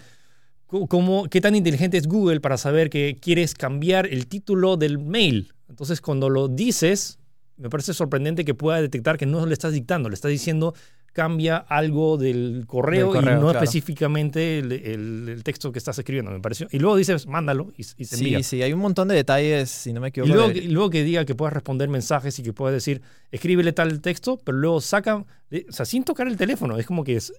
cómo- 0.67 1.29
¿qué 1.29 1.41
tan 1.41 1.55
inteligente 1.55 1.97
es 1.97 2.07
Google 2.07 2.41
para 2.41 2.57
saber 2.57 2.91
que 2.91 3.19
quieres 3.21 3.55
cambiar 3.55 4.07
el 4.07 4.27
título 4.27 4.77
del 4.77 4.99
mail? 4.99 5.53
Entonces, 5.69 6.01
cuando 6.01 6.29
lo 6.31 6.49
dices, 6.49 7.19
me 7.57 7.69
parece 7.71 7.95
sorprendente 7.95 8.45
que 8.45 8.55
pueda 8.55 8.81
detectar 8.81 9.19
que 9.19 9.27
no 9.27 9.45
le 9.47 9.53
estás 9.53 9.73
dictando, 9.73 10.09
le 10.09 10.15
estás 10.15 10.31
diciendo 10.31 10.75
cambia 11.19 11.57
algo 11.57 12.17
del 12.17 12.63
correo, 12.69 13.11
y 13.11 13.19
no 13.19 13.23
claro. 13.23 13.51
específicamente 13.51 14.61
el, 14.61 14.71
el- 14.71 15.29
el 15.29 15.43
texto 15.43 15.73
que 15.73 15.79
estás 15.81 15.99
escribiendo, 15.99 16.31
me 16.31 16.39
pareció. 16.39 16.69
Y 16.71 16.79
luego 16.79 16.95
dices, 16.97 17.27
mándalo 17.27 17.73
y, 17.77 17.83
y 17.97 18.05
se 18.05 18.15
envía. 18.15 18.39
Sí, 18.39 18.45
sí, 18.45 18.63
hay 18.63 18.73
un 18.73 18.79
montón 18.79 19.09
de 19.09 19.17
detalles, 19.17 19.69
si 19.69 19.93
no 19.93 20.01
me 20.01 20.07
Y 20.07 20.11
equivoco. 20.11 20.33
luego, 20.33 20.49
de- 20.49 20.55
que, 20.55 20.61
y 20.61 20.69
luego 20.69 20.91
que 20.91 21.03
diga 21.03 21.25
que 21.25 21.35
puedas 21.35 21.53
responder 21.53 21.89
mensajes 21.89 22.39
y 22.39 22.45
que 22.45 22.53
puedas 22.53 22.73
decir, 22.73 23.03
escríbele 23.33 23.73
tal 23.73 24.01
texto, 24.01 24.39
pero 24.45 24.57
luego 24.59 24.81
saca, 24.81 25.17
o 25.17 25.27
sea, 25.71 25.85
sin 25.85 26.05
tocar 26.05 26.29
el 26.29 26.37
teléfono. 26.37 26.79
Es 26.79 26.87
como 26.87 27.03
que 27.03 27.17
es, 27.17 27.33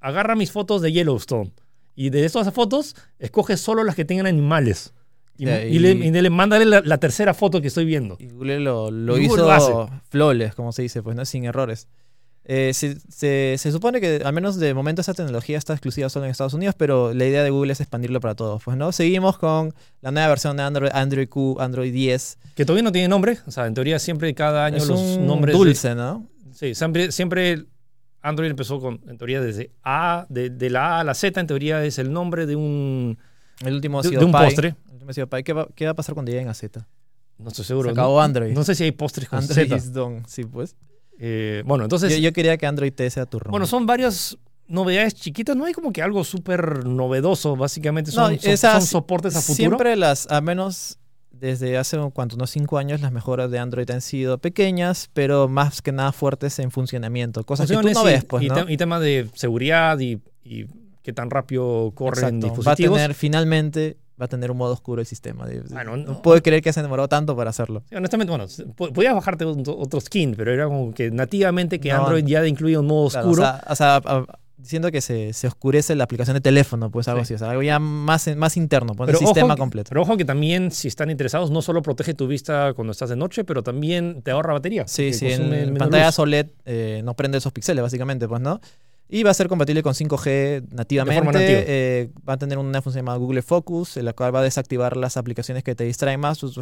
agarra 0.00 0.36
mis 0.36 0.52
fotos 0.52 0.80
de 0.80 0.92
Yellowstone 0.92 1.50
y 1.96 2.10
de 2.10 2.24
esas 2.24 2.52
fotos 2.54 2.94
escoge 3.18 3.56
solo 3.56 3.82
las 3.82 3.96
que 3.96 4.04
tengan 4.04 4.26
animales. 4.28 4.94
Y, 5.40 5.44
le, 5.46 5.68
y- 5.68 6.10
le- 6.10 6.30
mándale 6.30 6.64
la, 6.64 6.80
la 6.84 6.98
tercera 6.98 7.32
foto 7.32 7.60
que 7.60 7.68
estoy 7.68 7.84
viendo. 7.84 8.16
Y 8.18 8.26
Google 8.28 8.58
lo, 8.60 8.90
lo 8.90 9.16
Y 9.18 9.26
Google 9.26 9.26
hizo 9.26 9.36
lo 9.36 9.50
hace. 9.52 9.72
flawless, 10.10 10.54
como 10.56 10.72
se 10.72 10.82
dice, 10.82 11.00
pues, 11.02 11.14
¿no? 11.16 11.24
Sin 11.24 11.44
errores. 11.44 11.86
Eh, 12.50 12.72
se, 12.72 12.98
se- 13.10 13.56
se 13.58 13.70
supone 13.72 14.00
que, 14.00 14.22
al 14.24 14.32
menos 14.32 14.56
de 14.58 14.72
momento, 14.72 15.02
esa 15.02 15.12
tecnología 15.12 15.58
está 15.58 15.74
exclusiva 15.74 16.08
solo 16.08 16.24
en 16.24 16.30
Estados 16.30 16.54
Unidos, 16.54 16.74
pero 16.78 17.12
la 17.12 17.26
idea 17.26 17.42
de 17.44 17.50
Google 17.50 17.72
es 17.74 17.80
expandirlo 17.80 18.20
para 18.20 18.34
todos, 18.34 18.62
pues, 18.64 18.74
¿no? 18.78 18.90
Seguimos 18.90 19.36
con 19.36 19.74
la 20.00 20.10
nueva 20.10 20.28
versión 20.28 20.56
de 20.56 20.62
Android, 20.62 20.90
Android 20.94 21.28
Q, 21.28 21.58
Android 21.60 21.92
10. 21.92 22.38
Que 22.54 22.64
todavía 22.64 22.82
no 22.84 22.90
tiene 22.92 23.06
nombre. 23.08 23.36
O 23.46 23.50
sea, 23.50 23.66
en 23.66 23.74
teoría 23.74 23.98
siempre 23.98 24.34
cada 24.34 24.64
año 24.64 24.78
es 24.78 24.86
los 24.88 24.98
un 24.98 25.26
nombres... 25.26 25.52
de- 25.54 25.58
dulce, 25.64 25.94
¿no? 25.94 26.26
sí, 26.52 26.74
siempre, 26.74 27.12
siempre 27.12 27.66
Android 28.22 28.48
empezó 28.50 28.80
con, 28.80 29.00
en 29.06 29.18
teoría, 29.18 29.40
desde 29.42 29.70
A, 29.84 30.24
de, 30.30 30.48
de 30.50 30.70
la 30.70 30.96
A 30.96 31.00
a 31.00 31.04
la 31.04 31.12
Z, 31.14 31.38
en 31.38 31.46
teoría 31.46 31.84
es 31.84 31.98
el 31.98 32.10
nombre 32.12 32.46
de 32.46 32.56
un, 32.56 33.18
El 33.60 33.74
último 33.74 33.98
ha 33.98 34.02
de, 34.02 34.08
sido 34.08 34.20
de 34.20 34.24
un 34.24 34.32
Pie. 34.32 34.40
postre. 34.40 34.68
El 34.86 34.92
último 34.94 35.10
ha 35.10 35.12
sido. 35.12 35.28
¿Qué 35.28 35.52
va, 35.52 35.68
qué 35.74 35.84
va 35.84 35.90
a 35.90 35.94
pasar 35.94 36.14
cuando 36.14 36.32
lleguen 36.32 36.48
a 36.48 36.54
Z? 36.54 36.88
No 37.36 37.48
estoy 37.48 37.64
Se 37.64 37.68
seguro. 37.68 37.90
acabó 37.90 38.16
no, 38.16 38.22
Android. 38.22 38.52
no 38.54 38.64
sé 38.64 38.74
si 38.74 38.84
hay 38.84 38.90
postres 38.92 39.28
con 39.28 39.38
Android 39.40 39.66
Z. 39.68 39.76
is 39.76 39.92
done. 39.92 40.22
Sí, 40.26 40.44
pues. 40.44 40.74
Eh, 41.18 41.62
bueno, 41.66 41.84
entonces, 41.84 42.12
Yo, 42.12 42.18
yo 42.18 42.32
quería 42.32 42.56
que 42.56 42.66
Android 42.66 42.92
T 42.92 43.08
sea 43.10 43.26
turno. 43.26 43.50
bueno, 43.50 43.66
son 43.66 43.86
varias 43.86 44.36
novedades 44.68 45.14
chiquitas. 45.14 45.56
No 45.56 45.64
hay 45.64 45.72
como 45.72 45.92
que 45.92 46.02
algo 46.02 46.22
súper 46.24 46.84
novedoso. 46.86 47.56
Básicamente 47.56 48.10
son, 48.10 48.38
son- 48.38 48.50
esas 48.50 48.72
son 48.84 48.86
soportes 48.86 49.34
a 49.36 49.40
futuro. 49.40 49.56
Siempre 49.56 49.96
las, 49.96 50.30
a 50.30 50.40
menos 50.40 50.98
desde 51.30 51.78
hace 51.78 51.96
cuánto, 52.12 52.34
unos 52.36 52.50
cinco 52.50 52.78
años, 52.78 53.00
las 53.00 53.12
mejoras 53.12 53.50
de 53.50 53.58
Android 53.58 53.88
han 53.90 54.00
sido 54.00 54.38
pequeñas, 54.38 55.08
pero 55.12 55.48
más 55.48 55.82
que 55.82 55.92
nada 55.92 56.12
fuertes 56.12 56.58
en 56.58 56.70
funcionamiento. 56.70 57.44
Cosas 57.44 57.68
que 57.68 57.76
tú 57.76 57.90
no 57.90 58.02
y- 58.02 58.04
ves, 58.12 58.24
pues, 58.24 58.42
y, 58.44 58.48
¿no? 58.48 58.64
te- 58.66 58.72
y 58.72 58.76
temas 58.76 59.00
de 59.00 59.28
seguridad 59.34 59.98
y, 60.00 60.20
y 60.44 60.66
qué 61.02 61.12
tan 61.12 61.30
rápido 61.30 61.92
corren 61.94 62.36
Exacto. 62.36 62.46
Va 62.46 62.52
a 62.52 62.56
dispositivos. 62.74 62.96
tener, 62.98 63.14
finalmente, 63.14 63.96
va 64.20 64.24
a 64.24 64.28
tener 64.28 64.50
un 64.50 64.56
modo 64.56 64.72
oscuro 64.72 65.00
el 65.00 65.06
sistema. 65.06 65.46
Bueno, 65.70 65.96
no, 65.96 66.04
no. 66.14 66.22
puedo 66.22 66.42
creer 66.42 66.62
que 66.62 66.72
se 66.72 66.82
demoró 66.82 67.08
tanto 67.08 67.36
para 67.36 67.50
hacerlo. 67.50 67.82
Sí, 67.88 67.94
honestamente, 67.96 68.30
bueno, 68.30 68.46
podías 68.92 69.14
bajarte 69.14 69.44
otro 69.44 70.00
skin, 70.00 70.34
pero 70.36 70.52
era 70.52 70.64
como 70.66 70.92
que 70.92 71.10
nativamente 71.10 71.78
que 71.80 71.90
No, 71.92 72.00
Android 72.02 72.24
ya 72.24 72.46
incluía 72.46 72.80
un 72.80 72.86
modo 72.86 73.08
Claro, 73.10 73.28
oscuro. 73.28 73.42
o 73.68 73.74
sea, 73.76 73.98
o 73.98 74.64
sea, 74.64 74.90
que 74.90 75.00
se, 75.00 75.32
se 75.32 75.46
oscurece 75.46 75.94
la 75.94 76.02
aplicación 76.04 76.34
de 76.34 76.40
teléfono, 76.40 76.90
pues 76.90 77.06
algo 77.06 77.20
Sí. 77.20 77.34
así. 77.34 77.34
O 77.34 77.38
sea, 77.38 77.50
algo 77.50 77.62
ya 77.62 77.78
más, 77.78 78.26
más 78.36 78.56
interno, 78.56 78.94
pues, 78.94 79.10
el 79.10 79.16
sistema 79.16 79.54
que- 79.54 79.60
completo. 79.60 79.88
Pero 79.90 80.02
ojo 80.02 80.16
que 80.16 80.24
también, 80.24 80.72
si 80.72 80.88
están 80.88 81.10
interesados, 81.10 81.50
no 81.52 81.62
solo 81.62 81.80
protege 81.80 82.12
tu 82.14 82.26
vista 82.26 82.72
cuando 82.74 82.90
estás 82.90 83.08
de 83.10 83.16
noche, 83.16 83.44
pero 83.44 83.62
también 83.62 84.20
te 84.22 84.32
ahorra 84.32 84.52
batería. 84.54 84.86
Sí, 84.88 85.12
sí, 85.12 85.28
en 85.28 85.74
pantallas 85.76 86.14
luz. 86.14 86.18
OLED 86.18 86.46
eh, 86.66 87.02
no 87.04 87.14
prende 87.14 87.38
esos 87.38 87.52
píxeles, 87.52 87.82
básicamente, 87.82 88.26
pues, 88.26 88.40
¿no? 88.40 88.60
Y 89.10 89.22
va 89.22 89.30
a 89.30 89.34
ser 89.34 89.48
compatible 89.48 89.82
con 89.82 89.94
5G 89.94 90.64
nativamente. 90.70 91.24
nativa. 91.24 91.40
eh, 91.66 92.10
va 92.28 92.34
a 92.34 92.36
tener 92.36 92.58
una 92.58 92.82
función 92.82 93.00
llamada 93.04 93.16
Google 93.16 93.40
Focus, 93.40 93.96
en 93.96 94.04
la 94.04 94.12
cual 94.12 94.34
va 94.34 94.40
a 94.40 94.42
desactivar 94.42 94.98
las 94.98 95.16
aplicaciones 95.16 95.64
que 95.64 95.74
te 95.74 95.84
distraen 95.84 96.20
más. 96.20 96.36
Tus- 96.38 96.58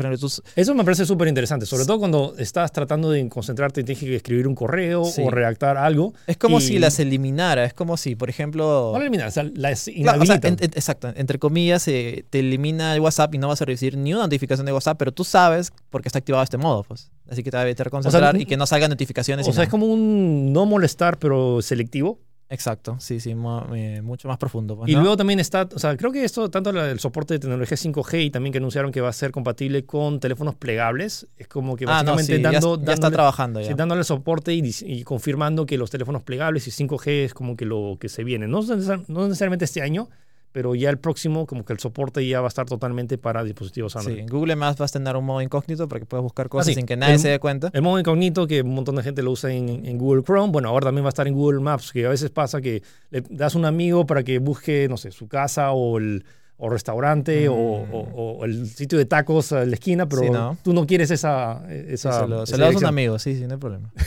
Eso 0.55 0.75
me 0.75 0.85
parece 0.85 1.07
súper 1.07 1.27
interesante, 1.27 1.67
sobre 1.67 1.85
todo 1.85 1.99
cuando 1.99 2.35
estás 2.39 2.71
tratando 2.71 3.11
de 3.11 3.29
concentrarte 3.29 3.81
y 3.81 3.85
tienes 3.85 4.03
que 4.05 4.15
escribir 4.15 4.47
un 4.47 4.55
correo 4.55 5.05
Sí. 5.07 5.23
o 5.25 5.31
redactar 5.31 5.77
algo. 5.77 6.15
es 6.29 6.37
como 6.37 6.59
Y- 6.59 6.61
si 6.63 6.79
las 6.79 7.01
eliminara, 7.01 7.65
es 7.65 7.75
como 7.75 7.97
si, 7.97 8.15
por 8.15 8.31
ejemplo... 8.31 8.93
No 8.97 9.27
o 9.27 9.31
sea, 9.31 9.43
las 9.55 9.85
Claro, 9.85 9.97
o 9.97 10.01
inhabilita. 10.01 10.41
sea, 10.41 10.49
en- 10.51 10.57
en- 10.61 10.71
exacto, 10.75 11.13
entre 11.17 11.39
comillas, 11.41 11.87
eh, 11.89 12.25
te 12.31 12.39
elimina 12.41 12.95
el 12.95 13.01
WhatsApp 13.01 13.35
y 13.35 13.39
no 13.39 13.49
vas 13.49 13.61
a 13.61 13.65
recibir 13.65 13.97
ni 13.97 14.13
una 14.15 14.23
notificación 14.23 14.67
de 14.67 14.73
WhatsApp, 14.73 14.97
pero 14.99 15.11
tú 15.13 15.25
sabes 15.25 15.73
porque 15.91 16.09
está 16.09 16.19
activado 16.21 16.45
este 16.45 16.59
modo, 16.59 16.85
pues. 16.85 17.11
Así 17.29 17.43
que 17.43 17.51
te 17.51 17.57
va 17.57 17.63
a 17.65 17.67
evitar 17.67 17.91
concentrar 17.91 18.41
y 18.41 18.47
que 18.47 18.57
no 18.57 18.67
salgan 18.67 18.91
notificaciones. 18.91 19.49
o 19.49 19.53
sea, 19.53 19.65
es 19.65 19.69
como 19.69 19.87
un 19.87 20.53
no 20.53 20.65
molestar, 20.67 21.19
pero 21.19 21.61
selectivo. 21.61 22.21
Exacto, 22.49 22.97
sí, 23.01 23.19
sí, 23.19 23.35
eh, 23.75 24.01
mucho 24.03 24.29
más 24.29 24.39
profundo. 24.39 24.77
pues, 24.77 24.89
Y 24.89 24.95
¿no? 24.95 25.01
luego 25.01 25.17
también 25.17 25.41
está, 25.41 25.69
o 25.75 25.79
sea, 25.81 25.97
creo 25.97 26.13
que 26.13 26.23
esto, 26.25 26.49
tanto 26.49 26.71
el 26.71 27.01
soporte 27.01 27.35
de 27.35 27.41
tecnología 27.41 27.77
5G 27.77 28.25
y 28.27 28.31
también 28.31 28.53
que 28.53 28.59
anunciaron 28.59 28.93
que 28.93 29.01
va 29.01 29.09
a 29.09 29.13
ser 29.13 29.33
compatible 29.33 29.85
con 29.85 30.21
teléfonos 30.21 30.55
plegables, 30.55 31.27
es 31.37 31.49
como 31.49 31.75
que 31.75 31.85
ah, 31.87 32.05
no, 32.05 32.13
básicamente 32.13 32.37
sí, 32.37 32.43
ya, 32.43 32.53
dando, 32.53 32.77
ya 32.77 32.93
está 32.93 33.07
dándole- 33.09 33.13
trabajando 33.17 33.61
ya. 33.61 33.67
sí, 33.69 33.75
dándole 33.75 34.05
soporte 34.05 34.55
y, 34.55 35.03
confirmando 35.03 35.67
que 35.67 35.77
los 35.77 35.91
teléfonos 35.91 36.23
plegables 36.23 36.69
y 36.69 36.71
5G 36.71 37.25
es 37.25 37.35
como 37.35 37.57
que 37.57 37.65
lo 37.65 37.97
que 38.01 38.09
se 38.09 38.23
viene. 38.23 38.47
No, 38.47 38.61
no 39.09 39.25
necesariamente 39.27 39.65
este 39.65 39.83
año, 39.83 40.09
pero 40.57 40.75
ya 40.75 40.89
el 40.89 40.97
próximo, 40.99 41.45
como 41.47 41.67
que 41.67 41.75
el 41.75 41.79
soporte 41.81 42.27
ya 42.27 42.41
va 42.41 42.47
a 42.47 42.49
estar 42.49 42.65
totalmente 42.65 43.19
para 43.19 43.45
dispositivos 43.45 43.95
Android. 43.95 44.15
Sí, 44.15 44.21
en 44.23 44.27
Google 44.27 44.57
Maps 44.57 44.79
vas 44.79 44.91
a 44.91 44.93
tener 44.99 45.15
un 45.15 45.27
modo 45.27 45.43
incógnito 45.43 45.87
para 45.87 46.01
que 46.01 46.07
puedas 46.07 46.23
buscar 46.23 46.49
cosas 46.49 46.69
sí, 46.69 46.73
sin 46.75 46.87
que 46.87 46.97
nadie 46.97 47.13
el- 47.13 47.21
se 47.21 47.29
dé 47.29 47.39
cuenta. 47.39 47.69
El 47.75 47.83
modo 47.83 47.99
incógnito, 48.01 48.47
que 48.47 48.63
un 48.63 48.75
montón 48.75 48.97
de 48.97 49.03
gente 49.03 49.23
lo 49.23 49.33
usa 49.33 49.53
en, 49.53 49.85
en 49.85 49.99
Google 49.99 50.23
Chrome, 50.23 50.51
bueno, 50.53 50.71
ahora 50.71 50.87
también 50.87 51.05
va 51.05 51.09
a 51.09 51.11
estar 51.11 51.29
en 51.29 51.35
Google 51.35 51.61
Maps, 51.61 51.93
que 51.93 52.07
a 52.07 52.09
veces 52.09 52.31
pasa 52.31 52.63
que 52.63 52.83
le 53.11 53.23
das 53.29 53.55
un 53.55 53.67
amigo 53.67 54.07
para 54.07 54.23
que 54.25 54.39
busque, 54.39 54.87
no 54.89 54.97
sé, 54.97 55.11
su 55.11 55.29
casa 55.29 55.73
o 55.73 55.99
el 55.99 56.25
o 56.59 56.69
restaurante 56.71 57.49
Mm. 57.49 57.53
o, 57.53 57.57
o- 57.57 58.39
o 58.39 58.45
el 58.45 58.67
sitio 58.69 58.97
de 58.99 59.05
tacos 59.05 59.53
a 59.53 59.65
la 59.67 59.75
esquina, 59.75 60.09
pero 60.09 60.23
Sí, 60.23 60.31
¿no? 60.31 60.57
tú 60.63 60.73
no 60.73 60.87
quieres 60.87 61.11
esa... 61.11 61.63
Sí, 61.69 61.75
esa 61.89 62.21
se 62.23 62.27
lo, 62.29 62.47
se 62.47 62.53
esa 62.55 62.59
lo 62.61 62.67
das 62.67 62.77
a 62.77 62.79
un 62.79 62.85
amigo, 62.87 63.19
sí, 63.19 63.37
sí, 63.37 63.47
no 63.47 63.55
hay 63.55 63.61
problema. 63.61 63.93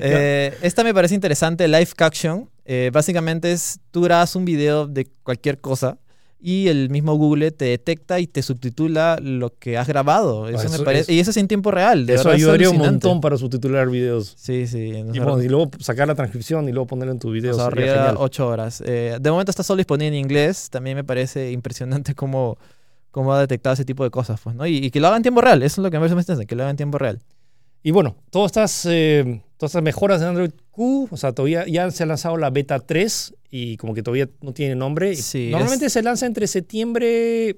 Eh, 0.00 0.56
esta 0.62 0.84
me 0.84 0.94
parece 0.94 1.14
interesante, 1.16 1.66
Live 1.66 1.90
Caption. 1.96 2.48
Eh, 2.64 2.90
básicamente 2.92 3.50
es, 3.50 3.80
tú 3.90 4.02
grabas 4.02 4.36
un 4.36 4.44
video 4.44 4.86
de 4.86 5.08
cualquier 5.24 5.58
cosa 5.60 5.98
y 6.40 6.68
el 6.68 6.88
mismo 6.90 7.14
Google 7.16 7.50
te 7.50 7.64
detecta 7.64 8.20
y 8.20 8.26
te 8.28 8.42
subtitula 8.42 9.18
lo 9.20 9.50
que 9.58 9.76
has 9.76 9.88
grabado. 9.88 10.48
Eso 10.48 10.68
me 10.70 10.78
parece- 10.84 11.12
y 11.12 11.18
eso 11.18 11.30
es 11.32 11.36
en 11.36 11.48
tiempo 11.48 11.70
real. 11.72 12.06
de 12.06 12.14
Eso 12.14 12.24
verdad, 12.24 12.34
es 12.36 12.42
ayudaría 12.42 12.70
un 12.70 12.78
montón 12.78 13.20
para 13.20 13.36
subtitular 13.36 13.88
videos. 13.90 14.34
Sí, 14.38 14.66
sí. 14.68 14.78
Y, 14.78 14.92
ahor- 14.94 15.24
bueno, 15.24 15.42
y 15.42 15.48
luego 15.48 15.70
sacar 15.80 16.06
la 16.06 16.14
transcripción 16.14 16.68
y 16.68 16.72
luego 16.72 16.86
ponerlo 16.86 17.12
en 17.12 17.18
tu 17.18 17.30
video. 17.32 17.52
nos 17.52 17.60
ahorraría 17.60 18.14
ocho 18.16 18.46
horas. 18.46 18.82
Eh, 18.86 19.18
de 19.20 19.30
momento 19.30 19.50
está 19.50 19.62
solo 19.64 19.78
disponible 19.78 20.08
en 20.16 20.24
inglés. 20.24 20.70
También 20.70 20.96
me 20.96 21.02
parece 21.04 21.50
impresionante 21.50 22.14
cómo, 22.14 22.56
cómo 23.10 23.32
ha 23.34 23.40
detectado 23.40 23.74
ese 23.74 23.84
tipo 23.84 24.04
de 24.04 24.10
cosas. 24.10 24.40
Pues, 24.40 24.54
¿no? 24.54 24.64
y, 24.66 24.76
y 24.76 24.90
que 24.92 25.00
lo 25.00 25.08
haga 25.08 25.16
en 25.16 25.22
tiempo 25.22 25.40
real. 25.40 25.62
Eso 25.64 25.80
es 25.80 25.84
lo 25.84 25.90
que 25.90 25.96
me 25.96 26.02
parece 26.02 26.14
más 26.14 26.22
interesante, 26.22 26.46
que 26.46 26.54
lo 26.54 26.62
haga 26.62 26.70
en 26.70 26.76
tiempo 26.76 26.98
real. 26.98 27.18
Y 27.82 27.90
bueno, 27.90 28.16
todas 28.30 28.50
estas 28.50 28.86
eh, 28.88 29.42
todas 29.58 29.72
estas 29.72 29.82
mejoras 29.82 30.20
de 30.20 30.26
Android 30.26 30.50
Q, 30.70 31.08
o 31.10 31.16
sea, 31.16 31.32
todavía 31.32 31.66
ya 31.66 31.90
se 31.90 32.04
ha 32.04 32.06
lanzado 32.06 32.36
la 32.38 32.48
beta 32.50 32.78
3 32.78 33.34
y 33.50 33.76
como 33.76 33.92
que 33.92 34.02
todavía 34.02 34.28
no 34.40 34.52
tiene 34.54 34.74
nombre. 34.74 35.14
Sí, 35.16 35.50
Normalmente 35.50 35.86
es- 35.86 35.92
se 35.92 36.02
lanza 36.02 36.24
entre 36.26 36.46
septiembre, 36.46 37.56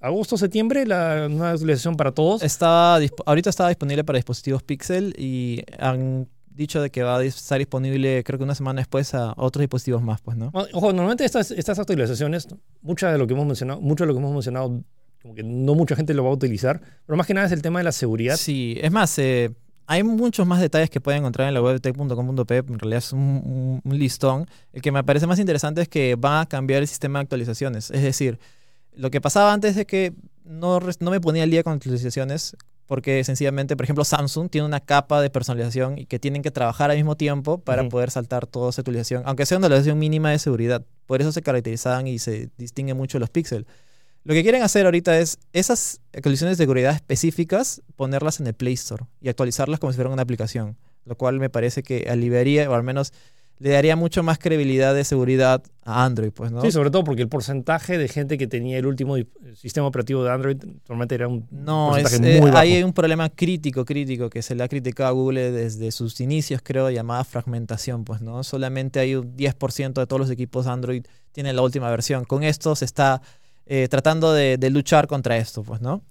agosto, 0.00 0.36
septiembre, 0.36 0.86
la 0.86 1.28
nueva 1.28 1.52
actualización 1.52 1.96
para 1.96 2.12
todos. 2.12 2.42
Está, 2.42 2.98
ahorita 3.24 3.50
está 3.50 3.68
disponible 3.68 4.04
para 4.04 4.16
dispositivos 4.18 4.62
Pixel 4.62 5.14
y 5.18 5.62
han 5.78 6.28
dicho 6.48 6.80
de 6.80 6.90
que 6.90 7.02
va 7.02 7.18
a 7.18 7.24
estar 7.24 7.58
disponible 7.58 8.24
creo 8.24 8.38
que 8.38 8.44
una 8.44 8.54
semana 8.54 8.80
después 8.80 9.14
a 9.14 9.34
otros 9.36 9.60
dispositivos 9.60 10.02
más, 10.02 10.20
pues, 10.22 10.36
¿no? 10.36 10.50
Ojo, 10.72 10.92
normalmente 10.92 11.24
estas, 11.24 11.50
estas 11.50 11.78
actualizaciones, 11.78 12.48
mucha 12.82 13.12
de 13.12 13.18
lo 13.18 13.26
que 13.26 13.34
hemos 13.34 13.46
mencionado, 13.46 13.80
mucho 13.80 14.04
de 14.04 14.08
lo 14.08 14.14
que 14.14 14.20
hemos 14.20 14.32
mencionado, 14.32 14.82
como 15.22 15.34
que 15.34 15.42
no 15.42 15.74
mucha 15.74 15.96
gente 15.96 16.14
lo 16.14 16.24
va 16.24 16.30
a 16.30 16.32
utilizar, 16.32 16.80
pero 17.04 17.16
más 17.16 17.26
que 17.26 17.34
nada 17.34 17.46
es 17.46 17.52
el 17.52 17.60
tema 17.62 17.80
de 17.80 17.84
la 17.84 17.92
seguridad. 17.92 18.36
Sí, 18.36 18.78
es 18.80 18.90
más, 18.90 19.18
eh, 19.18 19.50
hay 19.86 20.02
muchos 20.02 20.46
más 20.46 20.60
detalles 20.60 20.90
que 20.90 21.00
pueden 21.00 21.20
encontrar 21.20 21.48
en 21.48 21.54
la 21.54 21.62
web 21.62 21.80
tech.com.p, 21.80 22.56
en 22.56 22.78
realidad 22.78 22.98
es 22.98 23.12
un, 23.12 23.20
un- 23.20 23.80
un 23.84 23.98
listón. 23.98 24.46
El 24.72 24.82
que 24.82 24.92
me 24.92 25.02
parece 25.04 25.26
más 25.26 25.38
interesante 25.38 25.82
es 25.82 25.88
que 25.88 26.16
va 26.16 26.40
a 26.40 26.46
cambiar 26.46 26.82
el 26.82 26.88
sistema 26.88 27.18
de 27.18 27.22
actualizaciones, 27.24 27.90
es 27.90 28.02
decir, 28.02 28.38
lo 28.94 29.10
que 29.10 29.20
pasaba 29.20 29.52
antes 29.52 29.76
de 29.76 29.86
que 29.86 30.12
no, 30.44 30.80
no 31.00 31.10
me 31.10 31.20
ponía 31.20 31.42
al 31.42 31.50
día 31.50 31.62
con 31.62 31.74
actualizaciones, 31.74 32.56
porque 32.86 33.24
sencillamente, 33.24 33.76
por 33.76 33.84
ejemplo, 33.84 34.04
Samsung 34.04 34.48
tiene 34.48 34.64
una 34.66 34.78
capa 34.80 35.20
de 35.20 35.28
personalización 35.28 35.98
y 35.98 36.06
que 36.06 36.18
tienen 36.20 36.42
que 36.42 36.52
trabajar 36.52 36.90
al 36.90 36.96
mismo 36.96 37.16
tiempo 37.16 37.58
para 37.58 37.88
poder 37.88 38.10
saltar 38.12 38.46
toda 38.46 38.70
esa 38.70 38.82
actualización, 38.82 39.22
aunque 39.26 39.44
sea 39.44 39.58
una 39.58 39.66
actualización 39.66 39.98
mínima 39.98 40.30
de 40.30 40.38
seguridad. 40.38 40.84
Por 41.06 41.20
eso 41.20 41.32
se 41.32 41.42
caracterizaban 41.42 42.06
y 42.06 42.18
se 42.20 42.48
distinguen 42.58 42.96
mucho 42.96 43.18
los 43.18 43.28
píxeles. 43.28 43.66
Lo 44.26 44.34
que 44.34 44.42
quieren 44.42 44.62
hacer 44.62 44.86
ahorita 44.86 45.18
es 45.18 45.38
esas 45.52 46.00
actualizaciones 46.12 46.58
de 46.58 46.64
seguridad 46.64 46.92
específicas, 46.94 47.80
ponerlas 47.94 48.40
en 48.40 48.46
el 48.48 48.54
Play 48.54 48.74
Store 48.74 49.04
y 49.20 49.28
actualizarlas 49.28 49.78
como 49.80 49.92
si 49.92 49.96
fueran 49.96 50.12
una 50.12 50.22
aplicación, 50.22 50.76
lo 51.04 51.16
cual 51.16 51.38
me 51.38 51.48
parece 51.48 51.82
que 51.82 52.06
aliviaría 52.10 52.68
o 52.68 52.74
al 52.74 52.82
menos 52.82 53.12
le 53.58 53.70
daría 53.70 53.96
mucho 53.96 54.22
más 54.22 54.38
credibilidad 54.38 54.94
de 54.94 55.02
seguridad 55.04 55.62
a 55.82 56.04
Android, 56.04 56.30
pues, 56.30 56.50
¿no? 56.52 56.60
Sí, 56.60 56.70
sobre 56.70 56.90
todo 56.90 57.04
porque 57.04 57.22
el 57.22 57.28
porcentaje 57.28 57.96
de 57.96 58.06
gente 58.08 58.36
que 58.36 58.46
tenía 58.46 58.76
el 58.76 58.84
último 58.84 59.16
di- 59.16 59.26
sistema 59.54 59.86
operativo 59.86 60.22
de 60.24 60.30
Android 60.30 60.56
normalmente 60.88 61.14
era 61.14 61.26
un 61.28 61.46
No, 61.50 61.96
es, 61.96 62.02
porcentaje 62.02 62.36
eh, 62.36 62.40
muy 62.42 62.50
bajo. 62.50 62.60
hay 62.62 62.82
un 62.82 62.92
problema 62.92 63.30
crítico, 63.30 63.86
crítico, 63.86 64.28
que 64.28 64.42
se 64.42 64.54
le 64.54 64.62
ha 64.62 64.68
criticado 64.68 65.08
a 65.08 65.12
Google 65.12 65.52
desde 65.52 65.90
sus 65.90 66.20
inicios, 66.20 66.60
creo, 66.62 66.90
llamada 66.90 67.24
fragmentación, 67.24 68.04
pues, 68.04 68.20
¿no? 68.20 68.42
Solamente 68.44 68.98
hay 69.00 69.14
un 69.14 69.34
10% 69.36 70.00
de 70.00 70.06
todos 70.06 70.20
los 70.20 70.30
equipos 70.30 70.66
Android 70.66 71.04
tienen 71.32 71.56
la 71.56 71.62
última 71.62 71.88
versión. 71.90 72.24
Con 72.26 72.42
esto 72.42 72.74
se 72.76 72.84
está 72.84 73.22
eh, 73.66 73.88
tratando 73.88 74.32
de, 74.32 74.56
de 74.58 74.70
luchar 74.70 75.06
contra 75.06 75.36
esto, 75.36 75.62
pues, 75.62 75.80
¿no? 75.80 76.02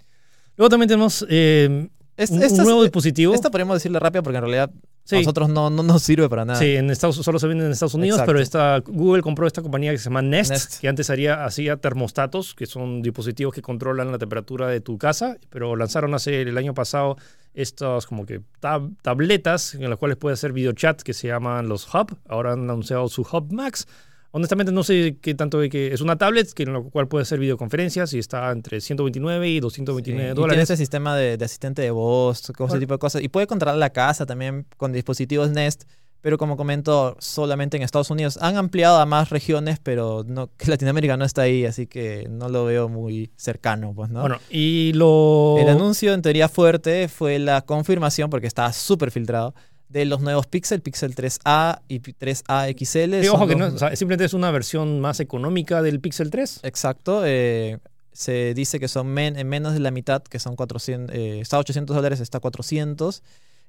Luego 0.57 0.69
también 0.69 0.87
tenemos 0.87 1.25
eh, 1.29 1.89
Es- 2.17 2.29
un, 2.29 2.41
esta 2.43 2.53
un 2.55 2.59
es- 2.61 2.65
nuevo 2.65 2.81
dispositivo. 2.83 3.33
Esta 3.33 3.49
podríamos 3.49 3.75
decirle 3.77 3.99
rápido 3.99 4.23
porque 4.23 4.37
en 4.37 4.43
realidad 4.43 4.71
Sí. 5.03 5.17
a 5.17 5.19
nosotros 5.19 5.49
no, 5.49 5.69
no 5.69 5.83
nos 5.83 6.01
sirve 6.01 6.27
para 6.29 6.45
nada. 6.45 6.57
Sí, 6.57 6.75
en 6.77 6.89
Estados, 6.89 7.17
solo 7.17 7.37
se 7.37 7.45
vende 7.45 7.63
en 7.63 7.71
Estados 7.71 7.93
Unidos, 7.93 8.15
Exacto. 8.17 8.31
pero 8.31 8.41
esta, 8.41 8.79
Google 8.79 9.21
compró 9.21 9.45
esta 9.45 9.61
compañía 9.61 9.91
que 9.91 9.99
se 9.99 10.05
llama 10.05 10.23
Nest, 10.23 10.49
Nest. 10.49 10.79
que 10.81 10.87
antes 10.87 11.11
haría, 11.11 11.45
hacía 11.45 11.77
termostatos, 11.77 12.55
que 12.55 12.65
son 12.65 13.03
dispositivos 13.03 13.53
que 13.53 13.61
controlan 13.61 14.11
la 14.11 14.17
temperatura 14.17 14.67
de 14.67 14.81
tu 14.81 14.97
casa, 14.97 15.37
pero 15.51 15.75
lanzaron 15.75 16.15
hace 16.15 16.41
el 16.41 16.57
año 16.57 16.73
pasado 16.73 17.17
estas 17.53 18.07
como 18.07 18.25
que 18.25 18.41
tab- 18.59 18.95
tabletas 19.03 19.75
en 19.75 19.87
las 19.91 19.99
cuales 19.99 20.17
puedes 20.17 20.39
hacer 20.39 20.53
videochat 20.53 21.03
que 21.03 21.13
se 21.13 21.27
llaman 21.27 21.69
los 21.69 21.87
Hub. 21.93 22.17
Ahora 22.27 22.53
han 22.53 22.61
anunciado 22.67 23.07
su 23.07 23.21
Hub 23.21 23.53
Max. 23.53 23.87
Honestamente 24.35 24.73
no 24.73 24.83
sé 24.83 25.17
qué 25.21 25.33
tanto 25.33 25.61
de 25.61 25.69
que 25.69 25.93
es 25.93 26.01
una 26.01 26.17
tablet 26.17 26.51
que 26.51 26.63
en 26.63 26.73
la 26.73 26.81
cual 26.81 27.07
puedes 27.07 27.25
hacer 27.29 27.39
videoconferencias 27.39 28.11
y 28.11 28.19
está 28.19 28.51
entre 28.51 28.81
129 28.81 29.47
y 29.49 29.61
229 29.61 29.95
Sí, 29.95 30.01
y 30.01 30.03
tiene 30.03 30.33
dólares. 30.33 30.63
este 30.63 30.75
sistema 30.75 31.15
de, 31.15 31.37
de 31.37 31.45
asistente 31.45 31.81
de 31.81 31.91
voz, 31.91 32.41
ese 32.41 32.79
tipo 32.79 32.93
de 32.93 32.99
cosas. 32.99 33.23
Y 33.23 33.29
puede 33.29 33.47
controlar 33.47 33.77
la 33.77 33.91
casa 33.91 34.25
también 34.25 34.65
con 34.75 34.91
dispositivos 34.91 35.51
Nest, 35.51 35.83
pero 36.19 36.37
como 36.37 36.57
comento, 36.57 37.15
solamente 37.19 37.77
en 37.77 37.83
Estados 37.83 38.09
Unidos. 38.09 38.37
Han 38.41 38.57
ampliado 38.57 38.99
a 38.99 39.05
más 39.05 39.29
regiones, 39.29 39.79
pero 39.81 40.25
no, 40.27 40.49
que 40.57 40.69
Latinoamérica 40.69 41.15
no 41.15 41.23
está 41.23 41.43
ahí, 41.43 41.65
así 41.65 41.87
que 41.87 42.27
no 42.29 42.49
lo 42.49 42.65
veo 42.65 42.89
muy 42.89 43.31
cercano, 43.37 43.93
pues, 43.95 44.09
¿no? 44.09 44.19
Bueno, 44.19 44.39
y 44.49 44.91
lo... 44.95 45.55
El 45.59 45.69
anuncio 45.69 46.13
en 46.13 46.21
teoría 46.21 46.49
fuerte 46.49 47.07
fue 47.07 47.39
la 47.39 47.61
confirmación, 47.61 48.29
porque 48.29 48.47
estaba 48.47 48.73
súper 48.73 49.11
filtrado, 49.11 49.55
de 49.89 50.05
los 50.05 50.21
nuevos 50.21 50.47
Pixel, 50.47 50.81
Pixel 50.81 51.15
3A 51.15 51.81
y 51.87 51.99
3A 51.99 52.69
XL. 52.69 53.21
Sí, 53.21 53.27
ojo 53.27 53.47
que 53.47 53.55
los- 53.55 53.69
no, 53.71 53.75
o 53.75 53.79
sea, 53.79 53.95
simplemente 53.95 54.25
es 54.25 54.33
una 54.33 54.51
versión 54.51 54.99
más 54.99 55.19
económica 55.19 55.81
del 55.81 55.99
Pixel 55.99 56.29
3. 56.31 56.59
Exacto. 56.63 57.21
eh, 57.25 57.77
se 58.11 58.53
dice 58.53 58.79
que 58.79 58.87
son 58.87 59.07
men- 59.07 59.37
en 59.37 59.47
menos 59.49 59.73
de 59.73 59.79
la 59.81 59.91
mitad, 59.91 60.23
que 60.23 60.39
son 60.39 60.55
400, 60.55 61.13
eh, 61.13 61.41
está 61.41 61.57
a 61.57 61.59
800 61.59 61.93
dólares, 61.95 62.21
está 62.21 62.37
a 62.37 62.41
400. 62.41 63.23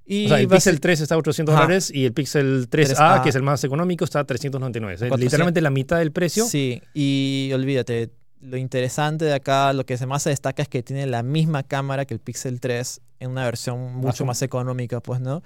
Y 0.09 0.27
O 0.27 0.29
sea, 0.29 0.39
el 0.39 0.47
Pixel 0.47 0.79
3 0.79 1.01
está 1.01 1.17
a 1.17 1.19
800 1.19 1.53
Ajá. 1.53 1.64
dólares 1.64 1.91
y 1.93 2.05
el 2.05 2.12
Pixel 2.12 2.69
3A, 2.71 2.95
3A, 2.95 3.23
que 3.25 3.31
es 3.31 3.35
el 3.35 3.43
más 3.43 3.64
económico, 3.64 4.05
está 4.05 4.21
a 4.21 4.25
399. 4.25 4.95
Es 4.95 4.99
400. 5.01 5.21
literalmente 5.21 5.61
la 5.61 5.71
mitad 5.71 5.99
del 5.99 6.12
precio. 6.12 6.45
Sí, 6.47 6.81
y 6.95 7.51
olvídate, 7.55 8.11
lo 8.41 8.57
interesante 8.57 9.25
de 9.25 9.35
acá, 9.35 9.73
lo 9.73 9.85
que 9.85 9.97
más 10.07 10.23
se 10.23 10.31
destaca 10.31 10.62
es 10.62 10.69
que 10.69 10.81
tiene 10.85 11.07
la 11.07 11.25
misma 11.25 11.64
cámara 11.64 12.05
que 12.05 12.14
el 12.14 12.21
Pixel 12.21 12.61
3 12.61 13.01
en 13.19 13.31
una 13.33 13.45
versión 13.47 13.97
mucho 13.97 14.25
más 14.25 14.43
económica, 14.43 15.01
pues, 15.01 15.21
¿no? 15.21 15.43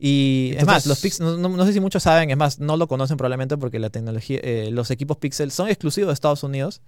Y 0.00 0.52
es 0.56 0.64
más, 0.66 0.86
los 0.86 1.00
Pix- 1.04 1.20
no, 1.20 1.36
no- 1.36 1.48
no 1.48 1.66
sé 1.66 1.72
si 1.72 1.80
muchos 1.80 2.02
saben, 2.04 2.30
es 2.30 2.36
más, 2.36 2.60
no 2.60 2.76
lo 2.76 2.86
conocen 2.86 3.16
probablemente 3.16 3.56
porque 3.56 3.78
la 3.80 3.90
tecnología, 3.90 4.38
eh, 4.42 4.70
los 4.70 4.90
equipos 4.92 5.16
Pixel 5.16 5.50
son 5.50 5.68
exclusivos 5.68 6.08
de 6.08 6.14
Estados 6.14 6.44
Unidos, 6.44 6.82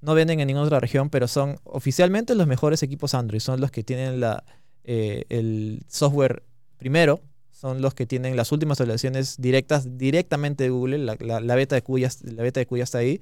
no 0.00 0.14
venden 0.14 0.38
en 0.40 0.46
ninguna 0.46 0.66
otra 0.66 0.78
región, 0.80 1.10
pero 1.10 1.26
son 1.28 1.58
oficialmente 1.64 2.34
los 2.36 2.46
mejores 2.46 2.82
equipos 2.82 3.14
Android, 3.14 3.40
son 3.40 3.60
los 3.60 3.70
que 3.72 3.82
tienen 3.82 4.20
la, 4.20 4.44
eh, 4.84 5.24
el 5.28 5.82
software 5.88 6.44
primero, 6.76 7.20
son 7.50 7.82
los 7.82 7.94
que 7.94 8.06
tienen 8.06 8.36
las 8.36 8.50
últimas 8.52 8.80
actualizaciones 8.80 9.36
directas 9.40 9.96
directamente 9.98 10.64
de 10.64 10.70
Google, 10.70 10.98
la, 10.98 11.16
la- 11.20 11.40
la 11.40 11.54
beta 11.56 11.74
de 11.74 11.82
Q 11.82 11.98
ya, 11.98 12.10
la 12.24 12.42
beta 12.42 12.60
de 12.60 12.66
Q 12.66 12.76
ya 12.78 12.84
está 12.84 12.98
ahí. 12.98 13.20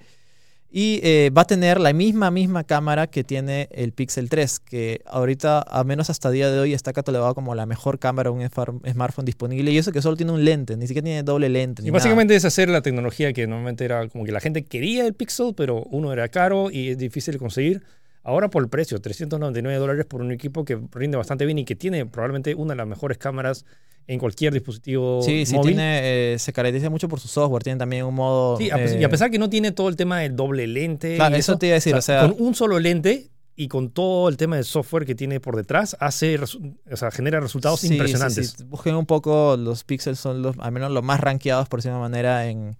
Y 0.72 1.00
eh, 1.02 1.30
va 1.36 1.42
a 1.42 1.46
tener 1.46 1.80
la 1.80 1.92
misma, 1.92 2.30
misma 2.30 2.62
cámara 2.62 3.08
que 3.08 3.24
tiene 3.24 3.68
el 3.72 3.92
Pixel 3.92 4.28
3, 4.28 4.60
que 4.60 5.02
ahorita, 5.04 5.64
a 5.66 5.82
menos 5.82 6.10
hasta 6.10 6.28
el 6.28 6.34
día 6.34 6.48
de 6.48 6.60
hoy, 6.60 6.74
está 6.74 6.92
catalogado 6.92 7.34
como 7.34 7.56
la 7.56 7.66
mejor 7.66 7.98
cámara 7.98 8.30
de 8.30 8.36
un 8.36 8.48
smartphone 8.88 9.24
disponible. 9.24 9.72
Y 9.72 9.78
eso 9.78 9.90
que 9.90 10.00
solo 10.00 10.16
tiene 10.16 10.30
un 10.30 10.44
lente, 10.44 10.76
ni 10.76 10.86
siquiera 10.86 11.04
tiene 11.04 11.22
doble 11.24 11.48
lente. 11.48 11.82
Y 11.82 11.86
ni 11.86 11.90
básicamente 11.90 12.36
es 12.36 12.44
hacer 12.44 12.68
la 12.68 12.82
tecnología 12.82 13.32
que 13.32 13.48
normalmente 13.48 13.84
era 13.84 14.08
como 14.08 14.24
que 14.24 14.30
la 14.30 14.38
gente 14.38 14.64
quería 14.64 15.06
el 15.06 15.14
Pixel, 15.14 15.54
pero 15.56 15.82
uno 15.90 16.12
era 16.12 16.28
caro 16.28 16.70
y 16.70 16.90
es 16.90 16.98
difícil 16.98 17.32
de 17.32 17.38
conseguir. 17.40 17.82
Ahora 18.22 18.48
por 18.48 18.62
el 18.62 18.68
precio, 18.68 19.00
399 19.00 19.76
dólares 19.78 20.04
por 20.04 20.20
un 20.20 20.30
equipo 20.30 20.64
que 20.64 20.78
rinde 20.92 21.16
bastante 21.16 21.46
bien 21.46 21.58
y 21.58 21.64
que 21.64 21.74
tiene 21.74 22.06
probablemente 22.06 22.54
una 22.54 22.74
de 22.74 22.76
las 22.76 22.86
mejores 22.86 23.18
cámaras 23.18 23.64
en 24.06 24.18
cualquier 24.18 24.52
dispositivo. 24.52 25.22
Sí, 25.22 25.46
sí, 25.46 25.54
móvil. 25.54 25.74
tiene, 25.74 26.32
eh, 26.34 26.38
se 26.38 26.52
caracteriza 26.52 26.90
mucho 26.90 27.08
por 27.08 27.20
su 27.20 27.28
software. 27.28 27.62
Tiene 27.62 27.78
también 27.78 28.04
un 28.04 28.14
modo. 28.14 28.56
Sí, 28.56 28.70
a 28.70 28.76
eh, 28.76 28.98
y 29.00 29.04
a 29.04 29.08
pesar 29.08 29.30
que 29.30 29.38
no 29.38 29.48
tiene 29.48 29.70
todo 29.72 29.88
el 29.88 29.96
tema 29.96 30.18
del 30.20 30.34
doble 30.36 30.66
lente. 30.66 31.14
Claro, 31.16 31.36
eso 31.36 31.56
te 31.58 31.66
iba 31.66 31.74
a 31.74 31.76
decir, 31.76 31.94
o 31.94 32.02
sea- 32.02 32.22
con 32.28 32.36
un 32.44 32.54
solo 32.54 32.78
lente 32.78 33.28
y 33.56 33.68
con 33.68 33.90
todo 33.90 34.28
el 34.28 34.36
tema 34.36 34.56
de 34.56 34.64
software 34.64 35.04
que 35.04 35.14
tiene 35.14 35.38
por 35.38 35.54
detrás, 35.54 35.94
hace, 36.00 36.38
o 36.38 36.96
sea, 36.96 37.10
genera 37.10 37.40
resultados 37.40 37.80
sí, 37.80 37.88
impresionantes. 37.92 38.54
sí. 38.58 38.64
Busquen 38.64 38.94
un 38.96 39.04
poco, 39.06 39.56
los 39.58 39.84
pixels 39.84 40.18
son 40.18 40.40
los, 40.42 40.56
al 40.58 40.72
menos 40.72 40.90
los 40.90 41.02
más 41.04 41.20
rankeados, 41.20 41.68
por 41.68 41.78
decirlo 41.80 41.96
de 41.96 42.00
una 42.00 42.08
manera, 42.08 42.46
en, 42.48 42.76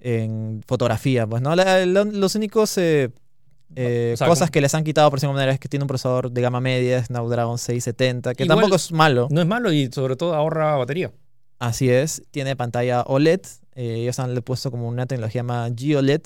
en 0.00 0.62
fotografía. 0.66 1.26
Pues, 1.26 1.42
¿no? 1.42 1.54
La- 1.54 1.84
los 1.86 2.34
únicos. 2.34 2.76
eh, 2.78 3.10
eh, 3.74 4.12
O 4.14 4.16
sea, 4.16 4.26
cosas 4.28 4.48
como- 4.48 4.52
que 4.52 4.60
les 4.60 4.74
han 4.74 4.84
quitado 4.84 5.10
por 5.10 5.18
manera 5.26 5.52
es 5.52 5.58
que 5.58 5.68
tiene 5.68 5.84
un 5.84 5.88
procesador 5.88 6.30
de 6.30 6.40
gama 6.40 6.60
media, 6.60 7.04
Snapdragon 7.04 7.58
670, 7.58 8.34
que 8.34 8.44
Igual- 8.44 8.58
tampoco 8.58 8.76
es 8.76 8.92
malo. 8.92 9.28
No 9.30 9.40
es 9.40 9.46
malo 9.46 9.72
y 9.72 9.90
sobre 9.92 10.16
todo 10.16 10.34
ahorra 10.34 10.76
batería. 10.76 11.12
Así 11.58 11.90
es, 11.90 12.22
tiene 12.30 12.54
pantalla 12.56 13.02
OLED. 13.02 13.40
eh, 13.74 13.96
ellos 14.00 14.18
han 14.20 14.34
le 14.34 14.40
puesto 14.40 14.70
como 14.70 14.88
una 14.88 15.04
tecnología 15.06 15.42
más 15.42 15.70
GOLED. 15.74 16.22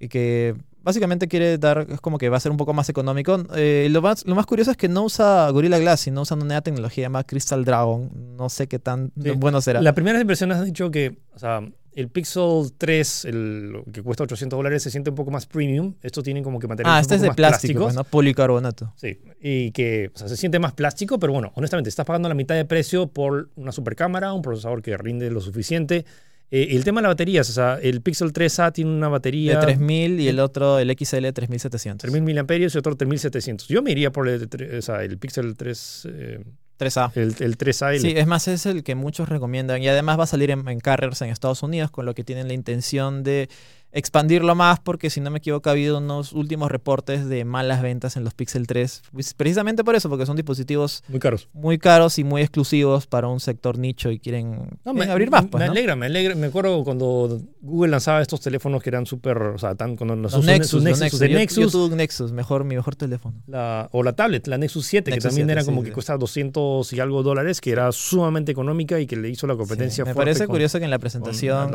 Y 0.00 0.08
que 0.08 0.54
básicamente 0.82 1.26
quiere 1.26 1.56
dar, 1.58 1.86
es 1.88 2.00
como 2.00 2.18
que 2.18 2.28
va 2.28 2.36
a 2.36 2.40
ser 2.40 2.50
un 2.52 2.56
poco 2.58 2.72
más 2.74 2.88
económico. 2.88 3.42
Eh, 3.56 3.88
lo, 3.90 4.00
más, 4.02 4.24
lo 4.26 4.34
más 4.34 4.46
curioso 4.46 4.70
es 4.70 4.76
que 4.76 4.88
no 4.88 5.02
usa 5.04 5.48
Gorilla 5.50 5.78
Glass, 5.78 6.00
sino 6.00 6.20
usa 6.22 6.36
una 6.36 6.44
nueva 6.44 6.60
tecnología 6.62 7.04
llamada 7.04 7.24
Crystal 7.24 7.64
Dragon. 7.64 8.10
No 8.36 8.48
sé 8.48 8.68
qué 8.68 8.78
tan 8.78 9.12
Sí. 9.22 9.30
bueno 9.32 9.60
será. 9.60 9.80
Las 9.82 9.94
primeras 9.94 10.20
impresiones 10.20 10.58
han 10.58 10.64
dicho 10.66 10.90
que 10.90 11.18
o 11.34 11.38
sea, 11.38 11.60
el 11.98 12.10
Pixel 12.10 12.72
3, 12.78 13.24
el 13.24 13.82
que 13.92 14.02
cuesta 14.02 14.22
800 14.22 14.56
dólares, 14.56 14.84
se 14.84 14.90
siente 14.90 15.10
un 15.10 15.16
poco 15.16 15.32
más 15.32 15.46
premium. 15.46 15.94
Estos 16.00 16.22
tienen 16.22 16.44
como 16.44 16.60
que 16.60 16.68
materiales 16.68 16.94
ah, 16.94 16.98
un 16.98 17.02
este 17.02 17.14
es 17.16 17.18
poco 17.18 17.22
de 17.24 17.28
más 17.30 17.36
plástico, 17.36 17.80
plásticos. 17.80 17.94
¿no? 17.96 18.04
Policarbonato. 18.04 18.92
Sí, 18.94 19.18
y 19.40 19.72
que 19.72 20.12
o 20.14 20.16
sea, 20.16 20.28
se 20.28 20.36
siente 20.36 20.60
más 20.60 20.74
plástico, 20.74 21.18
pero 21.18 21.32
bueno, 21.32 21.50
honestamente, 21.56 21.90
estás 21.90 22.06
pagando 22.06 22.28
la 22.28 22.36
mitad 22.36 22.54
de 22.54 22.64
precio 22.64 23.08
por 23.08 23.50
una 23.56 23.72
super 23.72 23.96
cámara, 23.96 24.32
un 24.32 24.42
procesador 24.42 24.80
que 24.80 24.96
rinde 24.96 25.28
lo 25.32 25.40
suficiente. 25.40 26.04
Eh, 26.52 26.68
y 26.70 26.76
el 26.76 26.84
tema 26.84 27.00
de 27.00 27.02
las 27.02 27.10
baterías, 27.10 27.50
o 27.50 27.52
sea, 27.52 27.80
el 27.82 28.00
Pixel 28.00 28.32
3A 28.32 28.72
tiene 28.72 28.92
una 28.92 29.08
De 29.08 29.12
batería 29.12 29.58
3000 29.58 30.20
y 30.20 30.28
el 30.28 30.38
otro, 30.38 30.78
el 30.78 30.96
XL, 30.96 31.32
3700. 31.32 32.08
3000 32.08 32.44
mAh 32.44 32.56
y 32.56 32.78
otro 32.78 32.96
3700. 32.96 33.66
Yo 33.66 33.82
me 33.82 33.90
iría 33.90 34.12
por 34.12 34.28
el, 34.28 34.48
o 34.78 34.82
sea, 34.82 35.02
el 35.02 35.18
Pixel 35.18 35.56
3, 35.56 36.08
eh, 36.10 36.44
3A. 36.78 37.10
el, 37.16 37.34
el 37.40 37.58
3A. 37.58 37.92
y 37.92 37.96
el- 37.96 38.02
Sí, 38.02 38.14
es 38.16 38.26
más, 38.26 38.48
es 38.48 38.64
el 38.66 38.82
que 38.84 38.94
muchos 38.94 39.28
recomiendan. 39.28 39.82
Y 39.82 39.88
además 39.88 40.18
va 40.18 40.24
a 40.24 40.26
salir 40.28 40.50
en, 40.50 40.66
en 40.68 40.80
carriers 40.80 41.20
en 41.22 41.30
Estados 41.30 41.62
Unidos, 41.62 41.90
con 41.90 42.06
lo 42.06 42.14
que 42.14 42.24
tienen 42.24 42.46
la 42.48 42.54
intención 42.54 43.22
de 43.24 43.48
expandirlo 43.92 44.54
más 44.54 44.80
porque 44.80 45.10
si 45.10 45.20
no 45.20 45.30
me 45.30 45.38
equivoco 45.38 45.68
ha 45.68 45.72
habido 45.72 45.98
unos 45.98 46.32
últimos 46.32 46.70
reportes 46.70 47.28
de 47.28 47.44
malas 47.44 47.82
ventas 47.82 48.16
en 48.16 48.24
los 48.24 48.34
Pixel 48.34 48.66
3. 48.66 49.02
Pues, 49.12 49.34
precisamente 49.34 49.82
por 49.84 49.96
eso, 49.96 50.08
porque 50.08 50.26
son 50.26 50.36
dispositivos 50.36 51.02
Muy 51.08 51.18
caros. 51.20 51.48
muy 51.52 51.78
caros 51.78 52.18
y 52.18 52.24
muy 52.24 52.42
exclusivos 52.42 53.06
para 53.06 53.28
un 53.28 53.40
sector 53.40 53.78
nicho 53.78 54.10
y 54.10 54.18
quieren, 54.18 54.68
No, 54.84 54.92
quieren 54.92 55.10
abrir 55.10 55.30
más. 55.30 55.46
Pues, 55.46 55.60
me 55.60 55.66
¿no? 55.66 55.72
alegra, 55.72 55.96
me 55.96 56.06
alegra. 56.06 56.34
Me 56.34 56.48
acuerdo 56.48 56.84
cuando 56.84 57.40
Google 57.60 57.90
lanzaba 57.90 58.20
estos 58.20 58.40
teléfonos 58.40 58.82
que 58.82 58.90
eran 58.90 59.06
súper, 59.06 59.38
o 59.38 59.58
sea, 59.58 59.74
tan, 59.74 59.96
cuando 59.96 60.16
Los 60.16 60.32
sus- 60.32 60.44
Nexus, 60.44 60.70
sus 60.70 60.84
los 60.84 61.00
Nexus, 61.00 61.00
Nexus. 61.20 61.20
Yo- 61.30 61.38
Nexus, 61.38 61.64
Yo, 61.64 61.70
tuve 61.70 61.92
un 61.92 61.96
Nexus, 61.98 62.32
mejor, 62.32 62.64
mi 62.64 62.74
mejor 62.76 62.94
teléfono. 62.96 63.34
la- 63.46 63.88
o 63.92 64.02
la 64.02 64.12
tablet, 64.12 64.46
la 64.46 64.58
Nexus 64.58 64.86
7, 64.86 65.10
Nexus 65.10 65.24
que 65.24 65.28
también 65.30 65.46
7, 65.46 65.52
era 65.52 65.62
sí, 65.62 65.66
como 65.66 65.80
sí. 65.82 65.86
que 65.88 65.92
cuesta 65.92 66.16
200 66.16 66.92
y 66.92 67.00
algo 67.00 67.22
dólares, 67.22 67.60
que 67.60 67.70
era 67.70 67.90
sumamente 67.92 68.52
económica 68.52 69.00
y 69.00 69.06
que 69.06 69.16
le 69.16 69.28
hizo 69.30 69.46
la 69.46 69.56
competencia 69.56 70.04
Sí, 70.04 70.08
me 70.08 70.14
fuerte 70.14 70.30
parece 70.30 70.46
con- 70.46 70.54
curioso 70.54 70.78
que 70.78 70.84
en 70.84 70.90
la 70.90 70.98
presentación. 70.98 71.70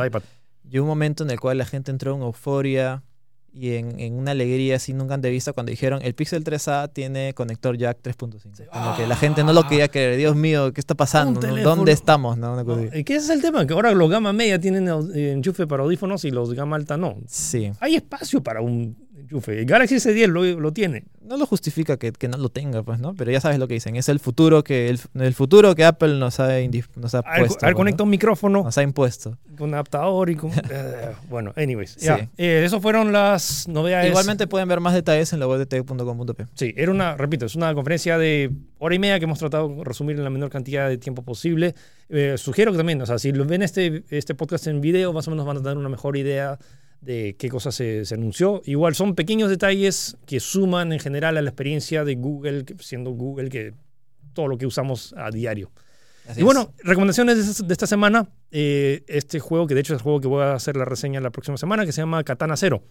Y 0.73 0.79
un 0.79 0.87
momento 0.87 1.23
en 1.23 1.29
el 1.29 1.39
cual 1.39 1.59
la 1.59 1.65
gente 1.65 1.91
entró 1.91 2.15
en 2.15 2.23
euforia 2.23 3.03
y 3.53 3.75
en, 3.75 3.99
en 3.99 4.15
una 4.15 4.31
alegría 4.31 4.77
así 4.77 4.91
nunca 4.91 5.13
antes 5.13 5.29
vista 5.29 5.53
cuando 5.53 5.69
dijeron 5.69 5.99
el 6.01 6.15
Pixel 6.15 6.43
3A 6.43 6.91
tiene 6.91 7.35
conector 7.35 7.77
jack 7.77 7.99
3.5. 8.01 8.69
Como 8.73 8.95
que 8.97 9.05
la 9.05 9.15
gente 9.15 9.43
no 9.43 9.53
lo 9.53 9.67
quería 9.67 9.87
creer. 9.87 10.17
Dios 10.17 10.35
mío, 10.35 10.73
¿qué 10.73 10.81
está 10.81 10.95
pasando? 10.95 11.39
No? 11.39 11.61
¿Dónde 11.61 11.91
estamos? 11.91 12.39
No, 12.39 12.53
Una 12.53 12.65
cosa 12.65 12.81
No, 12.81 12.87
así. 12.87 12.99
¿y 13.01 13.03
¿Qué 13.03 13.17
es 13.17 13.29
el 13.29 13.43
tema? 13.43 13.67
Que 13.67 13.73
ahora 13.73 13.91
los 13.91 14.09
gama 14.09 14.33
media 14.33 14.59
tienen 14.59 14.87
enchufe 15.13 15.67
para 15.67 15.83
audífonos 15.83 16.25
y 16.25 16.31
los 16.31 16.55
gama 16.55 16.75
alta 16.75 16.97
no. 16.97 17.17
Sí. 17.27 17.71
Hay 17.79 17.93
espacio 17.93 18.41
para 18.41 18.61
un 18.61 18.97
enchufe. 19.23 19.59
El 19.59 19.65
Galaxy 19.65 19.95
S10 19.95 20.27
lo, 20.27 20.43
lo 20.59 20.71
tiene. 20.73 21.03
No 21.21 21.37
lo 21.37 21.45
justifica 21.45 21.97
que, 21.97 22.11
que 22.11 22.27
no 22.27 22.37
lo 22.37 22.49
tenga, 22.49 22.83
pues, 22.83 22.99
¿no? 22.99 23.13
Pero 23.15 23.31
ya 23.31 23.39
sabes 23.41 23.57
lo 23.59 23.67
que 23.67 23.75
dicen. 23.75 23.95
Es 23.95 24.09
el 24.09 24.19
futuro 24.19 24.63
que 24.63 24.89
el, 24.89 24.99
el 25.15 25.33
futuro 25.33 25.73
que 25.75 25.85
Apple 25.85 26.19
nos 26.19 26.39
ha, 26.39 26.49
nos 26.95 27.15
ha 27.15 27.19
A 27.19 27.31
ver, 27.39 27.39
puesto. 27.47 27.65
a 27.65 27.67
ver, 27.67 27.73
pues, 27.73 27.75
conecta 27.75 27.97
¿no? 27.99 28.03
un 28.05 28.09
micrófono 28.09 28.63
Nos 28.63 28.77
ha 28.77 28.83
impuesto. 28.83 29.37
con 29.57 29.73
adaptador 29.73 30.29
y 30.29 30.35
con... 30.35 30.51
eh, 30.71 31.11
bueno, 31.29 31.53
anyways. 31.55 31.91
Sí. 31.91 32.05
Ya. 32.05 32.29
Eh, 32.37 32.63
eso 32.65 32.81
fueron 32.81 33.11
las 33.11 33.67
novedades. 33.67 34.09
Igualmente 34.09 34.47
pueden 34.47 34.67
ver 34.67 34.79
más 34.79 34.93
detalles 34.93 35.31
en 35.33 35.39
la 35.39 35.47
web 35.47 35.59
de 35.59 35.65
tech.com.p. 35.65 36.45
Sí, 36.55 36.73
era 36.75 36.91
una, 36.91 37.15
repito, 37.15 37.45
es 37.45 37.55
una 37.55 37.73
conferencia 37.73 38.17
de 38.17 38.51
hora 38.79 38.95
y 38.95 38.99
media 38.99 39.17
que 39.19 39.25
hemos 39.25 39.39
tratado 39.39 39.69
de 39.69 39.83
resumir 39.83 40.17
en 40.17 40.23
la 40.25 40.29
menor 40.29 40.49
cantidad 40.49 40.89
de 40.89 40.97
tiempo 40.97 41.23
posible. 41.23 41.73
Eh, 42.09 42.35
sugiero 42.37 42.71
que 42.73 42.77
también, 42.77 43.01
o 43.01 43.05
sea, 43.05 43.17
si 43.17 43.31
lo 43.31 43.45
ven 43.45 43.61
este, 43.63 44.03
este 44.09 44.35
podcast 44.35 44.67
en 44.67 44.81
video, 44.81 45.13
más 45.13 45.27
o 45.27 45.31
menos 45.31 45.45
van 45.45 45.57
a 45.57 45.61
tener 45.61 45.77
una 45.77 45.89
mejor 45.89 46.17
idea 46.17 46.59
de 47.03 47.35
qué 47.37 47.49
cosas 47.49 47.75
se, 47.75 48.05
se 48.05 48.15
anunció. 48.15 48.61
Igual 48.65 48.95
son 48.95 49.15
pequeños 49.15 49.49
detalles 49.49 50.17
que 50.25 50.39
suman 50.39 50.93
en 50.93 50.99
general 50.99 51.37
a 51.37 51.41
la 51.41 51.49
experiencia 51.49 52.03
de 52.05 52.15
Google, 52.15 52.65
siendo 52.79 53.11
Google 53.11 53.49
que 53.49 53.73
todo 54.33 54.47
lo 54.47 54.57
que 54.57 54.65
usamos 54.65 55.13
a 55.17 55.29
diario. 55.31 55.71
Así 56.27 56.39
y 56.39 56.41
es. 56.41 56.45
bueno, 56.45 56.73
recomendaciones 56.83 57.67
de 57.67 57.73
esta, 57.73 57.85
semana. 57.87 58.29
eh, 58.51 59.03
este 59.07 59.39
juego, 59.39 59.67
que 59.67 59.73
de 59.75 59.81
hecho 59.81 59.93
es 59.93 59.99
el 59.99 60.03
juego 60.03 60.21
que 60.21 60.27
voy 60.27 60.41
a 60.43 60.53
hacer 60.53 60.77
la 60.77 60.85
reseña 60.85 61.19
la 61.19 61.31
próxima 61.31 61.57
semana, 61.57 61.85
que 61.85 61.91
se 61.91 62.01
llama 62.01 62.23
Katana 62.23 62.55
Zero. 62.55 62.83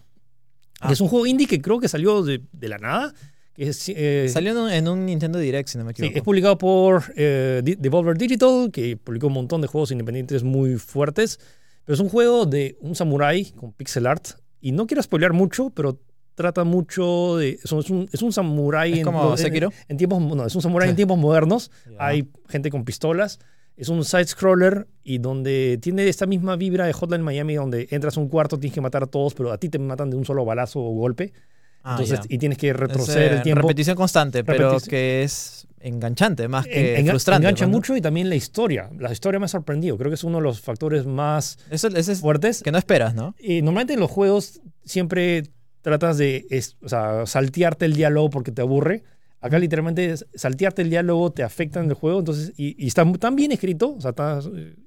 Ah. 0.79 0.87
Que 0.87 0.93
es 0.93 1.01
un 1.01 1.07
juego 1.07 1.25
indie 1.25 1.47
que 1.47 1.59
creo 1.61 1.79
que 1.79 1.87
salió 1.87 2.21
de, 2.23 2.41
de 2.51 2.69
la 2.69 2.77
nada. 2.77 3.13
Es, 3.55 3.87
eh, 3.89 4.27
Salió 4.29 4.51
en 4.51 4.57
un, 4.57 4.71
en 4.71 4.87
un 4.87 5.05
Nintendo 5.05 5.37
Direct, 5.39 5.69
si 5.69 5.77
no 5.77 5.83
me 5.85 5.91
Sí, 5.91 6.01
equivoco. 6.01 6.17
es 6.17 6.23
publicado 6.23 6.57
por 6.57 7.03
eh, 7.15 7.61
Devolver 7.63 8.17
Digital, 8.17 8.69
que 8.71 8.97
publicó 8.97 9.27
un 9.27 9.33
montón 9.33 9.61
de 9.61 9.67
juegos 9.67 9.91
independientes 9.91 10.43
muy 10.43 10.77
fuertes. 10.77 11.39
Pero 11.85 11.93
es 11.95 11.99
un 11.99 12.09
juego 12.09 12.45
de 12.45 12.77
un 12.81 12.95
samurái 12.95 13.51
con 13.51 13.73
pixel 13.73 14.07
art. 14.07 14.27
Y 14.61 14.71
no 14.71 14.87
quiero 14.87 15.03
spoilear 15.03 15.33
mucho, 15.33 15.69
pero 15.71 15.99
trata 16.35 16.63
mucho 16.63 17.37
de. 17.37 17.59
Es 17.63 17.71
un, 17.71 18.07
es 18.11 18.21
un, 18.21 18.31
samurái 18.33 18.93
¿Es 18.93 18.99
en, 18.99 19.07
en- 19.07 19.69
en 19.89 19.97
tiempos. 19.97 20.21
No, 20.21 20.45
es 20.45 20.55
un 20.55 20.61
samurái 20.61 20.89
en 20.89 20.95
tiempos 20.95 21.17
modernos. 21.17 21.71
Hay 21.99 22.29
gente 22.47 22.69
con 22.69 22.85
pistolas. 22.85 23.39
Es 23.75 23.89
un 23.89 24.05
side-scroller 24.05 24.87
y 25.03 25.17
donde 25.17 25.79
tiene 25.81 26.07
esta 26.07 26.27
misma 26.27 26.55
vibra 26.55 26.85
de 26.85 26.93
Hotline 26.93 27.23
Miami, 27.23 27.55
donde 27.55 27.87
entras 27.89 28.15
a 28.17 28.19
un 28.19 28.29
cuarto, 28.29 28.59
tienes 28.59 28.75
que 28.75 28.81
matar 28.81 29.01
a 29.01 29.07
todos, 29.07 29.33
pero 29.33 29.51
a 29.51 29.57
ti 29.57 29.67
te 29.67 29.79
matan 29.79 30.11
de 30.11 30.15
un 30.15 30.25
solo 30.25 30.45
balazo 30.45 30.79
o 30.79 30.91
golpe. 30.93 31.33
Ah, 31.81 31.97
Entonces, 31.99 32.19
y 32.29 32.37
tienes 32.37 32.59
que 32.59 32.69
Es, 32.69 32.75
retroceder 32.75 33.33
eh, 33.33 33.35
el 33.37 33.41
tiempo. 33.41 33.63
Repetición 33.63 33.95
constante, 33.97 34.43
pero 34.43 34.77
que 34.87 35.23
es 35.23 35.62
enganchante 35.83 36.47
más 36.47 36.65
que 36.65 36.97
enga- 36.99 37.11
frustrante. 37.11 37.45
Engancha 37.47 37.65
¿no? 37.65 37.71
mucho 37.73 37.95
y 37.95 38.01
también 38.01 38.29
la 38.29 38.35
historia. 38.35 38.89
La 38.97 39.11
historia 39.11 39.39
me 39.39 39.45
ha 39.45 39.49
sorprendido. 39.49 39.97
Creo 39.97 40.09
que 40.09 40.15
es 40.15 40.23
uno 40.23 40.37
de 40.37 40.43
los 40.43 40.61
factores 40.61 41.05
más 41.05 41.59
Eso, 41.69 41.87
es 41.89 42.19
fuertes. 42.19 42.61
que 42.63 42.71
no 42.71 42.77
esperas, 42.77 43.13
¿no? 43.15 43.35
Y 43.39 43.61
normalmente 43.61 43.93
en 43.93 43.99
los 43.99 44.09
juegos 44.09 44.61
siempre 44.85 45.43
tratas 45.81 46.17
de 46.17 46.45
es- 46.49 46.77
o 46.81 46.89
sea, 46.89 47.25
saltearte 47.25 47.85
el 47.85 47.93
diálogo 47.93 48.29
porque 48.29 48.51
te 48.51 48.61
aburre. 48.61 49.03
Acá 49.41 49.59
literalmente 49.59 50.15
saltearte 50.35 50.81
el 50.83 50.89
diálogo 50.89 51.31
te 51.33 51.43
afecta 51.43 51.81
en 51.81 51.87
el 51.89 51.93
juego. 51.95 52.19
Entonces, 52.19 52.53
y, 52.55 52.81
y 52.81 52.87
está 52.87 53.03
tan 53.19 53.35
bien 53.35 53.51
escrito 53.51 53.95
o 53.95 53.99
sea, 54.01 54.11
está- 54.11 54.39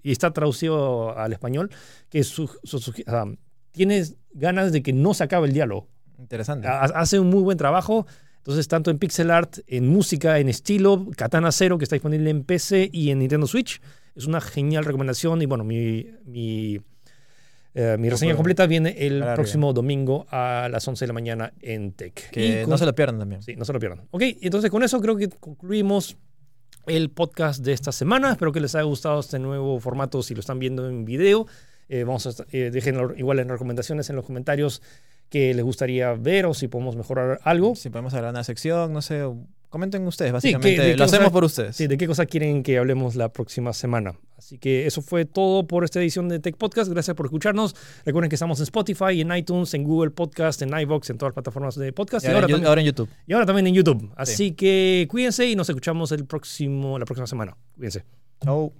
y 0.03 0.13
está 0.13 0.33
traducido 0.33 1.17
al 1.19 1.33
español 1.35 1.71
que 2.09 2.25
su- 2.25 2.51
su- 2.65 2.79
su- 2.79 2.93
o 2.93 3.11
sea, 3.11 3.25
tienes 3.73 4.17
ganas 4.33 4.73
de 4.73 4.83
que 4.83 4.95
no 4.95 5.13
se 5.13 5.25
acabe 5.25 5.49
el 5.49 5.53
diálogo. 5.53 5.89
Interesante. 6.19 6.67
Ha- 6.67 6.85
Hace 6.85 7.21
un 7.21 7.29
muy 7.29 7.43
buen 7.43 7.59
trabajo. 7.59 8.07
Entonces, 8.47 8.69
tanto 8.69 8.93
en 8.93 8.99
pixel 9.01 9.33
art, 9.33 9.59
en 9.67 9.89
música, 9.89 10.39
en 10.39 10.49
estilo, 10.49 11.05
Katana 11.17 11.51
Zero, 11.51 11.79
que 11.79 11.85
está 11.85 11.97
disponible 11.97 12.31
en 12.31 12.45
PC 12.45 12.89
y 12.93 13.11
en 13.11 13.19
Nintendo 13.19 13.49
Switch. 13.49 13.81
Es 14.15 14.25
una 14.27 14.41
genial 14.41 14.85
recomendación. 14.85 15.43
Y 15.43 15.47
bueno, 15.47 15.65
mi, 15.65 16.07
mi, 16.27 16.81
eh, 17.75 17.97
mi 17.99 18.09
reseña 18.09 18.37
completa 18.37 18.67
viene 18.69 18.95
el 19.05 19.19
Para 19.19 19.35
próximo 19.35 19.73
domingo 19.73 20.27
a 20.31 20.69
las 20.71 20.87
11 20.87 21.03
de 21.03 21.07
la 21.09 21.13
mañana 21.13 21.53
en 21.61 21.91
Tech. 21.91 22.31
que 22.31 22.61
con- 22.63 22.71
no 22.71 22.79
se 22.79 22.87
lo 22.87 22.95
pierdan 22.95 23.19
también. 23.19 23.43
Sí, 23.43 23.57
no 23.57 23.65
se 23.65 23.73
lo 23.73 23.81
pierdan. 23.81 24.03
Ok, 24.13 24.23
entonces 24.41 24.71
con 24.71 24.85
eso 24.85 25.01
creo 25.01 25.17
que 25.17 25.29
concluimos 25.29 26.17
el 26.87 27.11
podcast 27.11 27.65
de 27.65 27.73
esta 27.73 27.91
semana. 27.91 28.31
Espero 28.31 28.53
que 28.53 28.61
les 28.61 28.77
haya 28.77 28.85
gustado 28.85 29.19
este 29.19 29.41
nuevo 29.41 29.81
formato 29.81 30.23
si 30.23 30.35
lo 30.35 30.41
están 30.41 30.61
viendo 30.61 30.89
en 30.89 31.05
video. 31.05 31.49
Eh, 31.89 32.05
vamos 32.05 32.29
a, 32.29 32.45
eh, 32.53 32.71
dejen 32.73 32.97
igual 33.17 33.41
en 33.41 33.49
recomendaciones 33.49 34.09
en 34.09 34.15
los 34.15 34.25
comentarios 34.25 34.83
que 35.31 35.53
les 35.55 35.65
gustaría 35.65 36.13
ver 36.15 36.47
o 36.47 36.55
si 36.55 36.69
podemos 36.69 36.97
mejorar 36.97 37.41
algo. 37.43 37.75
Si 37.75 37.91
podemos 37.91 38.15
hablar 38.15 38.33
de 38.33 38.37
una 38.39 38.45
sección, 38.45 38.93
no 38.93 39.03
sé, 39.03 39.23
comenten 39.69 40.07
ustedes, 40.07 40.31
Sí, 40.43 40.49
que- 40.49 40.55
básicamente. 40.57 40.97
lo 40.97 41.05
hacemos 41.05 41.25
cosa- 41.25 41.33
por 41.33 41.45
ustedes. 41.45 41.77
Sí, 41.77 41.87
de 41.87 41.99
qué 41.99 42.07
cosa 42.07 42.25
quieren 42.27 42.63
que 42.63 42.79
hablemos 42.79 43.17
la 43.17 43.31
próxima 43.31 43.73
semana. 43.73 44.15
Así 44.39 44.59
que 44.59 44.87
eso 44.87 45.03
fue 45.03 45.25
todo 45.25 45.67
por 45.67 45.83
esta 45.85 45.99
edición 46.01 46.29
de 46.29 46.39
Tech 46.39 46.57
Podcast. 46.57 46.91
Gracias 46.91 47.15
por 47.17 47.27
escucharnos. 47.27 47.75
Recuerden 48.05 48.29
que 48.29 48.37
estamos 48.37 48.59
en 48.61 48.65
Spotify, 48.65 49.21
en 49.21 49.35
iTunes, 49.37 49.75
en 49.75 49.83
Google 49.85 50.11
Podcast, 50.11 50.63
en 50.63 50.69
iVoox, 50.79 51.11
en 51.11 51.19
todas 51.19 51.31
las 51.31 51.35
plataformas 51.35 51.75
de 51.75 51.93
podcast. 51.93 52.25
Y 52.25 52.29
ahora, 52.29 52.41
en 52.41 52.45
Yu- 52.45 52.51
también- 52.53 52.69
ahora 52.69 52.81
en 52.83 52.87
YouTube. 52.87 53.09
y 53.27 53.33
ahora 53.33 53.47
también 53.47 53.67
en 53.67 53.75
YouTube. 53.75 54.11
Así 54.17 54.53
que 54.53 55.07
cuídense 55.11 55.47
y 55.47 55.57
nos 55.57 55.69
escuchamos 55.69 56.13
el 56.13 56.25
próximo, 56.27 56.99
la 56.99 57.05
próxima 57.05 57.27
semana. 57.27 57.57
Cuídense. 57.77 58.05
Chau. 58.45 58.73